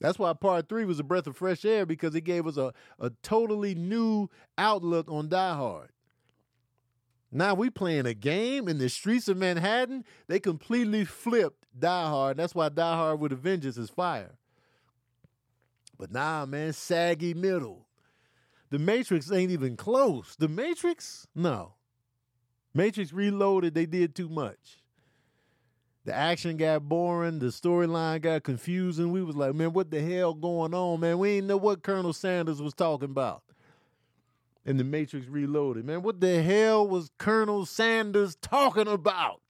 That's 0.02 0.18
why 0.18 0.34
part 0.34 0.68
three 0.68 0.84
was 0.84 1.00
a 1.00 1.02
breath 1.02 1.26
of 1.26 1.38
fresh 1.38 1.64
air 1.64 1.86
because 1.86 2.14
it 2.14 2.24
gave 2.24 2.46
us 2.46 2.58
a, 2.58 2.74
a 2.98 3.08
totally 3.22 3.74
new 3.74 4.28
outlook 4.58 5.10
on 5.10 5.30
Die 5.30 5.54
Hard. 5.54 5.93
Now 7.36 7.54
we 7.54 7.68
playing 7.68 8.06
a 8.06 8.14
game 8.14 8.68
in 8.68 8.78
the 8.78 8.88
streets 8.88 9.26
of 9.26 9.36
Manhattan. 9.36 10.04
They 10.28 10.38
completely 10.38 11.04
flipped 11.04 11.66
Die 11.76 12.08
Hard. 12.08 12.36
That's 12.36 12.54
why 12.54 12.68
Die 12.68 12.94
Hard 12.94 13.18
with 13.18 13.32
a 13.32 13.36
Vengeance 13.36 13.76
is 13.76 13.90
fire. 13.90 14.36
But 15.98 16.12
nah, 16.12 16.46
man, 16.46 16.72
saggy 16.72 17.34
middle. 17.34 17.88
The 18.70 18.78
Matrix 18.78 19.32
ain't 19.32 19.50
even 19.50 19.76
close. 19.76 20.36
The 20.36 20.46
Matrix? 20.46 21.26
No. 21.34 21.74
Matrix 22.72 23.12
Reloaded, 23.12 23.74
they 23.74 23.86
did 23.86 24.14
too 24.14 24.28
much. 24.28 24.82
The 26.04 26.14
action 26.14 26.56
got 26.56 26.88
boring. 26.88 27.40
The 27.40 27.46
storyline 27.46 28.20
got 28.20 28.44
confusing. 28.44 29.10
We 29.10 29.24
was 29.24 29.34
like, 29.34 29.54
man, 29.54 29.72
what 29.72 29.90
the 29.90 30.00
hell 30.00 30.34
going 30.34 30.72
on, 30.72 31.00
man? 31.00 31.18
We 31.18 31.30
ain't 31.30 31.46
know 31.48 31.56
what 31.56 31.82
Colonel 31.82 32.12
Sanders 32.12 32.62
was 32.62 32.74
talking 32.74 33.10
about. 33.10 33.42
In 34.66 34.78
the 34.78 34.84
Matrix 34.84 35.26
Reloaded, 35.26 35.84
man, 35.84 36.02
what 36.02 36.20
the 36.20 36.42
hell 36.42 36.88
was 36.88 37.10
Colonel 37.18 37.66
Sanders 37.66 38.34
talking 38.36 38.88
about? 38.88 39.40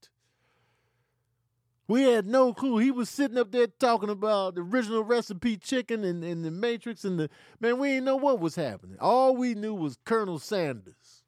We 1.86 2.02
had 2.02 2.26
no 2.26 2.54
clue. 2.54 2.78
He 2.78 2.90
was 2.90 3.10
sitting 3.10 3.36
up 3.36 3.52
there 3.52 3.66
talking 3.66 4.08
about 4.08 4.54
the 4.54 4.62
original 4.62 5.04
recipe 5.04 5.56
chicken 5.56 6.02
and, 6.02 6.24
and 6.24 6.44
the 6.44 6.50
Matrix 6.50 7.04
and 7.04 7.18
the 7.18 7.28
man. 7.60 7.78
We 7.78 7.88
didn't 7.90 8.06
know 8.06 8.16
what 8.16 8.40
was 8.40 8.56
happening. 8.56 8.96
All 9.00 9.36
we 9.36 9.54
knew 9.54 9.74
was 9.74 9.98
Colonel 10.04 10.38
Sanders. 10.38 11.22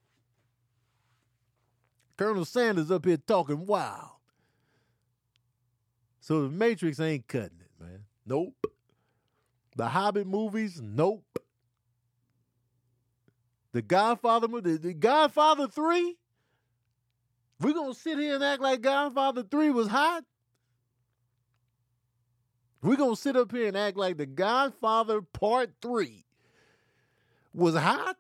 Colonel 2.17 2.47
Sanders 2.47 2.91
up 2.91 3.05
here 3.05 3.19
talking 3.19 3.67
wild. 3.67 4.11
So 6.21 6.43
the 6.43 6.49
Matrix 6.49 6.99
ain't 6.99 7.29
cutting 7.29 7.61
it, 7.61 7.85
man. 7.85 8.05
Nope. 8.25 8.67
The 9.77 9.89
Hobbit 9.89 10.27
movies, 10.27 10.81
nope. 10.83 11.39
The 13.77 13.83
Godfather 13.83 14.49
movie, 14.49 14.79
the 14.79 14.95
Godfather 14.95 15.69
3? 15.69 16.17
We're 17.61 17.75
gonna 17.75 17.93
sit 17.93 18.19
here 18.19 18.37
and 18.37 18.43
act 18.43 18.63
like 18.63 18.81
Godfather 18.81 19.43
3 19.43 19.69
was 19.69 19.89
hot? 19.89 20.25
We're 22.81 22.97
gonna 22.97 23.17
sit 23.17 23.37
up 23.37 23.53
here 23.53 23.69
and 23.69 23.77
act 23.77 23.99
like 23.99 24.17
the 24.17 24.25
Godfather 24.25 25.21
Part 25.21 25.73
3 25.83 26.25
was 27.53 27.75
hot? 27.75 28.17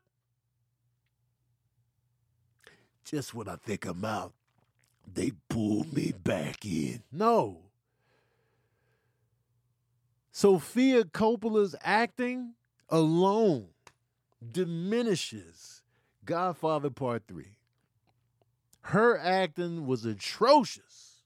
Just 3.06 3.32
when 3.32 3.48
I 3.48 3.56
think 3.56 3.86
I'm 3.86 4.04
out, 4.04 4.34
they 5.10 5.32
pull 5.48 5.86
me 5.90 6.12
back 6.22 6.66
in. 6.66 7.02
No. 7.10 7.62
Sofia 10.32 11.04
Coppola's 11.04 11.74
acting 11.82 12.52
alone 12.90 13.68
diminishes 14.52 15.82
Godfather 16.24 16.90
Part 16.90 17.24
3. 17.28 17.56
Her 18.82 19.18
acting 19.18 19.86
was 19.86 20.04
atrocious. 20.04 21.22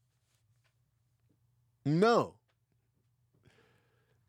No. 1.85 2.35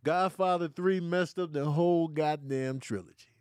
Godfather 0.03 0.67
3 0.67 0.99
messed 0.99 1.37
up 1.37 1.53
the 1.53 1.65
whole 1.65 2.07
goddamn 2.07 2.79
trilogy. 2.79 3.31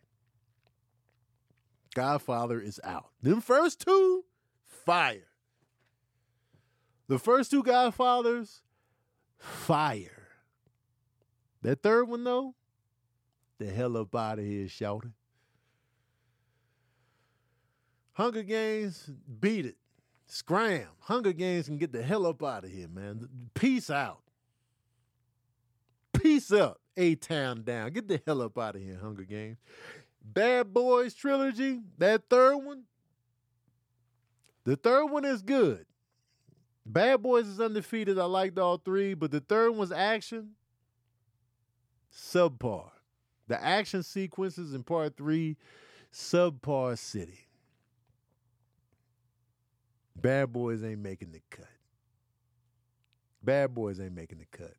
Godfather 1.95 2.61
is 2.61 2.81
out. 2.85 3.11
Them 3.23 3.41
first 3.41 3.81
two, 3.81 4.25
fire. 4.65 5.27
The 7.09 7.19
first 7.19 7.51
two 7.51 7.63
Godfathers, 7.63 8.63
fire. 9.39 10.29
That 11.63 11.83
third 11.83 12.09
one, 12.09 12.25
though, 12.25 12.55
the 13.59 13.67
hell 13.67 13.97
up 13.97 14.15
out 14.15 14.39
of 14.39 14.45
here, 14.45 14.69
shouting. 14.69 15.15
Hunger 18.21 18.43
Games, 18.43 19.09
beat 19.41 19.65
it. 19.65 19.77
Scram. 20.27 20.89
Hunger 20.99 21.33
Games 21.33 21.65
can 21.65 21.79
get 21.79 21.91
the 21.91 22.03
hell 22.03 22.27
up 22.27 22.43
out 22.43 22.65
of 22.65 22.71
here, 22.71 22.87
man. 22.87 23.27
Peace 23.55 23.89
out. 23.89 24.21
Peace 26.13 26.53
up. 26.53 26.83
A 26.99 27.15
Town 27.15 27.63
down. 27.63 27.93
Get 27.93 28.09
the 28.09 28.21
hell 28.27 28.43
up 28.43 28.59
out 28.59 28.77
of 28.77 28.83
here, 28.83 28.99
Hunger 29.01 29.25
Games. 29.25 29.57
Bad 30.23 30.75
Boys 30.75 31.15
trilogy, 31.15 31.81
that 31.97 32.25
third 32.29 32.59
one. 32.59 32.83
The 34.65 34.77
third 34.77 35.07
one 35.07 35.25
is 35.25 35.41
good. 35.41 35.87
Bad 36.85 37.23
Boys 37.23 37.47
is 37.47 37.59
undefeated. 37.59 38.19
I 38.19 38.27
liked 38.27 38.59
all 38.59 38.77
three, 38.77 39.15
but 39.15 39.31
the 39.31 39.41
third 39.41 39.71
one's 39.71 39.93
action 39.93 40.51
subpar. 42.15 42.91
The 43.49 43.65
action 43.65 44.03
sequences 44.03 44.75
in 44.75 44.83
part 44.83 45.17
three, 45.17 45.57
subpar 46.13 46.99
city. 46.99 47.47
Bad 50.17 50.53
Boys 50.53 50.83
ain't 50.85 51.01
making 51.01 51.33
the 51.33 51.41
cut. 51.51 51.67
Bad 53.43 53.75
Boys 53.75 54.01
ain't 54.01 54.15
making 54.15 54.39
the 54.39 54.47
cut. 54.57 54.75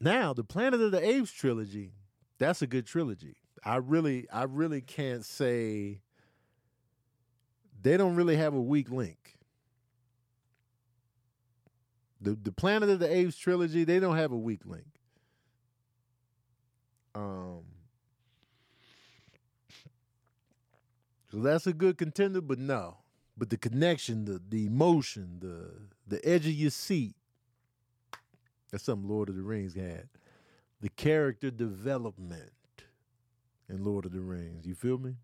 Now, 0.00 0.32
the 0.32 0.44
Planet 0.44 0.80
of 0.80 0.92
the 0.92 1.06
Apes 1.06 1.30
trilogy, 1.30 1.92
that's 2.38 2.62
a 2.62 2.66
good 2.66 2.86
trilogy. 2.86 3.36
I 3.64 3.76
really, 3.76 4.26
I 4.30 4.44
really 4.44 4.80
can't 4.80 5.24
say 5.24 6.00
they 7.82 7.96
don't 7.96 8.16
really 8.16 8.36
have 8.36 8.54
a 8.54 8.60
weak 8.60 8.90
link. 8.90 9.38
The 12.22 12.32
the 12.34 12.52
Planet 12.52 12.88
of 12.90 12.98
the 12.98 13.10
Apes 13.14 13.36
trilogy, 13.36 13.84
they 13.84 13.98
don't 13.98 14.16
have 14.16 14.32
a 14.32 14.36
weak 14.36 14.60
link. 14.64 14.86
Um, 17.14 17.62
so 21.30 21.38
that's 21.38 21.66
a 21.66 21.72
good 21.72 21.98
contender, 21.98 22.40
but 22.40 22.58
no. 22.58 22.98
But 23.36 23.50
the 23.50 23.56
connection, 23.56 24.24
the 24.24 24.40
the 24.48 24.66
emotion, 24.66 25.38
the 25.40 25.70
the 26.06 26.24
edge 26.26 26.46
of 26.46 26.52
your 26.52 26.70
seat. 26.70 27.14
That's 28.70 28.84
something 28.84 29.08
Lord 29.08 29.28
of 29.28 29.36
the 29.36 29.42
Rings 29.42 29.74
had. 29.74 30.08
The 30.80 30.90
character 30.90 31.50
development 31.50 32.52
in 33.68 33.84
Lord 33.84 34.04
of 34.04 34.12
the 34.12 34.20
Rings. 34.20 34.66
You 34.66 34.74
feel 34.74 34.98
me? 34.98 35.16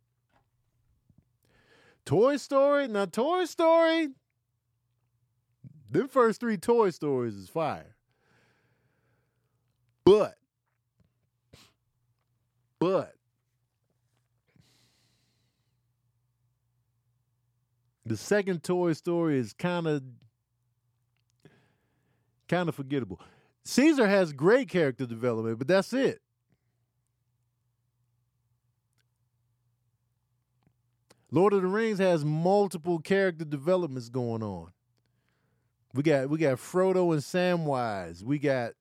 Toy 2.05 2.37
Story. 2.37 2.89
Now, 2.89 3.05
Toy 3.07 3.45
Story. 3.45 4.09
Them 5.91 6.09
first 6.09 6.41
three 6.41 6.57
Toy 6.57 6.91
Stories 6.91 7.35
is 7.35 7.49
fire. 7.49 7.97
But 10.05 10.37
but 12.79 13.16
the 18.07 18.17
second 18.17 18.63
Toy 18.63 18.93
Story 18.93 19.39
is 19.39 19.53
kind 19.53 19.87
of 19.87 20.03
kind 22.49 22.69
of 22.69 22.75
forgettable. 22.75 23.21
Caesar 23.65 24.07
has 24.07 24.33
great 24.33 24.69
character 24.69 25.07
development, 25.07 25.59
but 25.59 25.67
that's 25.67 25.93
it. 25.93 26.21
Lord 31.33 31.53
of 31.53 31.63
the 31.63 31.69
Rings 31.69 31.99
has 31.99 32.25
multiple 32.25 33.01
character 33.01 33.45
developments 33.45 34.09
going 34.09 34.43
on. 34.45 34.71
We 35.93 36.05
got 36.05 36.31
we 36.31 36.39
got 36.39 36.59
Frodo 36.59 37.13
and 37.13 37.23
Samwise. 37.23 38.23
We 38.23 38.39
got 38.39 38.75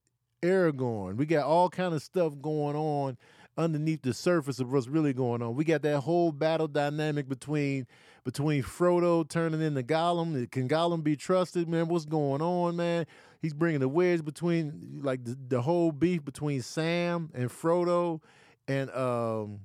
Aragorn. 0.44 1.16
We 1.16 1.26
got 1.26 1.46
all 1.46 1.70
kind 1.70 1.96
of 1.96 2.04
stuff 2.04 2.34
going 2.40 2.76
on 2.76 3.18
underneath 3.58 4.02
the 4.02 4.14
surface 4.14 4.60
of 4.60 4.72
what's 4.72 4.88
really 4.88 5.14
going 5.14 5.42
on. 5.42 5.56
We 5.56 5.64
got 5.64 5.82
that 5.84 6.02
whole 6.02 6.32
battle 6.32 6.68
dynamic 6.68 7.30
between 7.30 7.88
between 8.24 8.64
Frodo 8.64 9.28
turning 9.28 9.62
into 9.62 9.84
Gollum. 9.84 10.50
Can 10.52 10.68
Gollum 10.68 11.04
be 11.04 11.16
trusted, 11.16 11.70
man? 11.70 11.88
What's 11.88 12.06
going 12.06 12.42
on, 12.42 12.76
man? 12.76 13.06
He's 13.42 13.54
bringing 13.54 13.80
the 13.80 13.88
wedge 13.88 14.26
between 14.26 15.02
like 15.04 15.24
the, 15.24 15.38
the 15.48 15.62
whole 15.62 15.92
beef 15.92 16.26
between 16.26 16.62
Sam 16.62 17.30
and 17.34 17.50
Frodo 17.50 18.22
and 18.68 18.90
um, 18.92 19.60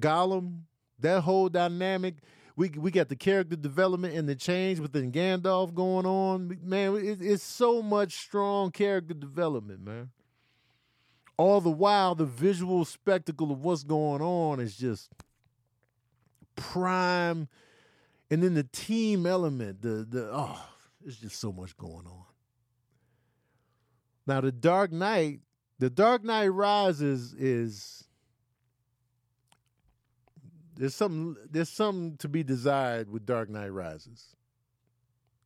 Gollum. 0.00 0.60
That 1.00 1.22
whole 1.22 1.48
dynamic. 1.48 2.16
We 2.56 2.70
we 2.70 2.90
got 2.90 3.10
the 3.10 3.16
character 3.16 3.54
development 3.54 4.14
and 4.14 4.26
the 4.26 4.34
change 4.34 4.80
within 4.80 5.12
Gandalf 5.12 5.74
going 5.74 6.06
on. 6.06 6.58
Man, 6.62 6.96
it, 6.96 7.20
it's 7.20 7.42
so 7.42 7.82
much 7.82 8.14
strong 8.14 8.70
character 8.70 9.12
development, 9.12 9.84
man 9.84 10.10
all 11.36 11.60
the 11.60 11.70
while 11.70 12.14
the 12.14 12.24
visual 12.24 12.84
spectacle 12.84 13.52
of 13.52 13.62
what's 13.62 13.82
going 13.82 14.22
on 14.22 14.60
is 14.60 14.76
just 14.76 15.10
prime. 16.54 17.48
And 18.30 18.42
then 18.42 18.54
the 18.54 18.64
team 18.64 19.26
element 19.26 19.82
the 19.82 20.06
the 20.08 20.30
oh 20.32 20.60
there's 21.00 21.18
just 21.18 21.38
so 21.38 21.52
much 21.52 21.76
going 21.76 22.06
on. 22.06 22.24
Now 24.26 24.40
the 24.40 24.52
dark 24.52 24.90
knight 24.90 25.40
the 25.78 25.90
dark 25.90 26.24
knight 26.24 26.48
rises 26.48 27.34
is 27.34 28.04
there's 30.74 30.94
something 30.94 31.36
there's 31.50 31.68
something 31.68 32.16
to 32.18 32.28
be 32.28 32.42
desired 32.42 33.10
with 33.10 33.26
dark 33.26 33.48
knight 33.48 33.72
rises. 33.72 34.34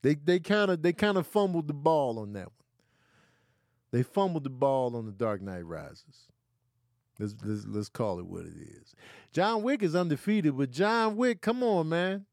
They 0.03 0.15
they 0.15 0.41
kind 0.41 0.71
of 0.71 0.83
they 0.83 0.93
kind 0.93 1.19
of 1.19 1.27
fumbled 1.27 1.69
the 1.69 1.75
ball 1.75 2.19
on 2.19 2.33
that 2.35 2.47
one 2.47 2.60
they 3.93 4.03
fumbled 4.03 4.45
the 4.45 4.51
ball 4.51 4.97
on 4.97 5.07
the 5.07 5.13
Dark 5.13 5.43
Knight 5.43 5.67
Rises. 5.67 6.29
Let's, 7.19 7.35
let's, 7.45 7.67
let's 7.67 7.89
call 7.89 8.19
it 8.19 8.27
what 8.27 8.47
it 8.47 8.55
is. 8.57 8.95
John 9.33 9.63
Wick 9.63 9.83
is 9.83 9.95
undefeated, 9.95 10.57
but 10.57 10.71
John 10.71 11.17
Wick, 11.17 11.41
come 11.41 11.63
on, 11.63 11.89
man. 11.89 12.25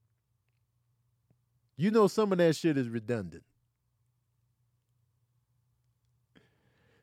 You 1.75 1.91
know 1.91 2.07
some 2.07 2.31
of 2.31 2.37
that 2.37 2.55
shit 2.55 2.77
is 2.77 2.87
redundant. 2.87 3.43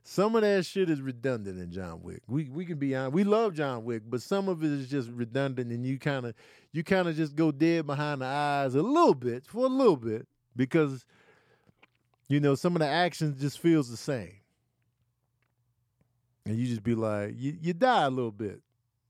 Some 0.02 0.36
of 0.36 0.42
that 0.42 0.66
shit 0.66 0.90
is 0.90 1.00
redundant 1.00 1.58
in 1.58 1.70
John 1.70 2.02
Wick. 2.02 2.22
We 2.28 2.44
we 2.50 2.66
can 2.66 2.78
be 2.78 2.94
honest. 2.94 3.14
We 3.14 3.24
love 3.24 3.54
John 3.54 3.84
Wick, 3.84 4.02
but 4.06 4.20
some 4.20 4.48
of 4.48 4.62
it 4.62 4.70
is 4.70 4.88
just 4.88 5.08
redundant, 5.10 5.72
and 5.72 5.86
you 5.86 5.98
kind 5.98 6.26
of 6.26 6.34
you 6.72 6.84
kind 6.84 7.08
of 7.08 7.16
just 7.16 7.34
go 7.34 7.50
dead 7.50 7.86
behind 7.86 8.20
the 8.20 8.26
eyes 8.26 8.74
a 8.74 8.82
little 8.82 9.14
bit 9.14 9.46
for 9.46 9.64
a 9.64 9.68
little 9.68 9.96
bit 9.96 10.26
because 10.56 11.06
you 12.28 12.38
know 12.38 12.54
some 12.54 12.76
of 12.76 12.80
the 12.80 12.86
action 12.86 13.34
just 13.38 13.58
feels 13.60 13.88
the 13.88 13.96
same 13.96 14.34
and 16.46 16.56
you 16.56 16.66
just 16.66 16.82
be 16.82 16.94
like, 16.94 17.34
you, 17.36 17.56
you 17.60 17.72
die 17.72 18.04
a 18.04 18.10
little 18.10 18.30
bit, 18.30 18.60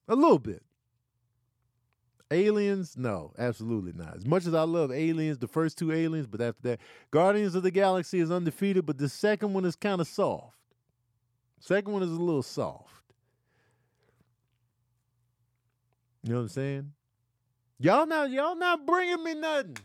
a 0.08 0.14
little 0.14 0.38
bit. 0.38 0.62
Aliens, 2.30 2.96
no, 2.96 3.32
absolutely 3.38 3.92
not. 3.92 4.16
As 4.16 4.26
much 4.26 4.46
as 4.46 4.54
I 4.54 4.62
love 4.62 4.90
Aliens, 4.90 5.38
the 5.38 5.46
first 5.46 5.78
two 5.78 5.92
Aliens, 5.92 6.26
but 6.26 6.40
after 6.40 6.62
that, 6.62 6.80
Guardians 7.10 7.54
of 7.54 7.62
the 7.62 7.70
Galaxy 7.70 8.18
is 8.18 8.30
undefeated, 8.30 8.86
but 8.86 8.98
the 8.98 9.08
second 9.08 9.52
one 9.52 9.64
is 9.64 9.76
kind 9.76 10.00
of 10.00 10.08
soft. 10.08 10.56
Second 11.60 11.92
one 11.92 12.02
is 12.02 12.10
a 12.10 12.20
little 12.20 12.42
soft. 12.42 12.90
You 16.22 16.30
know 16.30 16.36
what 16.36 16.42
I'm 16.42 16.48
saying? 16.48 16.92
Y'all 17.78 18.06
not 18.06 18.30
y'all 18.30 18.56
not 18.56 18.86
bringing 18.86 19.22
me 19.22 19.34
nothing. 19.34 19.76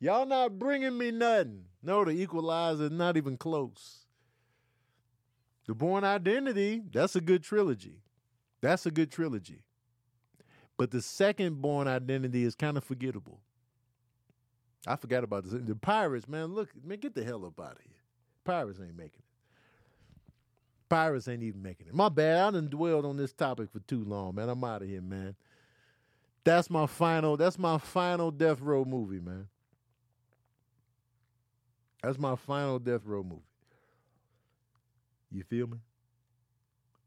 Y'all 0.00 0.26
not 0.26 0.58
bringing 0.58 0.98
me 0.98 1.10
nothing. 1.10 1.64
No, 1.82 2.04
the 2.04 2.10
Equalizer 2.10 2.90
not 2.90 3.16
even 3.16 3.36
close. 3.36 4.03
The 5.66 5.74
Bourne 5.74 6.04
Identity, 6.04 6.82
that's 6.92 7.16
a 7.16 7.20
good 7.20 7.42
trilogy. 7.42 7.96
That's 8.60 8.86
a 8.86 8.90
good 8.90 9.10
trilogy. 9.10 9.62
But 10.76 10.90
the 10.90 11.00
second 11.00 11.62
Bourne 11.62 11.88
Identity 11.88 12.44
is 12.44 12.54
kind 12.54 12.76
of 12.76 12.84
forgettable. 12.84 13.40
I 14.86 14.96
forgot 14.96 15.24
about 15.24 15.44
this. 15.44 15.54
The 15.54 15.74
Pirates, 15.74 16.28
man, 16.28 16.54
look, 16.54 16.68
man, 16.84 16.98
get 16.98 17.14
the 17.14 17.24
hell 17.24 17.44
up 17.46 17.58
out 17.58 17.72
of 17.72 17.78
here. 17.82 18.02
Pirates 18.44 18.78
ain't 18.80 18.96
making 18.96 19.20
it. 19.20 19.24
Pirates 20.88 21.28
ain't 21.28 21.42
even 21.42 21.62
making 21.62 21.86
it. 21.86 21.94
My 21.94 22.10
bad. 22.10 22.40
I 22.40 22.50
done 22.50 22.68
dwelled 22.68 23.06
on 23.06 23.16
this 23.16 23.32
topic 23.32 23.70
for 23.70 23.80
too 23.80 24.04
long, 24.04 24.34
man. 24.34 24.48
I'm 24.48 24.62
out 24.62 24.82
of 24.82 24.88
here, 24.88 25.00
man. 25.00 25.34
That's 26.44 26.68
my 26.68 26.86
final. 26.86 27.36
That's 27.38 27.58
my 27.58 27.78
final 27.78 28.30
Death 28.30 28.60
Row 28.60 28.84
movie, 28.84 29.20
man. 29.20 29.48
That's 32.02 32.18
my 32.18 32.36
final 32.36 32.78
Death 32.78 33.00
Row 33.06 33.22
movie. 33.22 33.42
You 35.34 35.42
feel 35.42 35.66
me? 35.66 35.78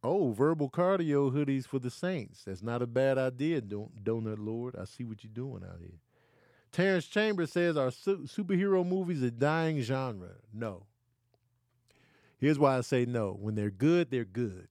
Oh, 0.04 0.32
verbal 0.32 0.70
cardio 0.70 1.32
hoodies 1.32 1.66
for 1.66 1.80
the 1.80 1.90
Saints. 1.90 2.44
That's 2.44 2.62
not 2.62 2.82
a 2.82 2.88
bad 2.88 3.18
idea, 3.18 3.62
Donut 3.62 4.38
Lord. 4.38 4.76
I 4.80 4.86
see 4.86 5.04
what 5.04 5.24
you're 5.24 5.34
doing 5.34 5.64
out 5.64 5.80
here. 5.80 6.00
Terrence 6.72 7.06
Chambers 7.06 7.52
says 7.52 7.78
our 7.78 7.90
su- 7.90 8.28
superhero 8.28 8.86
movies 8.86 9.24
a 9.24 9.32
dying 9.32 9.82
genre. 9.82 10.36
No. 10.54 10.84
Here's 12.38 12.60
why 12.60 12.78
I 12.78 12.82
say 12.82 13.06
no. 13.06 13.36
When 13.40 13.56
they're 13.56 13.72
good, 13.72 14.12
they're 14.12 14.26
good. 14.26 14.68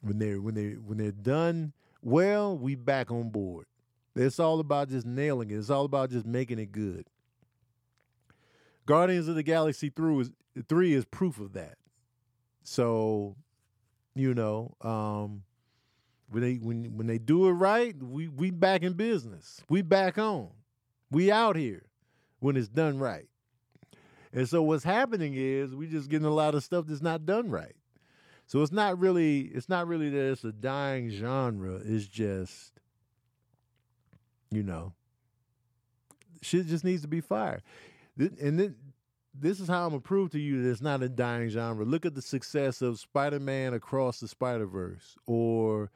When 0.00 0.18
they're 0.18 0.40
when 0.40 0.54
they 0.54 0.70
when 0.70 0.98
they're 0.98 1.12
done 1.12 1.72
well, 2.02 2.56
we 2.56 2.74
back 2.74 3.10
on 3.10 3.30
board. 3.30 3.66
It's 4.14 4.38
all 4.40 4.60
about 4.60 4.88
just 4.88 5.06
nailing 5.06 5.50
it. 5.50 5.56
It's 5.56 5.70
all 5.70 5.84
about 5.84 6.10
just 6.10 6.24
making 6.24 6.58
it 6.58 6.72
good. 6.72 7.06
Guardians 8.86 9.28
of 9.28 9.34
the 9.34 9.42
Galaxy 9.42 9.90
3 9.90 10.20
is, 10.20 10.30
3 10.68 10.92
is 10.94 11.04
proof 11.04 11.40
of 11.40 11.52
that. 11.54 11.76
So, 12.68 13.36
you 14.16 14.34
know, 14.34 14.74
um, 14.80 15.44
when 16.30 16.42
they 16.42 16.54
when 16.54 16.96
when 16.96 17.06
they 17.06 17.18
do 17.18 17.46
it 17.46 17.52
right, 17.52 17.94
we 18.02 18.26
we 18.26 18.50
back 18.50 18.82
in 18.82 18.94
business. 18.94 19.62
We 19.68 19.82
back 19.82 20.18
on. 20.18 20.48
We 21.08 21.30
out 21.30 21.54
here 21.54 21.84
when 22.40 22.56
it's 22.56 22.66
done 22.66 22.98
right. 22.98 23.28
And 24.32 24.48
so 24.48 24.64
what's 24.64 24.82
happening 24.82 25.34
is 25.36 25.76
we 25.76 25.86
just 25.86 26.10
getting 26.10 26.26
a 26.26 26.34
lot 26.34 26.56
of 26.56 26.64
stuff 26.64 26.86
that's 26.88 27.00
not 27.00 27.24
done 27.24 27.50
right. 27.50 27.76
So 28.48 28.62
it's 28.62 28.72
not 28.72 28.98
really 28.98 29.42
it's 29.42 29.68
not 29.68 29.86
really 29.86 30.10
that 30.10 30.32
it's 30.32 30.42
a 30.42 30.52
dying 30.52 31.10
genre. 31.10 31.80
It's 31.84 32.08
just 32.08 32.72
you 34.50 34.64
know 34.64 34.92
shit 36.42 36.66
just 36.66 36.84
needs 36.84 37.02
to 37.02 37.08
be 37.08 37.20
fired. 37.20 37.62
And 38.18 38.58
then 38.58 38.74
this 39.38 39.60
is 39.60 39.68
how 39.68 39.84
I'm 39.84 39.90
gonna 39.90 40.00
prove 40.00 40.30
to 40.30 40.40
you 40.40 40.62
that 40.62 40.70
it's 40.70 40.80
not 40.80 41.02
a 41.02 41.08
dying 41.08 41.48
genre. 41.50 41.84
Look 41.84 42.06
at 42.06 42.14
the 42.14 42.22
success 42.22 42.82
of 42.82 42.98
Spider-Man 42.98 43.74
Across 43.74 44.20
the 44.20 44.28
Spider-Verse 44.28 45.16
or 45.26 45.90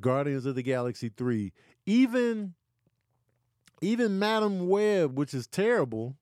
Guardians 0.00 0.46
of 0.46 0.54
the 0.54 0.62
Galaxy 0.62 1.10
3. 1.14 1.52
Even 1.86 2.54
even 3.82 4.18
Madame 4.18 4.68
Web, 4.68 5.16
which 5.16 5.32
is 5.32 5.46
terrible, 5.46 6.16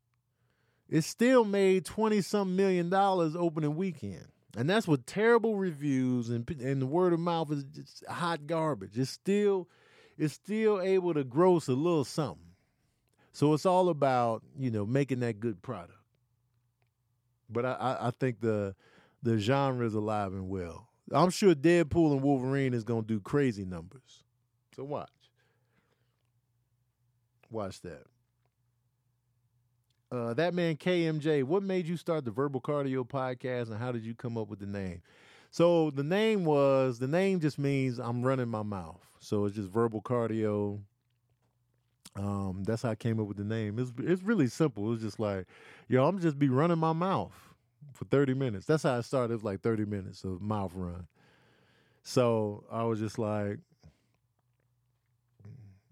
it 0.89 1.03
still 1.03 1.45
made 1.45 1.85
20 1.85 2.21
some 2.23 2.57
million 2.57 2.89
dollars 2.89 3.35
opening 3.37 3.77
weekend. 3.77 4.27
And 4.57 4.69
that's 4.69 4.89
with 4.89 5.07
terrible 5.07 5.57
reviews 5.57 6.31
and 6.31 6.49
and 6.61 6.83
the 6.83 6.87
word 6.87 7.13
of 7.13 7.21
mouth 7.21 7.53
is 7.53 7.65
just 7.65 8.05
hot 8.07 8.47
garbage. 8.47 8.99
It's 8.99 9.11
still 9.11 9.69
it's 10.17 10.35
still 10.35 10.81
able 10.81 11.15
to 11.15 11.25
gross 11.25 11.69
a 11.69 11.75
little 11.75 12.05
something. 12.05 12.45
So 13.33 13.55
it's 13.55 13.67
all 13.67 13.89
about, 13.89 14.43
you 14.59 14.71
know, 14.71 14.85
making 14.85 15.21
that 15.21 15.39
good 15.39 15.63
product. 15.63 15.98
But 17.51 17.65
I, 17.65 17.97
I, 18.01 18.11
think 18.11 18.41
the 18.41 18.75
the 19.23 19.39
genre 19.39 19.87
is 19.87 19.95
alive 19.95 20.33
and 20.33 20.49
well. 20.49 20.89
I'm 21.13 21.31
sure 21.31 21.55
Deadpool 21.55 22.13
and 22.13 22.23
Wolverine 22.23 22.75
is 22.75 22.85
gonna 22.85 23.03
do 23.03 23.21
crazy 23.21 23.65
numbers. 23.65 24.25
So 24.77 24.85
watch. 24.85 25.09
Watch 27.51 27.81
that. 27.83 28.05
Uh, 30.11 30.35
that 30.35 30.55
man 30.55 30.77
KMJ, 30.77 31.45
what 31.45 31.63
made 31.63 31.87
you 31.87 31.97
start 31.97 32.25
the 32.25 32.31
Verbal 32.31 32.61
Cardio 32.61 33.07
podcast 33.07 33.69
and 33.69 33.79
how 33.79 33.93
did 33.93 34.05
you 34.05 34.15
come 34.15 34.39
up 34.39 34.49
with 34.49 34.59
the 34.59 34.67
name? 34.67 35.03
So 35.51 35.91
the 35.91 36.05
name 36.05 36.45
was 36.45 36.99
the 36.99 37.09
name 37.09 37.41
just 37.41 37.59
means 37.59 37.99
I'm 37.99 38.23
running 38.23 38.49
my 38.49 38.63
mouth. 38.63 39.01
So 39.21 39.47
it's 39.47 39.57
just 39.57 39.69
verbal 39.69 40.03
cardio. 40.03 40.81
Um, 42.19 42.65
that's 42.65 42.83
how 42.83 42.91
I 42.91 42.97
came 42.97 43.21
up 43.21 43.29
with 43.29 43.39
the 43.39 43.45
name. 43.45 43.79
It's 43.81 43.93
it's 44.01 44.25
really 44.25 44.49
simple. 44.49 44.93
It's 44.95 45.03
just 45.03 45.21
like, 45.21 45.47
yo, 45.89 46.07
I'm 46.07 46.21
just 46.21 46.39
be 46.39 46.51
running 46.51 46.79
my 46.79 46.95
mouth 46.95 47.33
for 47.95 48.07
30 48.07 48.35
minutes. 48.35 48.67
That's 48.67 48.85
how 48.85 48.99
I 48.99 49.03
started. 49.03 49.33
It 49.35 49.37
was 49.39 49.45
like 49.45 49.63
30 49.63 49.87
minutes 49.87 50.25
of 50.25 50.43
mouth 50.43 50.73
run. 50.75 51.07
So 52.05 52.65
I 52.71 52.85
was 52.85 53.01
just 53.01 53.19
like, 53.19 53.59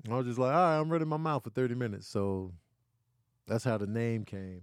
I 0.08 0.14
was 0.16 0.26
just 0.26 0.38
like, 0.38 0.54
all 0.54 0.60
right, 0.60 0.78
I'm 0.78 0.88
running 0.90 1.08
my 1.08 1.16
mouth 1.16 1.44
for 1.44 1.50
30 1.50 1.74
minutes. 1.74 2.06
So 2.06 2.52
that's 3.48 3.64
how 3.64 3.78
the 3.78 3.88
name 3.88 4.24
came. 4.26 4.62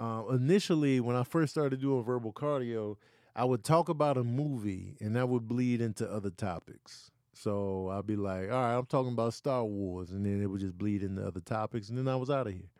Uh, 0.00 0.24
initially, 0.32 1.00
when 1.00 1.16
I 1.16 1.24
first 1.24 1.52
started 1.52 1.82
doing 1.82 2.04
verbal 2.04 2.34
cardio, 2.34 2.98
I 3.36 3.46
would 3.46 3.64
talk 3.64 3.90
about 3.90 4.18
a 4.18 4.24
movie 4.24 4.96
and 5.00 5.16
that 5.16 5.30
would 5.30 5.48
bleed 5.48 5.82
into 5.82 6.10
other 6.10 6.30
topics. 6.30 7.11
So 7.42 7.88
I'd 7.90 8.06
be 8.06 8.16
like, 8.16 8.50
all 8.50 8.62
right, 8.62 8.74
I'm 8.76 8.86
talking 8.86 9.12
about 9.12 9.34
Star 9.34 9.64
Wars. 9.64 10.10
And 10.10 10.24
then 10.24 10.42
it 10.42 10.46
would 10.46 10.60
just 10.60 10.76
bleed 10.76 11.02
into 11.02 11.26
other 11.26 11.40
topics. 11.40 11.88
And 11.88 11.98
then 11.98 12.08
I 12.08 12.16
was 12.16 12.30
out 12.30 12.46
of 12.46 12.52
here. 12.52 12.70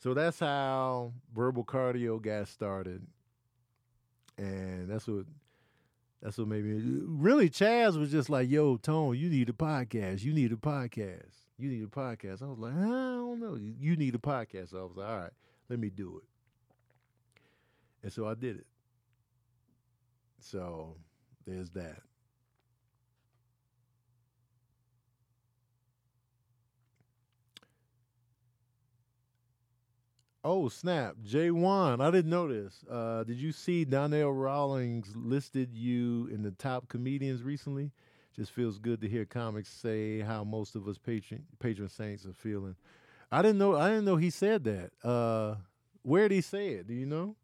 So 0.00 0.14
that's 0.14 0.40
how 0.40 1.12
verbal 1.34 1.64
cardio 1.64 2.20
got 2.20 2.48
started. 2.48 3.06
And 4.36 4.90
that's 4.90 5.06
what 5.06 5.26
that's 6.20 6.38
what 6.38 6.48
made 6.48 6.64
me 6.64 6.80
really 7.04 7.50
Chaz 7.50 7.98
was 7.98 8.10
just 8.10 8.30
like, 8.30 8.48
yo, 8.48 8.76
Tone, 8.76 9.16
you 9.16 9.28
need 9.28 9.48
a 9.48 9.52
podcast. 9.52 10.22
You 10.22 10.32
need 10.32 10.52
a 10.52 10.56
podcast 10.56 11.42
you 11.62 11.70
need 11.70 11.84
a 11.84 11.86
podcast. 11.86 12.42
I 12.42 12.46
was 12.46 12.58
like, 12.58 12.74
I 12.74 12.80
don't 12.80 13.40
know. 13.40 13.56
You 13.56 13.96
need 13.96 14.16
a 14.16 14.18
podcast. 14.18 14.70
So 14.70 14.80
I 14.80 14.82
was 14.82 14.96
like, 14.96 15.08
all 15.08 15.18
right, 15.18 15.30
let 15.68 15.78
me 15.78 15.90
do 15.90 16.20
it. 16.22 16.28
And 18.02 18.12
so 18.12 18.26
I 18.26 18.34
did 18.34 18.56
it. 18.56 18.66
So 20.40 20.96
there's 21.46 21.70
that. 21.70 22.00
Oh 30.44 30.68
snap, 30.68 31.14
J1. 31.24 32.00
I 32.00 32.10
didn't 32.10 32.30
know 32.30 32.48
this. 32.48 32.84
Uh, 32.90 33.22
did 33.22 33.36
you 33.36 33.52
see 33.52 33.84
Donnell 33.84 34.32
Rawlings 34.32 35.14
listed 35.14 35.72
you 35.72 36.28
in 36.32 36.42
the 36.42 36.50
top 36.50 36.88
comedians 36.88 37.42
recently? 37.42 37.92
just 38.34 38.50
feels 38.50 38.78
good 38.78 39.00
to 39.02 39.08
hear 39.08 39.24
comics 39.24 39.68
say 39.68 40.20
how 40.20 40.42
most 40.42 40.74
of 40.74 40.88
us 40.88 40.98
patron 40.98 41.44
patron 41.58 41.88
saints 41.88 42.26
are 42.26 42.32
feeling. 42.32 42.76
I 43.30 43.42
didn't 43.42 43.58
know. 43.58 43.76
I 43.76 43.90
didn't 43.90 44.04
know 44.04 44.16
he 44.16 44.30
said 44.30 44.64
that. 44.64 44.90
Uh, 45.06 45.56
where 46.02 46.28
did 46.28 46.34
he 46.36 46.40
say 46.40 46.70
it? 46.70 46.86
Do 46.86 46.94
you 46.94 47.06
know? 47.06 47.36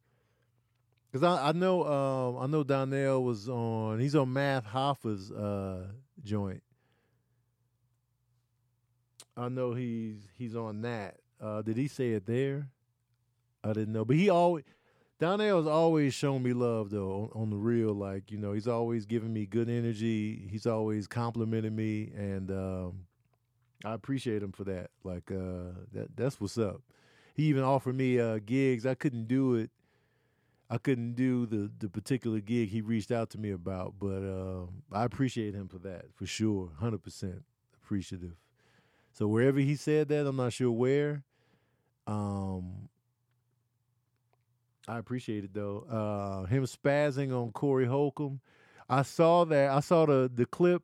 Because 1.11 1.23
I, 1.23 1.49
I 1.49 1.53
know 1.53 1.85
um, 1.85 2.43
I 2.43 2.47
know 2.47 2.65
Donnell 2.65 3.23
was 3.23 3.49
on. 3.49 4.01
He's 4.01 4.17
on 4.17 4.33
Math 4.33 4.67
Hoffa's 4.67 5.31
uh, 5.31 5.87
joint. 6.23 6.63
I 9.37 9.49
know 9.49 9.75
he's 9.75 10.27
he's 10.37 10.57
on 10.57 10.83
that. 10.83 11.17
Uh, 11.41 11.63
did 11.63 11.77
he 11.77 11.89
say 11.89 12.11
it 12.11 12.27
there? 12.27 12.69
I 13.69 13.73
didn't 13.73 13.93
know, 13.93 14.05
but 14.05 14.17
he 14.17 14.31
always 14.31 14.65
Donnell's 15.19 15.67
always 15.67 16.15
shown 16.15 16.43
me 16.43 16.53
love 16.53 16.91
though 16.91 17.31
on, 17.35 17.43
on, 17.43 17.51
the 17.51 17.57
real. 17.57 17.93
Like 17.93 18.31
you 18.31 18.39
know, 18.39 18.53
he's 18.53 18.69
always 18.69 19.05
giving 19.05 19.33
me 19.33 19.47
good 19.47 19.69
energy. 19.69 20.49
He's 20.51 20.67
always 20.67 21.07
complimenting 21.07 21.75
me, 21.75 22.13
and 22.17 22.51
um, 22.51 23.01
I 23.85 23.95
appreciate 23.95 24.43
him 24.43 24.53
for 24.53 24.65
that. 24.65 24.91
Like 25.03 25.31
uh, 25.31 25.75
that 25.93 26.17
that's 26.17 26.41
what's 26.41 26.57
up. 26.57 26.83
He 27.35 27.45
even 27.45 27.63
offered 27.63 27.97
me 27.97 28.19
uh, 28.21 28.39
gigs. 28.45 28.87
I 28.87 28.95
couldn't 28.95 29.27
do 29.27 29.55
it. 29.55 29.71
I 30.71 30.79
couldn't 30.79 31.15
do 31.15 31.47
the 31.47 31.71
the 31.79 31.89
particular 31.89 32.41
gig 32.41 32.69
he 32.69 32.81
reached 32.81 33.11
out 33.11 33.31
to 33.31 33.39
me 33.39 33.51
about, 33.51 33.95
but 33.99 34.19
um, 34.19 34.83
I 34.93 35.05
appreciate 35.05 35.55
him 35.55 35.67
for 35.67 35.79
that 35.79 36.07
for 36.15 36.27
sure, 36.27 36.71
hundred 36.79 37.03
percent 37.03 37.43
appreciative. 37.83 38.37
So 39.13 39.27
wherever 39.27 39.59
he 39.59 39.75
said 39.75 40.09
that, 40.09 40.27
I'm 40.27 40.37
not 40.37 40.53
sure 40.53 40.71
where. 40.71 41.25
Um, 42.07 42.89
I 44.89 44.99
appreciate 44.99 45.45
it 45.45 45.53
though. 45.53 45.85
Uh, 45.91 46.47
him 46.47 46.65
spazzing 46.65 47.31
on 47.39 47.53
Corey 47.53 47.85
Holcomb. 47.85 48.41
I 48.89 49.03
saw 49.03 49.45
that. 49.45 49.71
I 49.71 49.81
saw 49.81 50.07
the 50.07 50.31
the 50.35 50.47
clip 50.47 50.83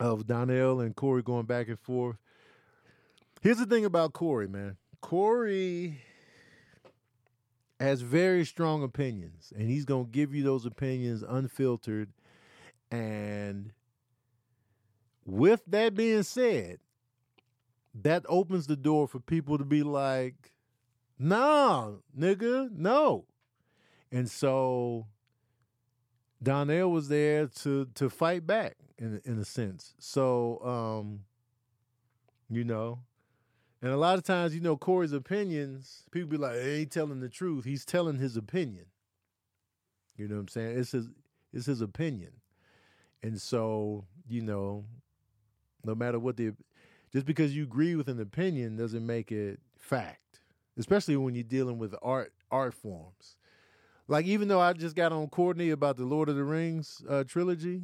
of 0.00 0.26
Donnell 0.26 0.80
and 0.80 0.96
Corey 0.96 1.22
going 1.22 1.46
back 1.46 1.68
and 1.68 1.78
forth. 1.78 2.16
Here's 3.40 3.58
the 3.58 3.66
thing 3.66 3.84
about 3.84 4.14
Corey, 4.14 4.48
man. 4.48 4.76
Corey 5.00 6.00
has 7.78 8.00
very 8.00 8.44
strong 8.44 8.82
opinions, 8.82 9.52
and 9.56 9.68
he's 9.68 9.84
gonna 9.84 10.04
give 10.04 10.34
you 10.34 10.42
those 10.42 10.66
opinions 10.66 11.22
unfiltered. 11.22 12.10
And 12.90 13.72
with 15.24 15.62
that 15.68 15.94
being 15.94 16.24
said, 16.24 16.78
that 18.02 18.24
opens 18.28 18.66
the 18.66 18.76
door 18.76 19.06
for 19.06 19.20
people 19.20 19.58
to 19.58 19.64
be 19.64 19.84
like, 19.84 20.53
nah, 21.18 21.92
nigga, 22.18 22.70
no. 22.70 23.24
And 24.10 24.30
so 24.30 25.06
Donnell 26.42 26.90
was 26.90 27.08
there 27.08 27.46
to 27.46 27.86
to 27.94 28.10
fight 28.10 28.46
back 28.46 28.76
in 28.98 29.20
in 29.24 29.38
a 29.38 29.44
sense. 29.44 29.94
So 29.98 30.60
um, 30.64 31.20
you 32.50 32.64
know, 32.64 33.00
and 33.82 33.92
a 33.92 33.96
lot 33.96 34.16
of 34.16 34.24
times, 34.24 34.54
you 34.54 34.60
know, 34.60 34.76
Corey's 34.76 35.12
opinions, 35.12 36.04
people 36.10 36.30
be 36.30 36.36
like, 36.36 36.54
he 36.54 36.70
ain't 36.70 36.90
telling 36.90 37.20
the 37.20 37.28
truth. 37.28 37.64
He's 37.64 37.84
telling 37.84 38.18
his 38.18 38.36
opinion. 38.36 38.86
You 40.16 40.28
know 40.28 40.36
what 40.36 40.42
I'm 40.42 40.48
saying? 40.48 40.78
It's 40.78 40.92
his 40.92 41.08
it's 41.52 41.66
his 41.66 41.80
opinion. 41.80 42.32
And 43.22 43.40
so, 43.40 44.04
you 44.28 44.42
know, 44.42 44.84
no 45.84 45.94
matter 45.94 46.18
what 46.18 46.36
the 46.36 46.52
just 47.12 47.26
because 47.26 47.54
you 47.54 47.62
agree 47.62 47.94
with 47.94 48.08
an 48.08 48.20
opinion 48.20 48.76
doesn't 48.76 49.04
make 49.04 49.30
it 49.30 49.60
fact. 49.78 50.23
Especially 50.76 51.16
when 51.16 51.34
you're 51.34 51.44
dealing 51.44 51.78
with 51.78 51.94
art 52.02 52.32
art 52.50 52.74
forms. 52.74 53.36
Like 54.08 54.26
even 54.26 54.48
though 54.48 54.60
I 54.60 54.72
just 54.72 54.96
got 54.96 55.12
on 55.12 55.28
Courtney 55.28 55.70
about 55.70 55.96
the 55.96 56.04
Lord 56.04 56.28
of 56.28 56.36
the 56.36 56.44
Rings 56.44 57.02
uh, 57.08 57.24
trilogy, 57.24 57.82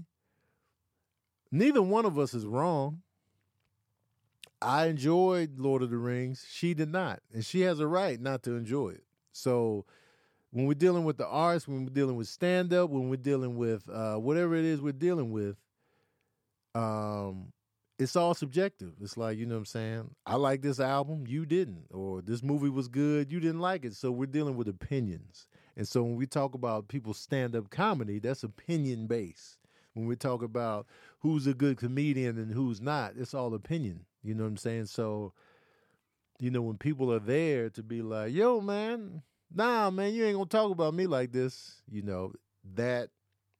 neither 1.50 1.82
one 1.82 2.04
of 2.04 2.18
us 2.18 2.34
is 2.34 2.46
wrong. 2.46 3.02
I 4.62 4.86
enjoyed 4.86 5.58
Lord 5.58 5.82
of 5.82 5.90
the 5.90 5.96
Rings. 5.96 6.46
She 6.50 6.74
did 6.74 6.90
not, 6.90 7.20
and 7.32 7.44
she 7.44 7.62
has 7.62 7.80
a 7.80 7.86
right 7.86 8.20
not 8.20 8.42
to 8.42 8.56
enjoy 8.56 8.90
it. 8.90 9.04
So 9.32 9.86
when 10.50 10.66
we're 10.66 10.74
dealing 10.74 11.04
with 11.04 11.16
the 11.16 11.26
arts, 11.26 11.66
when 11.66 11.84
we're 11.84 11.90
dealing 11.90 12.16
with 12.16 12.28
stand 12.28 12.74
up, 12.74 12.90
when 12.90 13.08
we're 13.08 13.16
dealing 13.16 13.56
with 13.56 13.88
uh, 13.88 14.16
whatever 14.16 14.54
it 14.54 14.64
is 14.64 14.80
we're 14.80 14.92
dealing 14.92 15.30
with, 15.30 15.56
um, 16.74 17.52
it's 18.00 18.16
all 18.16 18.32
subjective. 18.32 18.94
It's 19.02 19.18
like, 19.18 19.36
you 19.36 19.44
know 19.44 19.56
what 19.56 19.60
I'm 19.60 19.66
saying? 19.66 20.10
I 20.24 20.36
like 20.36 20.62
this 20.62 20.80
album, 20.80 21.26
you 21.28 21.44
didn't. 21.44 21.84
Or 21.90 22.22
this 22.22 22.42
movie 22.42 22.70
was 22.70 22.88
good, 22.88 23.30
you 23.30 23.40
didn't 23.40 23.60
like 23.60 23.84
it. 23.84 23.94
So 23.94 24.10
we're 24.10 24.26
dealing 24.26 24.56
with 24.56 24.68
opinions. 24.68 25.46
And 25.76 25.86
so 25.86 26.02
when 26.02 26.16
we 26.16 26.26
talk 26.26 26.54
about 26.54 26.88
people's 26.88 27.18
stand 27.18 27.54
up 27.54 27.68
comedy, 27.68 28.18
that's 28.18 28.42
opinion 28.42 29.06
based. 29.06 29.58
When 29.92 30.06
we 30.06 30.16
talk 30.16 30.42
about 30.42 30.86
who's 31.18 31.46
a 31.46 31.52
good 31.52 31.76
comedian 31.76 32.38
and 32.38 32.52
who's 32.52 32.80
not, 32.80 33.14
it's 33.18 33.34
all 33.34 33.52
opinion. 33.54 34.06
You 34.22 34.34
know 34.34 34.44
what 34.44 34.50
I'm 34.50 34.56
saying? 34.56 34.86
So, 34.86 35.34
you 36.38 36.50
know, 36.50 36.62
when 36.62 36.78
people 36.78 37.12
are 37.12 37.18
there 37.18 37.68
to 37.70 37.82
be 37.82 38.00
like, 38.00 38.32
yo, 38.32 38.62
man, 38.62 39.22
nah, 39.54 39.90
man, 39.90 40.14
you 40.14 40.24
ain't 40.24 40.36
gonna 40.36 40.46
talk 40.46 40.70
about 40.70 40.94
me 40.94 41.06
like 41.06 41.32
this, 41.32 41.82
you 41.90 42.02
know, 42.02 42.32
that 42.76 43.10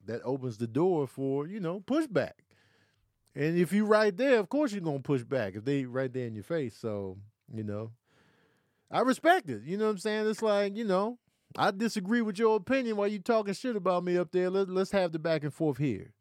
that 0.05 0.21
opens 0.23 0.57
the 0.57 0.67
door 0.67 1.05
for, 1.05 1.45
you 1.45 1.59
know, 1.59 1.81
pushback. 1.81 2.31
And 3.35 3.57
if 3.57 3.71
you 3.71 3.85
right 3.85 4.15
there, 4.15 4.39
of 4.39 4.49
course 4.49 4.71
you're 4.71 4.81
gonna 4.81 4.99
push 4.99 5.23
back 5.23 5.55
if 5.55 5.63
they 5.65 5.85
right 5.85 6.11
there 6.11 6.27
in 6.27 6.35
your 6.35 6.43
face. 6.43 6.75
So, 6.77 7.17
you 7.53 7.63
know. 7.63 7.91
I 8.91 8.99
respect 9.01 9.49
it. 9.49 9.63
You 9.63 9.77
know 9.77 9.85
what 9.85 9.91
I'm 9.91 9.97
saying? 9.99 10.29
It's 10.29 10.41
like, 10.41 10.75
you 10.75 10.83
know, 10.83 11.17
I 11.57 11.71
disagree 11.71 12.21
with 12.21 12.37
your 12.37 12.57
opinion 12.57 12.97
while 12.97 13.07
you 13.07 13.19
talking 13.19 13.53
shit 13.53 13.75
about 13.75 14.03
me 14.03 14.17
up 14.17 14.31
there. 14.31 14.49
Let, 14.49 14.69
let's 14.69 14.91
have 14.91 15.13
the 15.13 15.19
back 15.19 15.43
and 15.43 15.53
forth 15.53 15.77
here. 15.77 16.13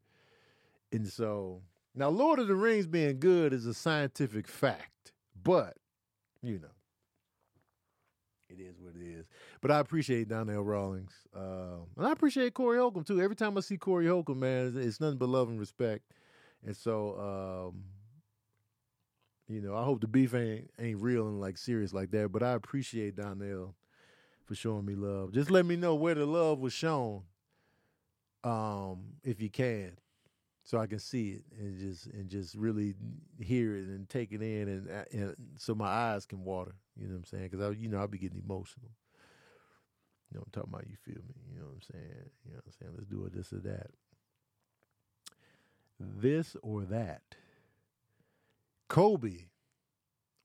And 0.92 1.06
so 1.06 1.62
now 1.94 2.08
Lord 2.08 2.38
of 2.38 2.46
the 2.46 2.54
Rings 2.54 2.86
being 2.86 3.18
good 3.18 3.52
is 3.52 3.66
a 3.66 3.74
scientific 3.74 4.46
fact, 4.46 5.12
but 5.42 5.74
you 6.42 6.58
know, 6.58 6.68
it 8.48 8.60
is 8.60 8.80
what 8.80 8.94
it 8.94 9.04
is. 9.04 9.26
But 9.60 9.72
I 9.72 9.80
appreciate 9.80 10.28
Donnell 10.28 10.62
Rawlings. 10.62 11.12
Uh, 11.36 11.82
and 11.96 12.06
I 12.06 12.12
appreciate 12.12 12.54
Corey 12.54 12.78
Holcomb 12.78 13.04
too. 13.04 13.20
Every 13.20 13.36
time 13.36 13.58
I 13.58 13.60
see 13.60 13.76
Corey 13.78 14.06
Holcomb, 14.06 14.40
man, 14.40 14.68
it's, 14.68 14.76
it's 14.76 15.00
nothing 15.00 15.18
but 15.18 15.28
love 15.28 15.48
and 15.48 15.58
respect. 15.58 16.04
And 16.64 16.76
so, 16.76 17.72
um, 17.72 17.84
you 19.48 19.60
know, 19.60 19.74
I 19.74 19.82
hope 19.82 20.00
the 20.00 20.06
beef 20.06 20.34
ain't 20.34 20.70
ain't 20.78 21.00
real 21.00 21.26
and 21.26 21.40
like 21.40 21.58
serious 21.58 21.92
like 21.92 22.10
that. 22.12 22.30
But 22.30 22.42
I 22.42 22.52
appreciate 22.52 23.16
Donnell 23.16 23.74
for 24.44 24.54
showing 24.54 24.84
me 24.84 24.94
love. 24.94 25.32
Just 25.32 25.50
let 25.50 25.66
me 25.66 25.76
know 25.76 25.94
where 25.94 26.14
the 26.14 26.26
love 26.26 26.60
was 26.60 26.72
shown, 26.72 27.22
um, 28.44 29.14
if 29.24 29.40
you 29.40 29.50
can, 29.50 29.92
so 30.62 30.78
I 30.78 30.86
can 30.86 30.98
see 30.98 31.30
it 31.30 31.42
and 31.58 31.78
just 31.78 32.06
and 32.06 32.28
just 32.28 32.54
really 32.54 32.94
hear 33.40 33.76
it 33.76 33.88
and 33.88 34.08
take 34.08 34.32
it 34.32 34.42
in, 34.42 34.68
and, 34.68 34.90
uh, 34.90 35.04
and 35.12 35.36
so 35.56 35.74
my 35.74 35.88
eyes 35.88 36.26
can 36.26 36.44
water. 36.44 36.74
You 36.96 37.06
know 37.06 37.14
what 37.14 37.18
I'm 37.18 37.24
saying? 37.24 37.48
Because 37.50 37.60
I, 37.60 37.70
you 37.70 37.88
know, 37.88 37.98
I'll 37.98 38.06
be 38.06 38.18
getting 38.18 38.42
emotional. 38.44 38.90
You 40.30 40.38
know, 40.38 40.44
I'm 40.46 40.52
talking 40.52 40.70
about 40.72 40.86
you 40.88 40.96
feel 41.02 41.22
me. 41.26 41.34
You 41.50 41.58
know 41.58 41.66
what 41.66 41.74
I'm 41.74 41.82
saying? 41.92 42.30
You 42.44 42.52
know 42.52 42.58
what 42.58 42.66
I'm 42.66 42.72
saying? 42.78 42.92
Let's 42.94 43.08
do 43.08 43.24
it 43.24 43.32
this 43.34 43.52
or 43.52 43.58
that 43.68 43.90
this 46.00 46.56
or 46.62 46.82
that. 46.86 47.22
Kobe, 48.88 49.44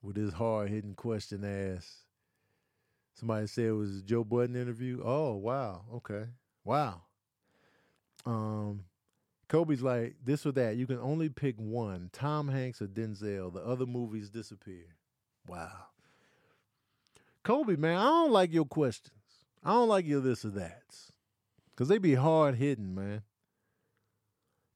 with 0.02 0.16
his 0.16 0.34
hard 0.34 0.70
hitting 0.70 0.94
question 0.94 1.44
asked. 1.44 2.04
Somebody 3.16 3.48
said 3.48 3.66
it 3.66 3.72
was 3.72 4.02
Joe 4.02 4.24
Budden 4.24 4.56
interview. 4.56 5.02
Oh, 5.04 5.36
wow. 5.36 5.86
Okay. 5.96 6.26
Wow. 6.66 7.04
Um, 8.26 8.84
Kobe's 9.48 9.82
like, 9.82 10.16
this 10.24 10.46
or 10.46 10.52
that. 10.54 10.76
You 10.76 10.86
can 10.86 11.00
only 11.00 11.30
pick 11.30 11.56
one 11.58 12.10
Tom 12.12 12.50
Hanks 12.50 12.82
or 12.82 12.88
Denzel. 12.88 13.54
The 13.54 13.62
other 13.62 13.86
movies 13.86 14.30
disappear. 14.30 14.86
Wow. 15.48 15.72
Kobe, 17.44 17.76
man, 17.76 17.98
I 17.98 18.04
don't 18.04 18.32
like 18.32 18.52
your 18.52 18.66
questions. 18.66 19.14
I 19.64 19.72
don't 19.72 19.88
like 19.88 20.06
your 20.06 20.20
this 20.20 20.44
or 20.44 20.50
that's. 20.50 21.12
Because 21.72 21.88
they 21.88 21.98
be 21.98 22.16
hard 22.16 22.56
hitting, 22.56 22.96
man. 22.96 23.22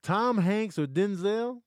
Tom 0.01 0.37
Hanks 0.37 0.79
or 0.79 0.85
Denzel? 0.85 1.61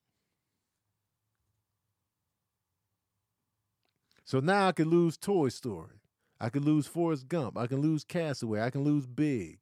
So 4.24 4.40
now 4.40 4.68
I 4.68 4.72
could 4.72 4.86
lose 4.86 5.16
Toy 5.16 5.48
Story. 5.50 6.00
I 6.40 6.48
could 6.48 6.64
lose 6.64 6.86
Forrest 6.86 7.28
Gump. 7.28 7.56
I 7.56 7.66
can 7.66 7.80
lose 7.80 8.02
Castaway. 8.02 8.62
I 8.62 8.70
can 8.70 8.82
lose 8.82 9.06
Big. 9.06 9.58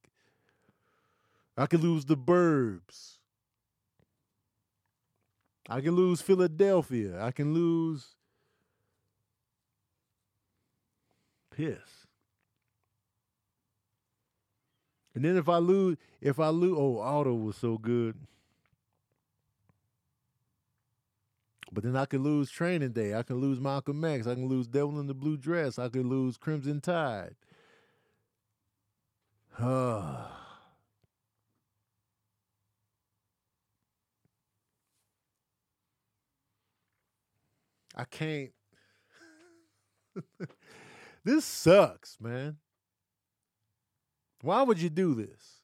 I 1.57 1.67
can 1.67 1.81
lose 1.81 2.05
The 2.05 2.17
Burbs. 2.17 3.19
I 5.69 5.81
can 5.81 5.95
lose 5.95 6.23
Philadelphia. 6.23 7.23
I 7.23 7.33
can 7.33 7.53
lose 7.53 8.15
Piss. 11.55 12.07
And 15.15 15.25
then 15.25 15.37
if 15.37 15.49
I 15.49 15.59
lose, 15.59 15.97
if 16.21 16.41
I 16.41 16.49
lose, 16.49 16.77
oh, 16.79 16.99
Otto 16.99 17.35
was 17.35 17.57
so 17.57 17.77
good. 17.77 18.17
But 21.73 21.85
then 21.85 21.97
I 21.97 22.05
could 22.05 22.21
lose 22.21 22.51
Training 22.51 22.93
Day. 22.93 23.15
I 23.15 23.23
can 23.23 23.37
lose 23.37 23.61
Malcolm 23.61 24.05
X. 24.05 24.27
I 24.27 24.35
can 24.35 24.49
lose 24.49 24.67
Devil 24.67 24.99
in 24.99 25.07
the 25.07 25.15
Blue 25.15 25.37
Dress. 25.37 25.79
I 25.79 25.89
could 25.89 26.07
lose 26.07 26.37
Crimson 26.37 26.81
Tide. 26.81 27.37
I 29.61 30.27
can't. 38.11 38.51
this 41.25 41.45
sucks, 41.45 42.17
man. 42.21 42.57
Why 44.43 44.63
would 44.63 44.81
you 44.81 44.91
do 44.91 45.15
this? 45.15 45.60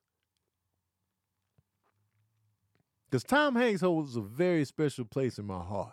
Because 3.09 3.25
Tom 3.25 3.55
Hanks 3.55 3.81
holds 3.81 4.17
a 4.17 4.21
very 4.21 4.65
special 4.65 5.05
place 5.05 5.39
in 5.39 5.47
my 5.47 5.63
heart. 5.63 5.93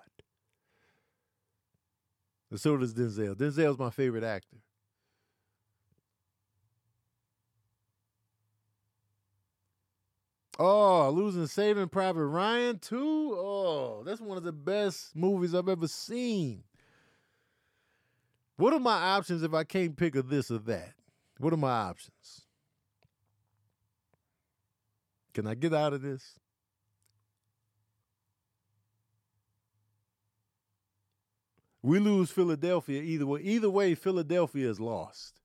And 2.50 2.60
so 2.60 2.78
does 2.78 2.94
Denzel. 2.94 3.36
Denzel's 3.36 3.80
my 3.80 3.90
favorite 3.90 4.24
actor. 4.24 4.58
Oh, 10.60 11.10
losing 11.10 11.48
Saving 11.48 11.90
Private 11.90 12.28
Ryan 12.28 12.78
too. 12.78 13.36
Oh, 13.36 14.04
that's 14.06 14.22
one 14.22 14.38
of 14.38 14.44
the 14.44 14.52
best 14.52 15.16
movies 15.16 15.56
I've 15.56 15.68
ever 15.68 15.88
seen. 15.88 16.64
What 18.58 18.74
are 18.74 18.80
my 18.80 18.94
options 18.94 19.42
if 19.42 19.54
I 19.54 19.64
can't 19.64 19.98
pick 19.98 20.16
a 20.16 20.22
this 20.22 20.52
or 20.52 20.60
that? 20.60 20.94
What 21.40 21.54
are 21.54 21.58
my 21.58 21.72
options? 21.72 22.42
Can 25.34 25.48
I 25.48 25.56
get 25.56 25.74
out 25.74 25.94
of 25.94 26.04
this? 26.04 26.40
We 31.84 32.00
lose 32.00 32.32
Philadelphia 32.32 33.02
either 33.02 33.28
way. 33.28 33.42
Either 33.42 33.70
way, 33.70 33.94
Philadelphia 33.94 34.70
is 34.70 34.80
lost. 34.80 35.42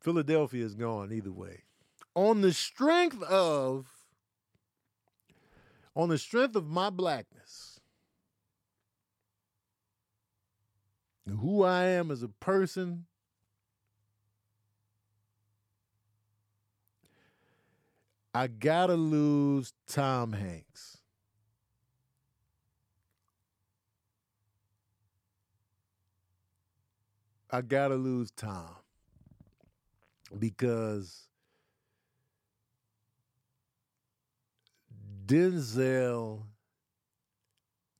Philadelphia 0.00 0.64
is 0.64 0.76
gone 0.76 1.12
either 1.12 1.32
way. 1.32 1.64
On 2.14 2.40
the 2.40 2.52
strength 2.52 3.22
of 3.24 3.86
on 5.96 6.08
the 6.08 6.18
strength 6.18 6.54
of 6.54 6.68
my 6.68 6.88
blackness, 6.88 7.80
who 11.26 11.64
I 11.64 11.86
am 11.86 12.12
as 12.12 12.22
a 12.22 12.28
person, 12.28 13.06
I 18.32 18.46
gotta 18.46 18.94
lose 18.94 19.72
Tom 19.88 20.32
Hanks. 20.32 20.99
I 27.52 27.62
gotta 27.62 27.96
lose 27.96 28.30
Tom 28.30 28.76
because 30.38 31.28
Denzel, 35.26 36.42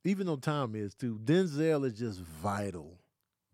even 0.05 0.26
though 0.26 0.36
Tom 0.36 0.74
is 0.74 0.94
too, 0.94 1.18
Denzel 1.24 1.84
is 1.84 1.98
just 1.98 2.20
vital 2.20 2.98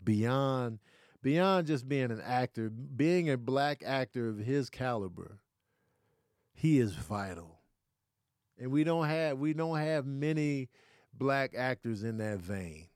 beyond 0.05 0.79
beyond 1.23 1.67
just 1.67 1.89
being 1.89 2.11
an 2.11 2.21
actor, 2.21 2.71
being 2.71 3.31
a 3.31 3.37
black 3.37 3.83
actor 3.85 4.29
of 4.29 4.39
his 4.39 4.71
caliber. 4.71 5.39
He 6.55 6.79
is 6.79 6.95
vital. 6.95 7.59
And 8.59 8.71
we 8.71 8.85
don't 8.85 9.07
have 9.07 9.39
we 9.39 9.53
don't 9.53 9.79
have 9.79 10.07
many 10.07 10.69
black 11.13 11.55
actors 11.57 12.03
in 12.03 12.19
that 12.19 12.39
vein. 12.39 12.89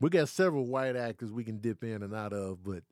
We 0.00 0.10
got 0.10 0.28
several 0.28 0.66
white 0.66 0.96
actors 0.96 1.32
we 1.32 1.44
can 1.44 1.58
dip 1.58 1.82
in 1.82 2.02
and 2.02 2.14
out 2.14 2.32
of, 2.32 2.62
but 2.62 2.82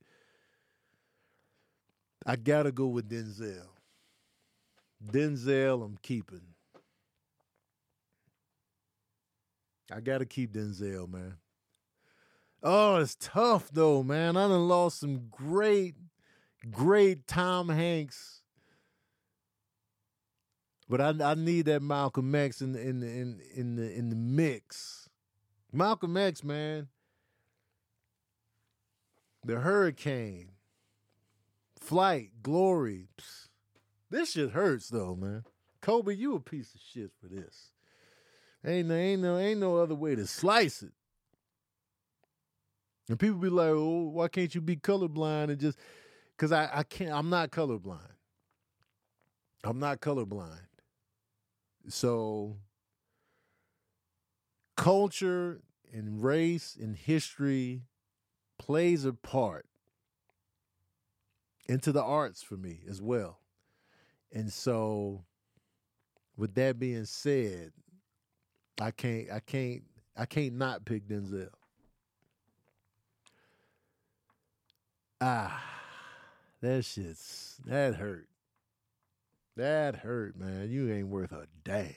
I 2.24 2.36
gotta 2.36 2.72
go 2.72 2.88
with 2.88 3.08
Denzel. 3.08 3.68
Denzel, 5.04 5.84
I'm 5.84 5.98
keeping. 6.02 6.40
I 9.92 10.00
gotta 10.00 10.26
keep 10.26 10.52
Denzel, 10.52 11.08
man. 11.08 11.36
Oh, 12.62 12.96
it's 12.96 13.16
tough 13.20 13.70
though, 13.70 14.02
man. 14.02 14.36
I 14.36 14.48
done 14.48 14.66
lost 14.66 14.98
some 14.98 15.28
great, 15.30 15.94
great 16.72 17.28
Tom 17.28 17.68
Hanks. 17.68 18.42
But 20.88 21.00
I 21.00 21.30
I 21.30 21.34
need 21.34 21.66
that 21.66 21.82
Malcolm 21.82 22.34
X 22.34 22.60
in 22.60 22.72
the 22.72 22.80
in 22.80 23.00
the 23.00 23.06
in, 23.06 23.40
in 23.54 23.76
the 23.76 23.92
in 23.92 24.08
the 24.08 24.16
mix. 24.16 25.08
Malcolm 25.72 26.16
X, 26.16 26.42
man. 26.42 26.88
The 29.46 29.60
Hurricane, 29.60 30.48
Flight, 31.78 32.30
Glory. 32.42 33.06
This 34.10 34.32
shit 34.32 34.50
hurts 34.50 34.88
though, 34.88 35.14
man. 35.14 35.44
Kobe, 35.80 36.16
you 36.16 36.34
a 36.34 36.40
piece 36.40 36.74
of 36.74 36.80
shit 36.80 37.12
for 37.20 37.28
this. 37.28 37.70
Ain't 38.64 38.88
no, 38.88 38.96
ain't 38.96 39.22
no, 39.22 39.38
ain't 39.38 39.60
no 39.60 39.76
other 39.76 39.94
way 39.94 40.16
to 40.16 40.26
slice 40.26 40.82
it. 40.82 40.90
And 43.08 43.20
people 43.20 43.38
be 43.38 43.48
like, 43.48 43.68
"Oh, 43.68 44.08
why 44.14 44.26
can't 44.26 44.52
you 44.52 44.60
be 44.60 44.78
colorblind 44.78 45.50
and 45.50 45.60
just?" 45.60 45.78
Because 46.36 46.50
I, 46.50 46.68
I 46.72 46.82
can't. 46.82 47.12
I'm 47.12 47.30
not 47.30 47.52
colorblind. 47.52 48.00
I'm 49.62 49.78
not 49.78 50.00
colorblind. 50.00 50.58
So, 51.86 52.56
culture 54.76 55.60
and 55.92 56.20
race 56.20 56.76
and 56.80 56.96
history 56.96 57.82
plays 58.58 59.04
a 59.04 59.12
part 59.12 59.66
into 61.68 61.92
the 61.92 62.02
arts 62.02 62.42
for 62.42 62.56
me 62.56 62.80
as 62.88 63.02
well. 63.02 63.40
And 64.32 64.52
so 64.52 65.24
with 66.36 66.54
that 66.54 66.78
being 66.78 67.04
said, 67.04 67.72
I 68.80 68.90
can't 68.90 69.30
I 69.30 69.40
can't 69.40 69.82
I 70.16 70.26
can't 70.26 70.54
not 70.54 70.84
pick 70.84 71.08
Denzel. 71.08 71.48
Ah, 75.20 75.62
that 76.60 76.84
shit's 76.84 77.56
that 77.64 77.94
hurt. 77.94 78.28
That 79.56 79.96
hurt, 79.96 80.36
man. 80.36 80.70
You 80.70 80.92
ain't 80.92 81.08
worth 81.08 81.32
a 81.32 81.46
damn. 81.64 81.92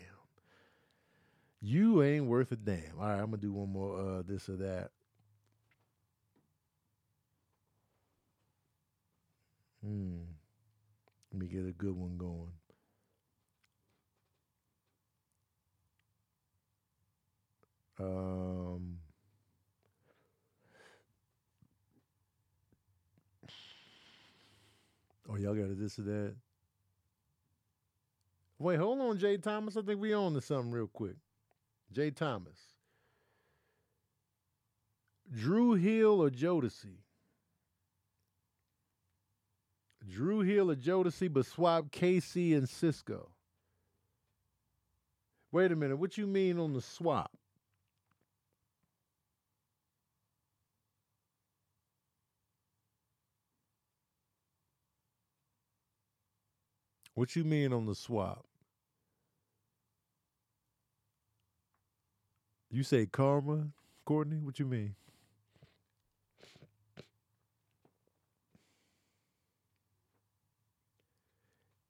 You 1.62 2.02
ain't 2.02 2.26
worth 2.26 2.54
a 2.54 2.56
damn. 2.56 2.98
All 2.98 3.08
right, 3.08 3.20
I'm 3.20 3.26
gonna 3.26 3.38
do 3.38 3.52
one 3.52 3.74
more 3.74 4.00
uh 4.00 4.22
this 4.26 4.48
or 4.48 4.56
that. 4.58 4.92
Hmm. 9.84 10.20
Let 11.32 11.42
me 11.42 11.48
get 11.48 11.66
a 11.66 11.72
good 11.72 11.96
one 11.96 12.18
going. 12.18 12.52
Um, 18.00 18.98
oh, 25.30 25.36
y'all 25.36 25.54
got 25.54 25.70
a 25.70 25.76
this 25.76 26.00
or 26.00 26.04
that? 26.04 26.36
Wait, 28.58 28.78
hold 28.78 29.00
on, 29.02 29.18
Jay 29.18 29.38
Thomas. 29.38 29.78
I 29.78 29.82
think 29.82 30.02
we 30.02 30.14
on 30.14 30.34
to 30.34 30.42
something 30.42 30.72
real 30.72 30.88
quick. 30.88 31.16
Jay 31.92 32.12
Thomas. 32.12 32.60
Dru 35.32 35.74
Hill 35.74 36.22
or 36.24 36.30
Jodeci? 36.30 36.98
Dru 40.08 40.42
Hill 40.42 40.72
or 40.72 40.76
Jodeci, 40.76 41.32
but 41.32 41.46
swap 41.46 41.92
K-Ci 41.92 42.54
and 42.54 42.68
Sisqó. 42.68 43.28
Wait 45.52 45.72
a 45.72 45.76
minute. 45.76 45.98
What 45.98 46.18
you 46.18 46.28
mean 46.28 46.60
on 46.60 46.74
the 46.74 46.82
swap? 46.82 47.32
What 57.16 57.36
you 57.36 57.44
mean 57.44 57.74
on 57.74 57.86
the 57.86 57.96
swap? 57.96 58.46
You 62.72 62.84
say 62.84 63.08
karma, 63.08 63.70
Courtney? 64.06 64.38
What 64.38 64.60
you 64.60 64.66
mean? 64.66 64.96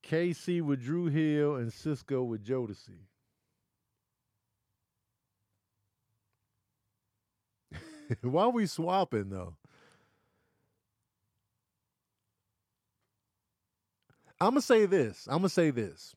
K-Ci 0.10 0.62
with 0.62 0.82
Dru 0.84 1.06
Hill 1.06 1.58
and 1.58 1.72
Sisqó 1.72 2.26
with 2.26 2.44
Jodeci. 2.44 2.98
Why 8.22 8.46
are 8.46 8.50
we 8.50 8.66
swapping 8.66 9.30
though? 9.30 9.54
I'm 14.42 14.50
gonna 14.50 14.64
say 14.64 14.88
this. 14.88 15.28
I'm 15.28 15.38
gonna 15.38 15.50
say 15.50 15.70
this. 15.70 16.16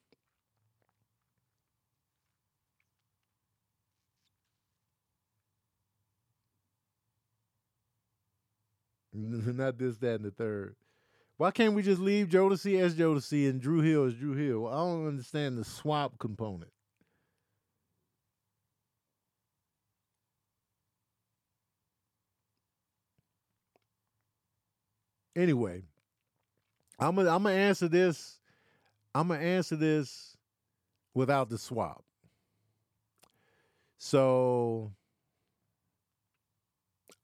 Not 9.12 9.76
this, 9.76 9.98
that, 9.98 10.14
and 10.14 10.24
the 10.24 10.30
third. 10.30 10.76
Why 11.42 11.50
can't 11.50 11.74
we 11.74 11.82
just 11.82 12.00
leave 12.00 12.28
Jodeci 12.28 12.80
as 12.80 12.94
Jodeci 12.94 13.50
and 13.50 13.60
Dru 13.60 13.80
Hill 13.80 14.04
as 14.04 14.14
Dru 14.14 14.34
Hill? 14.34 14.68
I 14.68 14.76
don't 14.76 15.08
understand 15.08 15.58
the 15.58 15.64
swap 15.64 16.16
component. 16.20 16.70
Anyway, 25.34 25.82
I'm 27.00 27.16
gonna 27.16 27.34
I'm 27.34 27.42
gonna 27.42 27.56
answer 27.56 27.88
this. 27.88 28.38
I'm 29.12 29.26
gonna 29.26 29.40
answer 29.40 29.74
this 29.74 30.36
without 31.12 31.48
the 31.48 31.58
swap. 31.58 32.04
So 33.98 34.92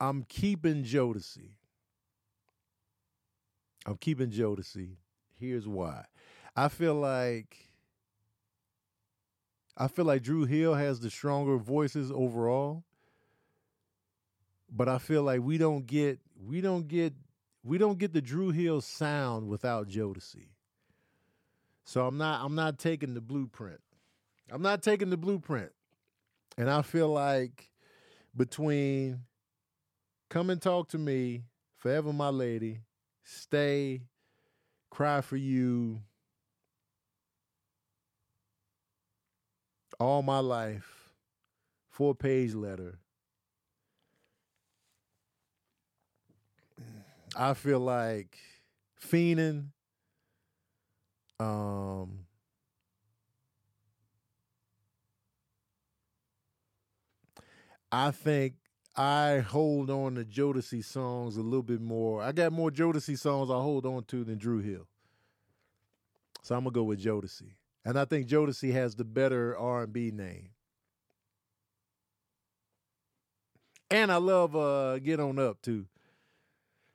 I'm 0.01 0.25
keeping 0.25 0.83
Jodeci. 0.83 1.51
I'm 3.89 3.97
keeping 3.97 4.31
Jodeci. 4.31 4.97
Here's 5.41 5.67
why. 5.67 6.05
I 6.55 6.69
feel 6.69 6.95
like 6.95 7.57
I 9.79 9.89
feel 9.89 10.05
like 10.05 10.23
Dru 10.23 10.45
Hill 10.45 10.75
has 10.75 11.01
the 11.01 11.09
stronger 11.09 11.57
voices 11.57 12.13
overall. 12.13 12.85
But 14.71 14.91
I 14.91 14.99
feel 14.99 15.23
like 15.23 15.41
we 15.41 15.57
don't 15.57 15.87
get 15.87 16.21
we 16.39 16.61
don't 16.61 16.87
get 16.87 17.15
we 17.65 17.79
don't 17.79 17.99
get 17.99 18.13
the 18.13 18.21
Dru 18.21 18.51
Hill 18.51 18.83
sound 18.83 19.49
without 19.49 19.89
Jodeci. 19.89 20.49
So 21.85 22.07
I'm 22.07 22.19
not 22.19 22.45
I'm 22.45 22.55
not 22.55 22.79
taking 22.79 23.15
the 23.15 23.23
blueprint. 23.23 23.81
I'm 24.51 24.61
not 24.61 24.83
taking 24.83 25.09
the 25.09 25.17
blueprint. 25.17 25.71
And 26.59 26.69
I 26.69 26.83
feel 26.83 27.09
like 27.09 27.71
between 28.37 29.21
Come 30.29 30.51
and 30.51 30.61
Talk 30.61 30.91
to 30.91 30.99
Me, 30.99 31.45
Forever 31.79 32.13
My 32.13 32.29
Lady, 32.29 32.81
Stay, 33.31 34.01
Cry 34.91 35.21
for 35.21 35.37
You, 35.37 36.01
all 40.01 40.23
my 40.23 40.39
life, 40.39 41.13
four 41.91 42.15
page 42.15 42.55
letter. 42.55 42.99
I 47.37 47.55
feel 47.55 47.81
like 47.81 48.39
fiending. 49.01 49.69
Um, 51.41 52.27
I 57.93 58.11
think 58.11 58.55
I 58.99 59.45
hold 59.47 59.91
on 59.91 60.17
to 60.17 60.25
Jodeci 60.25 60.85
songs 60.85 61.37
a 61.37 61.41
little 61.41 61.63
bit 61.63 61.81
more. 61.81 62.21
I 62.21 62.33
got 62.33 62.53
more 62.53 62.69
Jodeci 62.69 63.17
songs 63.17 63.49
I 63.49 63.55
hold 63.55 63.87
on 63.87 64.03
to 64.07 64.25
than 64.25 64.39
Dru 64.39 64.59
Hill. 64.59 64.89
So 66.43 66.57
I'm 66.57 66.65
gonna 66.65 66.75
go 66.75 66.83
with 66.83 67.01
Jodeci. 67.01 67.53
And 67.85 67.97
I 67.97 68.05
think 68.05 68.27
Jodeci 68.27 68.73
has 68.73 68.97
the 68.97 69.05
better 69.05 69.57
R 69.57 69.85
and 69.85 69.93
B 69.93 70.11
name. 70.11 70.49
And 73.89 74.11
I 74.11 74.17
love 74.17 74.57
uh 74.57 74.99
Get 74.99 75.21
On 75.21 75.39
Up 75.39 75.63
too. 75.63 75.87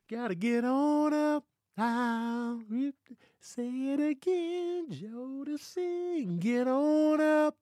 Gotta 0.09 0.35
get 0.35 0.65
on 0.65 1.13
up. 1.13 1.45
I'll 1.77 2.59
say 3.39 3.69
it 3.69 4.01
again, 4.01 4.87
Jodeci. 4.91 6.37
Get 6.41 6.67
on 6.67 7.21
up. 7.21 7.55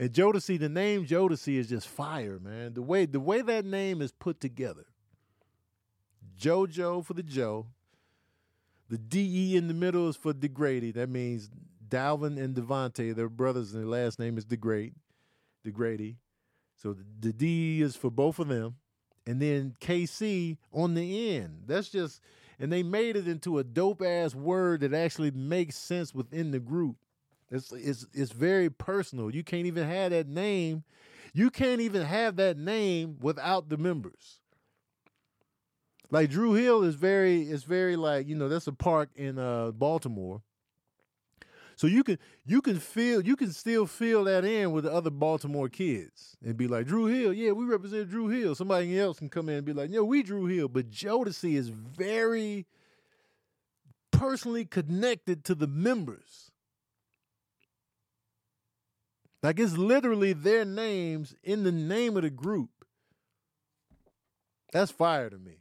And 0.00 0.14
Jodeci, 0.14 0.58
the 0.58 0.70
name 0.70 1.04
Jodeci 1.04 1.58
is 1.58 1.68
just 1.68 1.86
fire, 1.86 2.38
man. 2.38 2.72
The 2.72 2.80
way 2.80 3.04
the 3.04 3.20
way 3.20 3.42
that 3.42 3.66
name 3.66 4.00
is 4.00 4.12
put 4.12 4.40
together. 4.40 4.86
JoJo 6.40 7.04
for 7.04 7.12
the 7.12 7.22
Joe. 7.22 7.66
The 8.88 8.96
DE 8.96 9.56
in 9.56 9.68
the 9.68 9.74
middle 9.74 10.08
is 10.08 10.16
for 10.16 10.32
DeGrady. 10.32 10.94
That 10.94 11.10
means 11.10 11.50
Dalvin 11.86 12.42
and 12.42 12.56
DeVante, 12.56 13.14
their 13.14 13.28
brothers, 13.28 13.74
and 13.74 13.82
their 13.82 13.90
last 13.90 14.18
name 14.18 14.38
is 14.38 14.46
DeGrade, 14.46 14.94
DeGrady. 15.66 16.16
So 16.78 16.96
the 17.20 17.34
D 17.34 17.82
is 17.82 17.94
for 17.94 18.10
both 18.10 18.38
of 18.38 18.48
them. 18.48 18.76
And 19.26 19.40
then 19.40 19.74
K-Ci 19.80 20.56
on 20.72 20.94
the 20.94 21.36
end. 21.36 21.64
That's 21.66 21.90
just, 21.90 22.22
and 22.58 22.72
they 22.72 22.82
made 22.82 23.16
it 23.16 23.28
into 23.28 23.58
a 23.58 23.64
dope 23.64 24.00
ass 24.00 24.34
word 24.34 24.80
that 24.80 24.94
actually 24.94 25.30
makes 25.30 25.76
sense 25.76 26.14
within 26.14 26.52
the 26.52 26.58
group. 26.58 26.96
It's 27.50 27.72
it's 27.72 28.06
it's 28.12 28.32
very 28.32 28.70
personal. 28.70 29.34
You 29.34 29.42
can't 29.42 29.66
even 29.66 29.88
have 29.88 30.12
that 30.12 30.28
name. 30.28 30.84
You 31.32 31.50
can't 31.50 31.80
even 31.80 32.02
have 32.02 32.36
that 32.36 32.56
name 32.56 33.18
without 33.20 33.68
the 33.68 33.76
members. 33.76 34.40
Like 36.10 36.30
Dru 36.30 36.54
Hill 36.54 36.82
is 36.82 36.94
very 36.94 37.42
is 37.42 37.64
very 37.64 37.96
like, 37.96 38.26
you 38.28 38.36
know, 38.36 38.48
that's 38.48 38.66
a 38.66 38.72
park 38.72 39.10
in 39.14 39.38
uh 39.38 39.70
Baltimore. 39.72 40.42
So 41.76 41.86
you 41.86 42.04
can 42.04 42.18
you 42.44 42.60
can 42.60 42.78
feel 42.78 43.22
you 43.22 43.36
can 43.36 43.52
still 43.52 43.86
feel 43.86 44.24
that 44.24 44.44
in 44.44 44.72
with 44.72 44.84
the 44.84 44.92
other 44.92 45.10
Baltimore 45.10 45.68
kids 45.68 46.36
and 46.44 46.56
be 46.56 46.68
like 46.68 46.86
Dru 46.86 47.06
Hill, 47.06 47.32
yeah, 47.32 47.52
we 47.52 47.64
represent 47.64 48.10
Dru 48.10 48.28
Hill. 48.28 48.54
Somebody 48.54 48.98
else 48.98 49.18
can 49.18 49.28
come 49.28 49.48
in 49.48 49.56
and 49.56 49.64
be 49.64 49.72
like, 49.72 49.90
yeah, 49.90 50.00
we 50.00 50.22
Dru 50.22 50.46
Hill. 50.46 50.68
But 50.68 50.90
Jodeci 50.90 51.56
is 51.56 51.70
very 51.70 52.66
personally 54.10 54.64
connected 54.64 55.44
to 55.44 55.54
the 55.54 55.66
members. 55.66 56.49
Like 59.42 59.58
it's 59.58 59.76
literally 59.76 60.32
their 60.32 60.64
names 60.64 61.34
in 61.42 61.64
the 61.64 61.72
name 61.72 62.16
of 62.16 62.22
the 62.22 62.30
group. 62.30 62.70
That's 64.72 64.90
fire 64.90 65.30
to 65.30 65.38
me. 65.38 65.58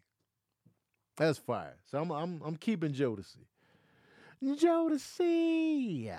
That's 1.17 1.37
fire. 1.37 1.77
So 1.85 2.01
I'm 2.01 2.11
I'm 2.11 2.41
I'm 2.45 2.55
keeping 2.57 2.93
Jodeci. 2.93 3.45
Jodeci. 4.43 6.13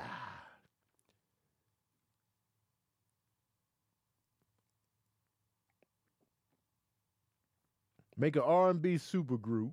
Make 8.17 8.37
an 8.37 8.43
R&B 8.43 8.97
supergroup 8.97 9.71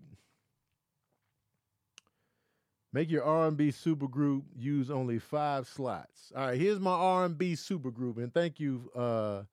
Make 2.93 3.11
your 3.11 3.23
R&B 3.23 3.69
supergroup 3.69 4.43
use 4.55 4.89
only 4.89 5.19
five 5.19 5.67
slots. 5.67 6.31
All 6.35 6.47
right, 6.47 6.59
here's 6.59 6.79
my 6.79 6.91
R&B 6.91 7.53
supergroup, 7.53 8.17
and 8.17 8.33
thank 8.33 8.59
you, 8.59 8.89
uh, 8.95 9.43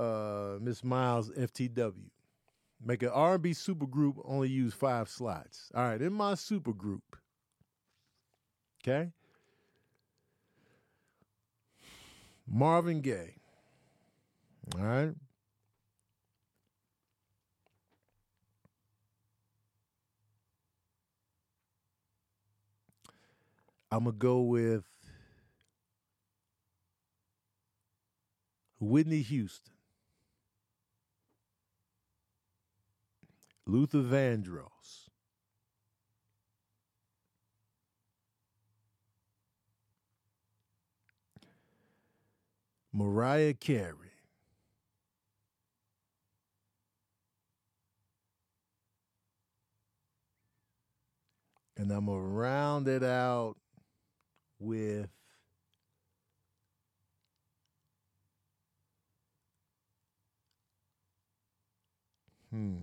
uh, 0.00 0.58
Miss 0.60 0.84
Miles 0.84 1.30
FTW. 1.30 2.10
Make 2.82 3.02
an 3.02 3.10
R&B 3.10 3.50
supergroup 3.50 4.22
only 4.24 4.48
use 4.48 4.72
five 4.72 5.08
slots. 5.08 5.70
All 5.74 5.82
right, 5.82 6.00
in 6.00 6.12
my 6.12 6.32
supergroup, 6.32 7.02
okay. 8.82 9.10
Marvin 12.46 13.00
Gaye. 13.00 13.34
All 14.78 14.84
right. 14.84 15.14
I'm 23.92 24.04
gonna 24.04 24.16
go 24.16 24.40
with 24.42 24.84
Whitney 28.78 29.22
Houston, 29.22 29.74
Luther 33.66 33.98
Vandross, 33.98 35.08
Mariah 42.92 43.54
Carey. 43.54 43.94
And 51.76 51.90
I'm 51.90 52.06
going 52.06 52.18
to 52.18 52.26
round 52.26 52.88
it 52.88 53.02
out 53.02 53.56
with 54.60 55.08
hmm 62.50 62.82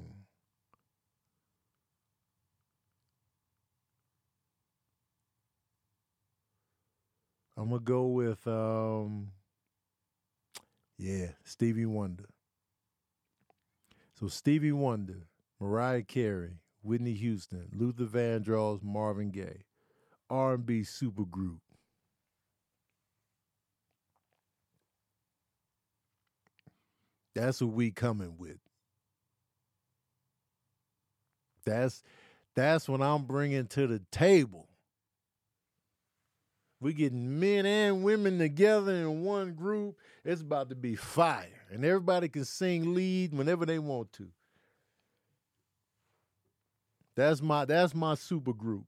I'm 7.58 7.70
gonna 7.70 7.82
go 7.82 8.08
with 8.08 8.48
um 8.48 9.32
yeah, 10.98 11.30
Stevie 11.44 11.86
Wonder. 11.86 12.26
So 14.16 14.28
Stevie 14.28 14.74
Wonder, 14.74 15.30
Mariah 15.62 16.04
Carey, 16.04 16.60
Whitney 16.82 17.14
Houston, 17.14 17.70
Luther 17.72 18.04
Vandross, 18.06 18.84
Marvin 18.84 19.32
Gaye, 19.32 19.64
R&B 20.30 20.82
supergroup. 20.82 21.60
That's 27.38 27.62
what 27.62 27.72
we 27.72 27.92
coming 27.92 28.34
with. 28.40 28.58
That's 31.66 32.02
that's 32.56 32.90
what 32.90 33.02
I'm 33.02 33.26
bringing 33.26 33.68
to 33.68 33.86
the 33.86 34.02
table. 34.12 34.68
We 36.80 36.94
getting 36.94 37.40
men 37.40 37.68
and 37.68 38.04
women 38.04 38.40
together 38.40 38.92
in 38.92 39.24
one 39.24 39.54
group. 39.54 39.98
It's 40.26 40.42
about 40.42 40.70
to 40.70 40.76
be 40.76 40.96
fire, 40.96 41.46
and 41.72 41.86
everybody 41.86 42.28
can 42.28 42.44
sing 42.44 42.96
lead 42.96 43.34
whenever 43.34 43.68
they 43.68 43.78
want 43.78 44.14
to. 44.14 44.28
That's 47.16 47.42
my 47.42 47.66
that's 47.66 47.94
my 47.94 48.16
super 48.16 48.54
group. 48.54 48.86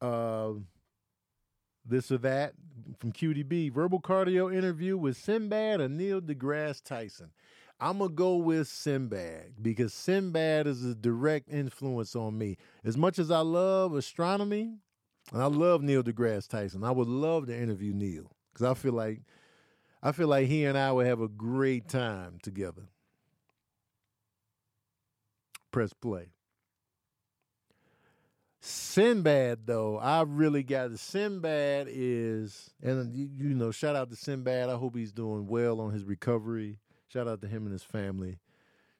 Uh, 0.00 0.50
this 1.84 2.10
or 2.10 2.18
that 2.18 2.54
from 2.98 3.12
QDB. 3.12 3.72
Verbal 3.72 4.00
cardio 4.00 4.54
interview 4.54 4.96
with 4.96 5.16
Sinbad 5.16 5.80
or 5.80 5.88
Neil 5.88 6.20
deGrasse 6.20 6.82
Tyson. 6.82 7.30
I'm 7.80 7.98
gonna 7.98 8.10
go 8.10 8.36
with 8.36 8.66
Sinbad 8.66 9.62
because 9.62 9.94
Sinbad 9.94 10.66
is 10.66 10.84
a 10.84 10.94
direct 10.94 11.48
influence 11.48 12.16
on 12.16 12.36
me. 12.36 12.56
As 12.84 12.96
much 12.96 13.18
as 13.18 13.30
I 13.30 13.40
love 13.40 13.94
astronomy, 13.94 14.74
and 15.32 15.42
I 15.42 15.46
love 15.46 15.82
Neil 15.82 16.02
deGrasse 16.02 16.48
Tyson, 16.48 16.82
I 16.82 16.90
would 16.90 17.08
love 17.08 17.46
to 17.46 17.56
interview 17.56 17.92
Neil 17.92 18.32
because 18.52 18.66
I 18.66 18.74
feel 18.74 18.94
like 18.94 19.20
I 20.02 20.12
feel 20.12 20.28
like 20.28 20.46
he 20.46 20.64
and 20.64 20.78
I 20.78 20.92
would 20.92 21.06
have 21.06 21.20
a 21.20 21.28
great 21.28 21.88
time 21.88 22.38
together. 22.42 22.82
Press 25.70 25.92
play. 25.92 26.28
Sinbad, 28.60 29.66
though, 29.66 29.98
I 29.98 30.22
really 30.22 30.62
got 30.62 30.90
it. 30.90 30.98
Sinbad 30.98 31.86
is, 31.90 32.70
and 32.82 33.14
you, 33.14 33.54
know, 33.54 33.70
shout 33.70 33.94
out 33.94 34.10
to 34.10 34.16
Sinbad. 34.16 34.68
I 34.68 34.76
hope 34.76 34.96
he's 34.96 35.12
doing 35.12 35.46
well 35.46 35.80
on 35.80 35.92
his 35.92 36.04
recovery. 36.04 36.78
Shout 37.06 37.28
out 37.28 37.40
to 37.42 37.48
him 37.48 37.64
and 37.64 37.72
his 37.72 37.84
family. 37.84 38.38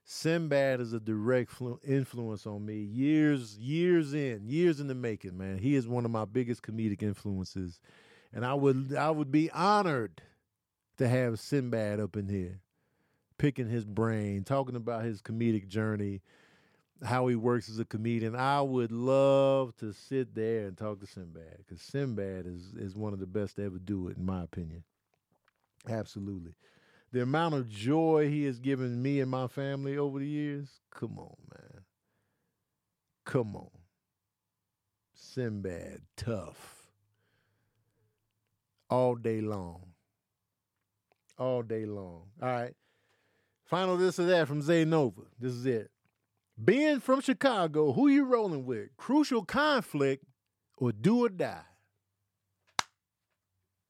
Sinbad 0.05 0.81
is 0.81 0.93
a 0.93 1.01
direct 1.01 1.51
flu- 1.51 1.81
influence 1.87 2.47
on 2.47 2.65
me. 2.65 2.77
Years, 2.77 3.59
years 3.59 4.15
in, 4.15 4.49
years 4.49 4.81
in 4.81 4.87
the 4.87 4.95
making, 4.95 5.37
man. 5.37 5.59
He 5.59 5.75
is 5.75 5.89
one 5.89 6.05
of 6.05 6.11
my 6.11 6.25
biggest 6.25 6.63
comedic 6.63 7.03
influences, 7.03 7.81
and 8.33 8.47
I 8.47 8.55
would, 8.55 8.95
I 8.95 9.11
would 9.11 9.31
be 9.31 9.51
honored 9.51 10.23
to 10.97 11.09
have 11.09 11.41
Sinbad 11.41 12.01
up 12.01 12.17
in 12.17 12.29
here, 12.29 12.61
picking 13.39 13.69
his 13.69 13.85
brain, 13.85 14.45
talking 14.45 14.77
about 14.77 15.05
his 15.05 15.21
comedic 15.21 15.69
journey, 15.69 16.23
how 17.05 17.27
he 17.29 17.37
works 17.37 17.69
as 17.69 17.79
a 17.79 17.85
comedian. 17.85 18.35
I 18.35 18.61
would 18.61 18.93
love 18.93 19.77
to 19.77 19.93
sit 19.93 20.35
there 20.35 20.67
and 20.67 20.77
talk 20.77 21.01
to 21.01 21.07
Sinbad 21.07 21.59
because 21.59 21.81
Sinbad 21.81 22.47
is 22.47 22.75
is 22.77 22.97
one 22.97 23.13
of 23.13 23.21
the 23.21 23.27
best 23.27 23.57
to 23.57 23.65
ever 23.65 23.79
do 23.79 24.09
it, 24.09 24.17
in 24.17 24.27
my 24.27 24.43
opinion. 24.43 24.85
Absolutely 25.89 26.55
the 27.13 27.23
amount 27.23 27.55
of 27.55 27.69
joy 27.69 28.29
he 28.29 28.45
has 28.45 28.59
given 28.59 29.03
me 29.03 29.21
and 29.21 29.31
my 29.31 29.47
family 29.47 29.97
over 29.97 30.19
the 30.19 30.27
years. 30.27 30.69
Come 30.91 31.19
on, 31.19 31.37
man. 31.51 31.83
Come 33.25 33.57
on. 33.57 33.71
Sinbad, 35.15 36.03
tough. 36.17 36.87
All 38.91 39.15
day 39.15 39.41
long. 39.41 39.83
All 41.39 41.63
day 41.63 41.87
long. 41.87 42.25
All 42.43 42.49
right. 42.49 42.75
Final 43.65 43.97
this 43.97 44.19
or 44.19 44.25
that 44.25 44.49
from 44.49 44.63
Zay 44.63 44.85
Nova. 44.85 45.23
This 45.39 45.53
is 45.53 45.67
it. 45.67 45.91
Being 46.63 47.01
from 47.01 47.21
Chicago, 47.21 47.93
who 47.93 48.09
you 48.09 48.25
rolling 48.25 48.67
with? 48.67 48.89
Crucial 48.97 49.45
conflict 49.45 50.25
or 50.77 50.93
do 50.93 51.25
or 51.25 51.29
die? 51.29 51.61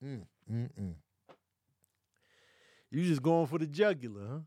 Mm, 0.05 0.27
mm, 0.51 0.69
mm. 0.79 0.95
You 2.91 3.05
just 3.05 3.23
going 3.23 3.47
for 3.47 3.59
the 3.59 3.67
jugular, 3.67 4.27
huh? 4.31 4.39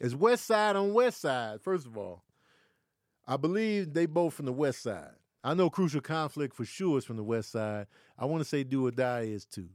It's 0.00 0.14
West 0.14 0.46
Side 0.46 0.76
on 0.76 0.92
West 0.92 1.20
Side, 1.20 1.60
first 1.62 1.86
of 1.86 1.96
all. 1.96 2.24
I 3.26 3.36
believe 3.36 3.94
they 3.94 4.06
both 4.06 4.34
from 4.34 4.46
the 4.46 4.52
West 4.52 4.82
Side. 4.82 5.12
I 5.42 5.54
know 5.54 5.70
Crucial 5.70 6.00
Conflict 6.00 6.54
for 6.54 6.64
sure 6.64 6.98
is 6.98 7.04
from 7.04 7.16
the 7.16 7.22
West 7.22 7.52
Side. 7.52 7.86
I 8.18 8.24
want 8.24 8.42
to 8.42 8.48
say 8.48 8.64
Do 8.64 8.86
or 8.86 8.90
Die 8.90 9.20
is 9.20 9.44
too. 9.44 9.68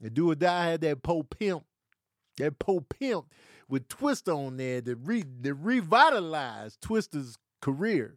And 0.00 0.14
Do 0.14 0.30
or 0.30 0.34
Die 0.34 0.70
had 0.70 0.80
that 0.82 1.02
Po 1.02 1.22
Pimp, 1.22 1.64
that 2.38 2.58
Po 2.58 2.80
Pimp 2.80 3.26
with 3.68 3.88
Twista 3.88 4.36
on 4.36 4.56
there 4.56 4.80
that, 4.80 4.96
re, 4.96 5.24
that 5.40 5.54
revitalized 5.54 6.80
Twista's 6.80 7.38
career. 7.60 8.16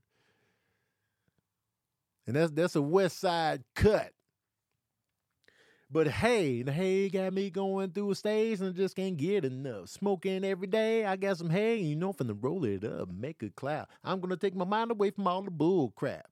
And 2.27 2.35
that's 2.35 2.51
that's 2.51 2.75
a 2.75 2.81
West 2.81 3.19
Side 3.19 3.63
cut. 3.75 4.13
But 5.93 6.07
hey, 6.07 6.61
the 6.63 6.71
hay 6.71 7.09
got 7.09 7.33
me 7.33 7.49
going 7.49 7.91
through 7.91 8.11
a 8.11 8.15
stage 8.15 8.61
and 8.61 8.69
I 8.69 8.71
just 8.71 8.95
can't 8.95 9.17
get 9.17 9.43
enough. 9.43 9.89
Smoking 9.89 10.45
every 10.45 10.67
day, 10.67 11.03
I 11.03 11.17
got 11.17 11.37
some 11.37 11.49
hay, 11.49 11.79
and 11.79 11.89
you 11.89 11.97
know, 11.97 12.13
finna 12.13 12.37
roll 12.39 12.63
it 12.63 12.85
up, 12.85 13.09
make 13.11 13.43
a 13.43 13.49
cloud. 13.49 13.87
I'm 14.03 14.21
gonna 14.21 14.37
take 14.37 14.55
my 14.55 14.63
mind 14.63 14.91
away 14.91 15.09
from 15.09 15.27
all 15.27 15.41
the 15.41 15.51
bull 15.51 15.91
crap. 15.97 16.27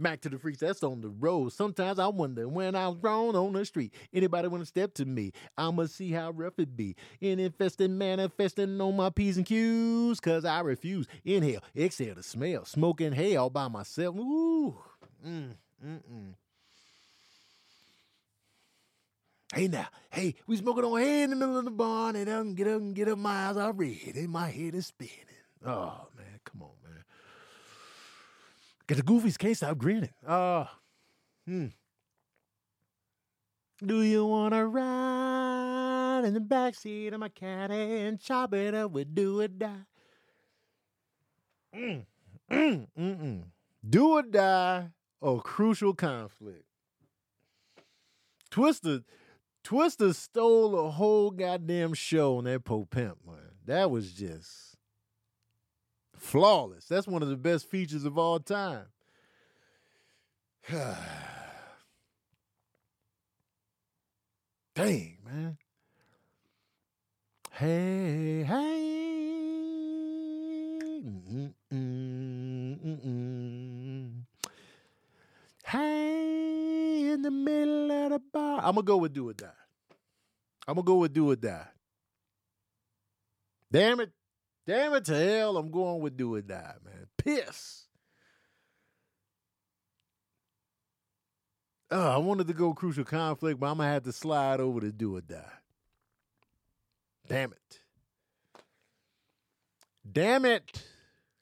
Back 0.00 0.20
to 0.20 0.28
the 0.28 0.38
freaks, 0.38 0.60
that's 0.60 0.84
on 0.84 1.00
the 1.00 1.08
road. 1.08 1.52
Sometimes 1.52 1.98
I 1.98 2.06
wonder 2.06 2.46
when 2.48 2.76
I 2.76 2.86
was 2.86 2.98
wrong 3.00 3.34
on 3.34 3.52
the 3.52 3.64
street. 3.64 3.92
Anybody 4.12 4.46
wanna 4.46 4.64
step 4.66 4.94
to 4.94 5.04
me? 5.04 5.32
I'ma 5.56 5.86
see 5.86 6.12
how 6.12 6.30
rough 6.30 6.58
it 6.58 6.76
be. 6.76 6.94
Infesting, 7.20 7.98
manifesting 7.98 8.80
on 8.80 8.96
my 8.96 9.10
P's 9.10 9.36
and 9.36 9.46
Q's, 9.46 10.20
cause 10.20 10.44
I 10.44 10.60
refuse. 10.60 11.08
Inhale, 11.24 11.62
exhale 11.76 12.14
the 12.14 12.22
smell. 12.22 12.64
Smoking 12.64 13.12
hay 13.12 13.34
all 13.34 13.50
by 13.50 13.66
myself. 13.66 14.14
Ooh. 14.16 14.76
Mm, 15.26 15.54
mm, 15.84 16.00
mm. 16.12 16.34
Hey 19.52 19.66
now, 19.66 19.88
hey, 20.10 20.34
we 20.46 20.56
smoking 20.58 20.84
on 20.84 21.00
hay 21.00 21.22
in 21.22 21.30
the 21.30 21.36
middle 21.36 21.58
of 21.58 21.64
the 21.64 21.70
barn 21.70 22.14
and 22.16 22.30
I 22.30 22.42
get 22.52 22.68
up 22.68 22.80
and 22.80 22.94
get 22.94 23.08
up 23.08 23.18
my 23.18 23.48
eyes 23.48 23.56
are 23.56 23.72
red 23.72 24.14
and 24.14 24.28
my 24.28 24.48
head 24.48 24.74
is 24.74 24.86
spinning. 24.86 25.14
Oh 25.66 26.06
man. 26.16 26.37
Get 28.88 28.96
the 28.96 29.02
goofies 29.02 29.36
can't 29.36 29.56
stop 29.56 29.76
grinning. 29.76 30.10
Oh, 30.26 30.66
hmm. 31.46 31.66
Do 33.84 34.02
you 34.02 34.26
wanna 34.26 34.66
ride 34.66 36.24
in 36.24 36.34
the 36.34 36.40
backseat 36.40 37.12
of 37.12 37.20
my 37.20 37.28
caddy 37.28 38.00
and 38.00 38.18
chop 38.18 38.54
it 38.54 38.74
up 38.74 38.90
with 38.90 39.14
do 39.14 39.40
or 39.40 39.48
die? 39.48 39.84
Mm, 41.76 42.06
mm, 42.50 42.86
mm, 42.98 43.22
mm. 43.22 43.42
Do 43.88 44.08
or 44.14 44.22
die 44.22 44.88
or 45.20 45.40
crucial 45.42 45.94
conflict. 45.94 46.64
Twisted 48.50 49.04
Twista 49.62 50.14
stole 50.14 50.78
a 50.78 50.90
whole 50.90 51.30
goddamn 51.30 51.92
show 51.92 52.38
on 52.38 52.44
that 52.44 52.64
Po 52.64 52.86
Pimp, 52.86 53.18
man. 53.26 53.36
That 53.66 53.90
was 53.90 54.12
just 54.12 54.67
flawless. 56.18 56.86
That's 56.86 57.06
one 57.06 57.22
of 57.22 57.28
the 57.28 57.36
best 57.36 57.70
features 57.70 58.04
of 58.04 58.18
all 58.18 58.40
time. 58.40 58.86
Dang, 64.74 65.18
man. 65.24 65.56
Hey, 67.52 68.44
hey. 68.44 68.88
Mm-mm, 71.72 72.78
mm-mm. 72.84 74.10
Hey, 75.64 77.10
in 77.10 77.22
the 77.22 77.30
middle 77.30 77.90
of 77.90 78.10
the 78.10 78.20
bar. 78.32 78.60
I'm 78.62 78.74
going 78.74 78.76
to 78.76 78.82
go 78.82 78.96
with 78.98 79.12
Do 79.14 79.28
or 79.28 79.32
Die. 79.32 79.46
I'm 80.66 80.74
going 80.74 80.84
to 80.84 80.86
go 80.86 80.96
with 80.96 81.12
Do 81.12 81.30
or 81.30 81.36
Die. 81.36 81.66
Damn 83.72 84.00
it. 84.00 84.12
Damn 84.68 84.92
it 84.92 85.06
to 85.06 85.16
hell. 85.16 85.56
I'm 85.56 85.70
going 85.70 86.02
with 86.02 86.18
Do 86.18 86.34
or 86.34 86.42
Die, 86.42 86.74
man. 86.84 87.06
Piss. 87.16 87.86
Oh, 91.90 92.10
I 92.10 92.18
wanted 92.18 92.48
to 92.48 92.52
go 92.52 92.74
Crucial 92.74 93.04
Conflict, 93.04 93.58
but 93.58 93.70
I'm 93.70 93.78
to 93.78 93.84
have 93.84 94.02
to 94.02 94.12
slide 94.12 94.60
over 94.60 94.80
to 94.80 94.92
Do 94.92 95.16
or 95.16 95.22
Die. 95.22 95.40
Damn 97.26 97.52
it. 97.52 97.80
Damn 100.12 100.44
it. 100.44 100.82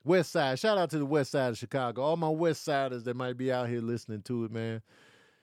West 0.05 0.31
Side. 0.31 0.61
Shout 0.61 0.79
out 0.79 0.91
to 0.91 0.99
the 1.01 1.05
West 1.05 1.33
Side 1.33 1.49
of 1.49 1.59
Chicago. 1.59 2.03
All 2.03 2.17
my 2.17 2.29
West 2.29 2.63
Siders 2.63 3.03
that 3.05 3.17
might 3.17 3.37
be 3.37 3.51
out 3.51 3.69
here 3.69 3.81
listening 3.81 4.23
to 4.23 4.45
it, 4.45 4.53
man. 4.53 4.83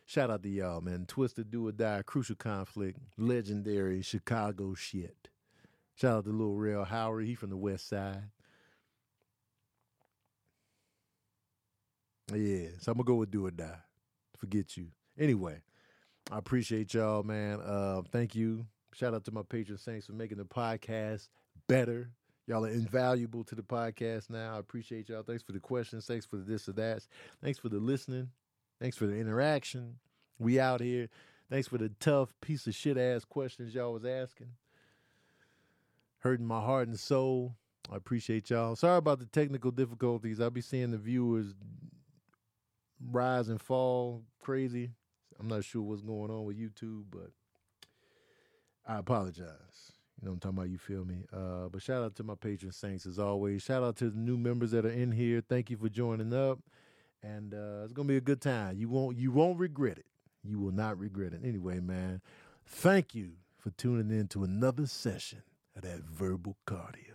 Shout 0.05 0.31
out 0.31 0.41
to 0.43 0.49
y'all, 0.49 0.80
man. 0.80 1.05
Twista 1.05 1.43
Do 1.49 1.68
or 1.68 1.73
Die, 1.73 2.01
Crucial 2.05 2.38
Conflict, 2.38 2.97
legendary 3.18 4.01
Chicago 4.01 4.73
shit. 4.73 5.27
Shout 5.95 6.17
out 6.17 6.25
to 6.25 6.31
Lil 6.31 6.55
Rel 6.55 6.85
Howery. 6.85 7.25
He 7.25 7.35
from 7.35 7.49
the 7.49 7.57
West 7.57 7.87
Side. 7.87 8.23
Yeah, 12.33 12.69
so 12.79 12.91
I'm 12.91 12.97
gonna 12.97 13.05
go 13.05 13.15
with 13.15 13.31
Do 13.31 13.45
or 13.45 13.51
Die. 13.51 13.79
Forget 14.37 14.75
you. 14.75 14.87
Anyway, 15.19 15.61
I 16.31 16.37
appreciate 16.37 16.93
y'all, 16.93 17.21
man. 17.21 17.59
Uh, 17.61 18.01
thank 18.11 18.33
you. 18.33 18.65
Shout 18.93 19.13
out 19.13 19.23
to 19.25 19.31
my 19.31 19.43
patron 19.43 19.77
saints 19.77 20.07
for 20.07 20.13
making 20.13 20.37
the 20.37 20.45
podcast 20.45 21.29
better 21.67 22.09
Y'all 22.45 22.65
are 22.65 22.69
invaluable 22.69 23.43
to 23.45 23.55
the 23.55 23.63
podcast 23.63 24.29
now. 24.29 24.55
I 24.55 24.59
appreciate 24.59 25.07
y'all. 25.07 25.23
Thanks 25.23 25.43
for 25.43 25.53
the 25.53 25.61
questions. 25.61 26.05
Thanks 26.05 26.25
for 26.25 26.35
the 26.35 26.43
this 26.43 26.67
or 26.67 26.73
that. 26.73 27.07
Thanks 27.41 27.57
for 27.57 27.69
the 27.69 27.79
listening. 27.79 28.29
Thanks 28.81 28.97
for 28.97 29.05
the 29.07 29.15
interaction. 29.15 29.95
We 30.39 30.59
out 30.59 30.81
here. 30.81 31.07
Thanks 31.49 31.69
for 31.69 31.77
the 31.77 31.89
tough 32.01 32.33
piece 32.41 32.67
of 32.67 32.75
shit 32.75 32.97
ass 32.97 33.23
questions 33.23 33.73
y'all 33.73 33.93
was 33.93 34.03
asking. 34.03 34.49
Hurting 36.23 36.45
my 36.45 36.61
heart 36.61 36.87
and 36.87 36.97
soul. 36.97 37.53
I 37.91 37.97
appreciate 37.97 38.49
y'all. 38.49 38.77
Sorry 38.77 38.97
about 38.97 39.19
the 39.19 39.25
technical 39.25 39.71
difficulties. 39.71 40.39
I'll 40.39 40.49
be 40.49 40.61
seeing 40.61 40.91
the 40.91 40.97
viewers 40.97 41.53
rise 43.11 43.49
and 43.49 43.59
fall 43.59 44.23
crazy. 44.39 44.91
I'm 45.37 45.49
not 45.49 45.65
sure 45.65 45.81
what's 45.81 46.01
going 46.01 46.31
on 46.31 46.45
with 46.45 46.57
YouTube, 46.57 47.03
but 47.11 47.31
I 48.87 48.99
apologize. 48.99 49.91
You 50.21 50.27
know 50.27 50.31
I'm 50.31 50.39
talking 50.39 50.57
about? 50.59 50.69
You 50.69 50.77
feel 50.77 51.03
me? 51.03 51.25
Uh, 51.33 51.67
but 51.67 51.81
shout 51.81 52.01
out 52.01 52.15
to 52.15 52.23
my 52.23 52.35
patron 52.35 52.71
saints 52.71 53.05
as 53.05 53.19
always. 53.19 53.61
Shout 53.61 53.83
out 53.83 53.97
to 53.97 54.09
the 54.09 54.17
new 54.17 54.37
members 54.37 54.71
that 54.71 54.85
are 54.85 54.91
in 54.91 55.11
here. 55.11 55.41
Thank 55.41 55.69
you 55.69 55.75
for 55.75 55.89
joining 55.89 56.33
up, 56.33 56.59
and 57.21 57.53
uh, 57.53 57.81
it's 57.83 57.91
gonna 57.91 58.07
be 58.07 58.15
a 58.15 58.21
good 58.21 58.39
time. 58.39 58.77
You 58.77 58.87
won't 58.87 59.17
you 59.17 59.33
won't 59.33 59.59
regret 59.59 59.97
it. 59.97 60.05
You 60.41 60.57
will 60.61 60.71
not 60.71 60.97
regret 60.97 61.33
it. 61.33 61.41
Anyway, 61.43 61.81
man, 61.81 62.21
thank 62.65 63.13
you 63.13 63.31
for 63.57 63.71
tuning 63.71 64.17
in 64.17 64.29
to 64.29 64.45
another 64.45 64.85
session 64.85 65.41
that 65.81 66.01
verbal 66.03 66.55
cardio. 66.67 67.12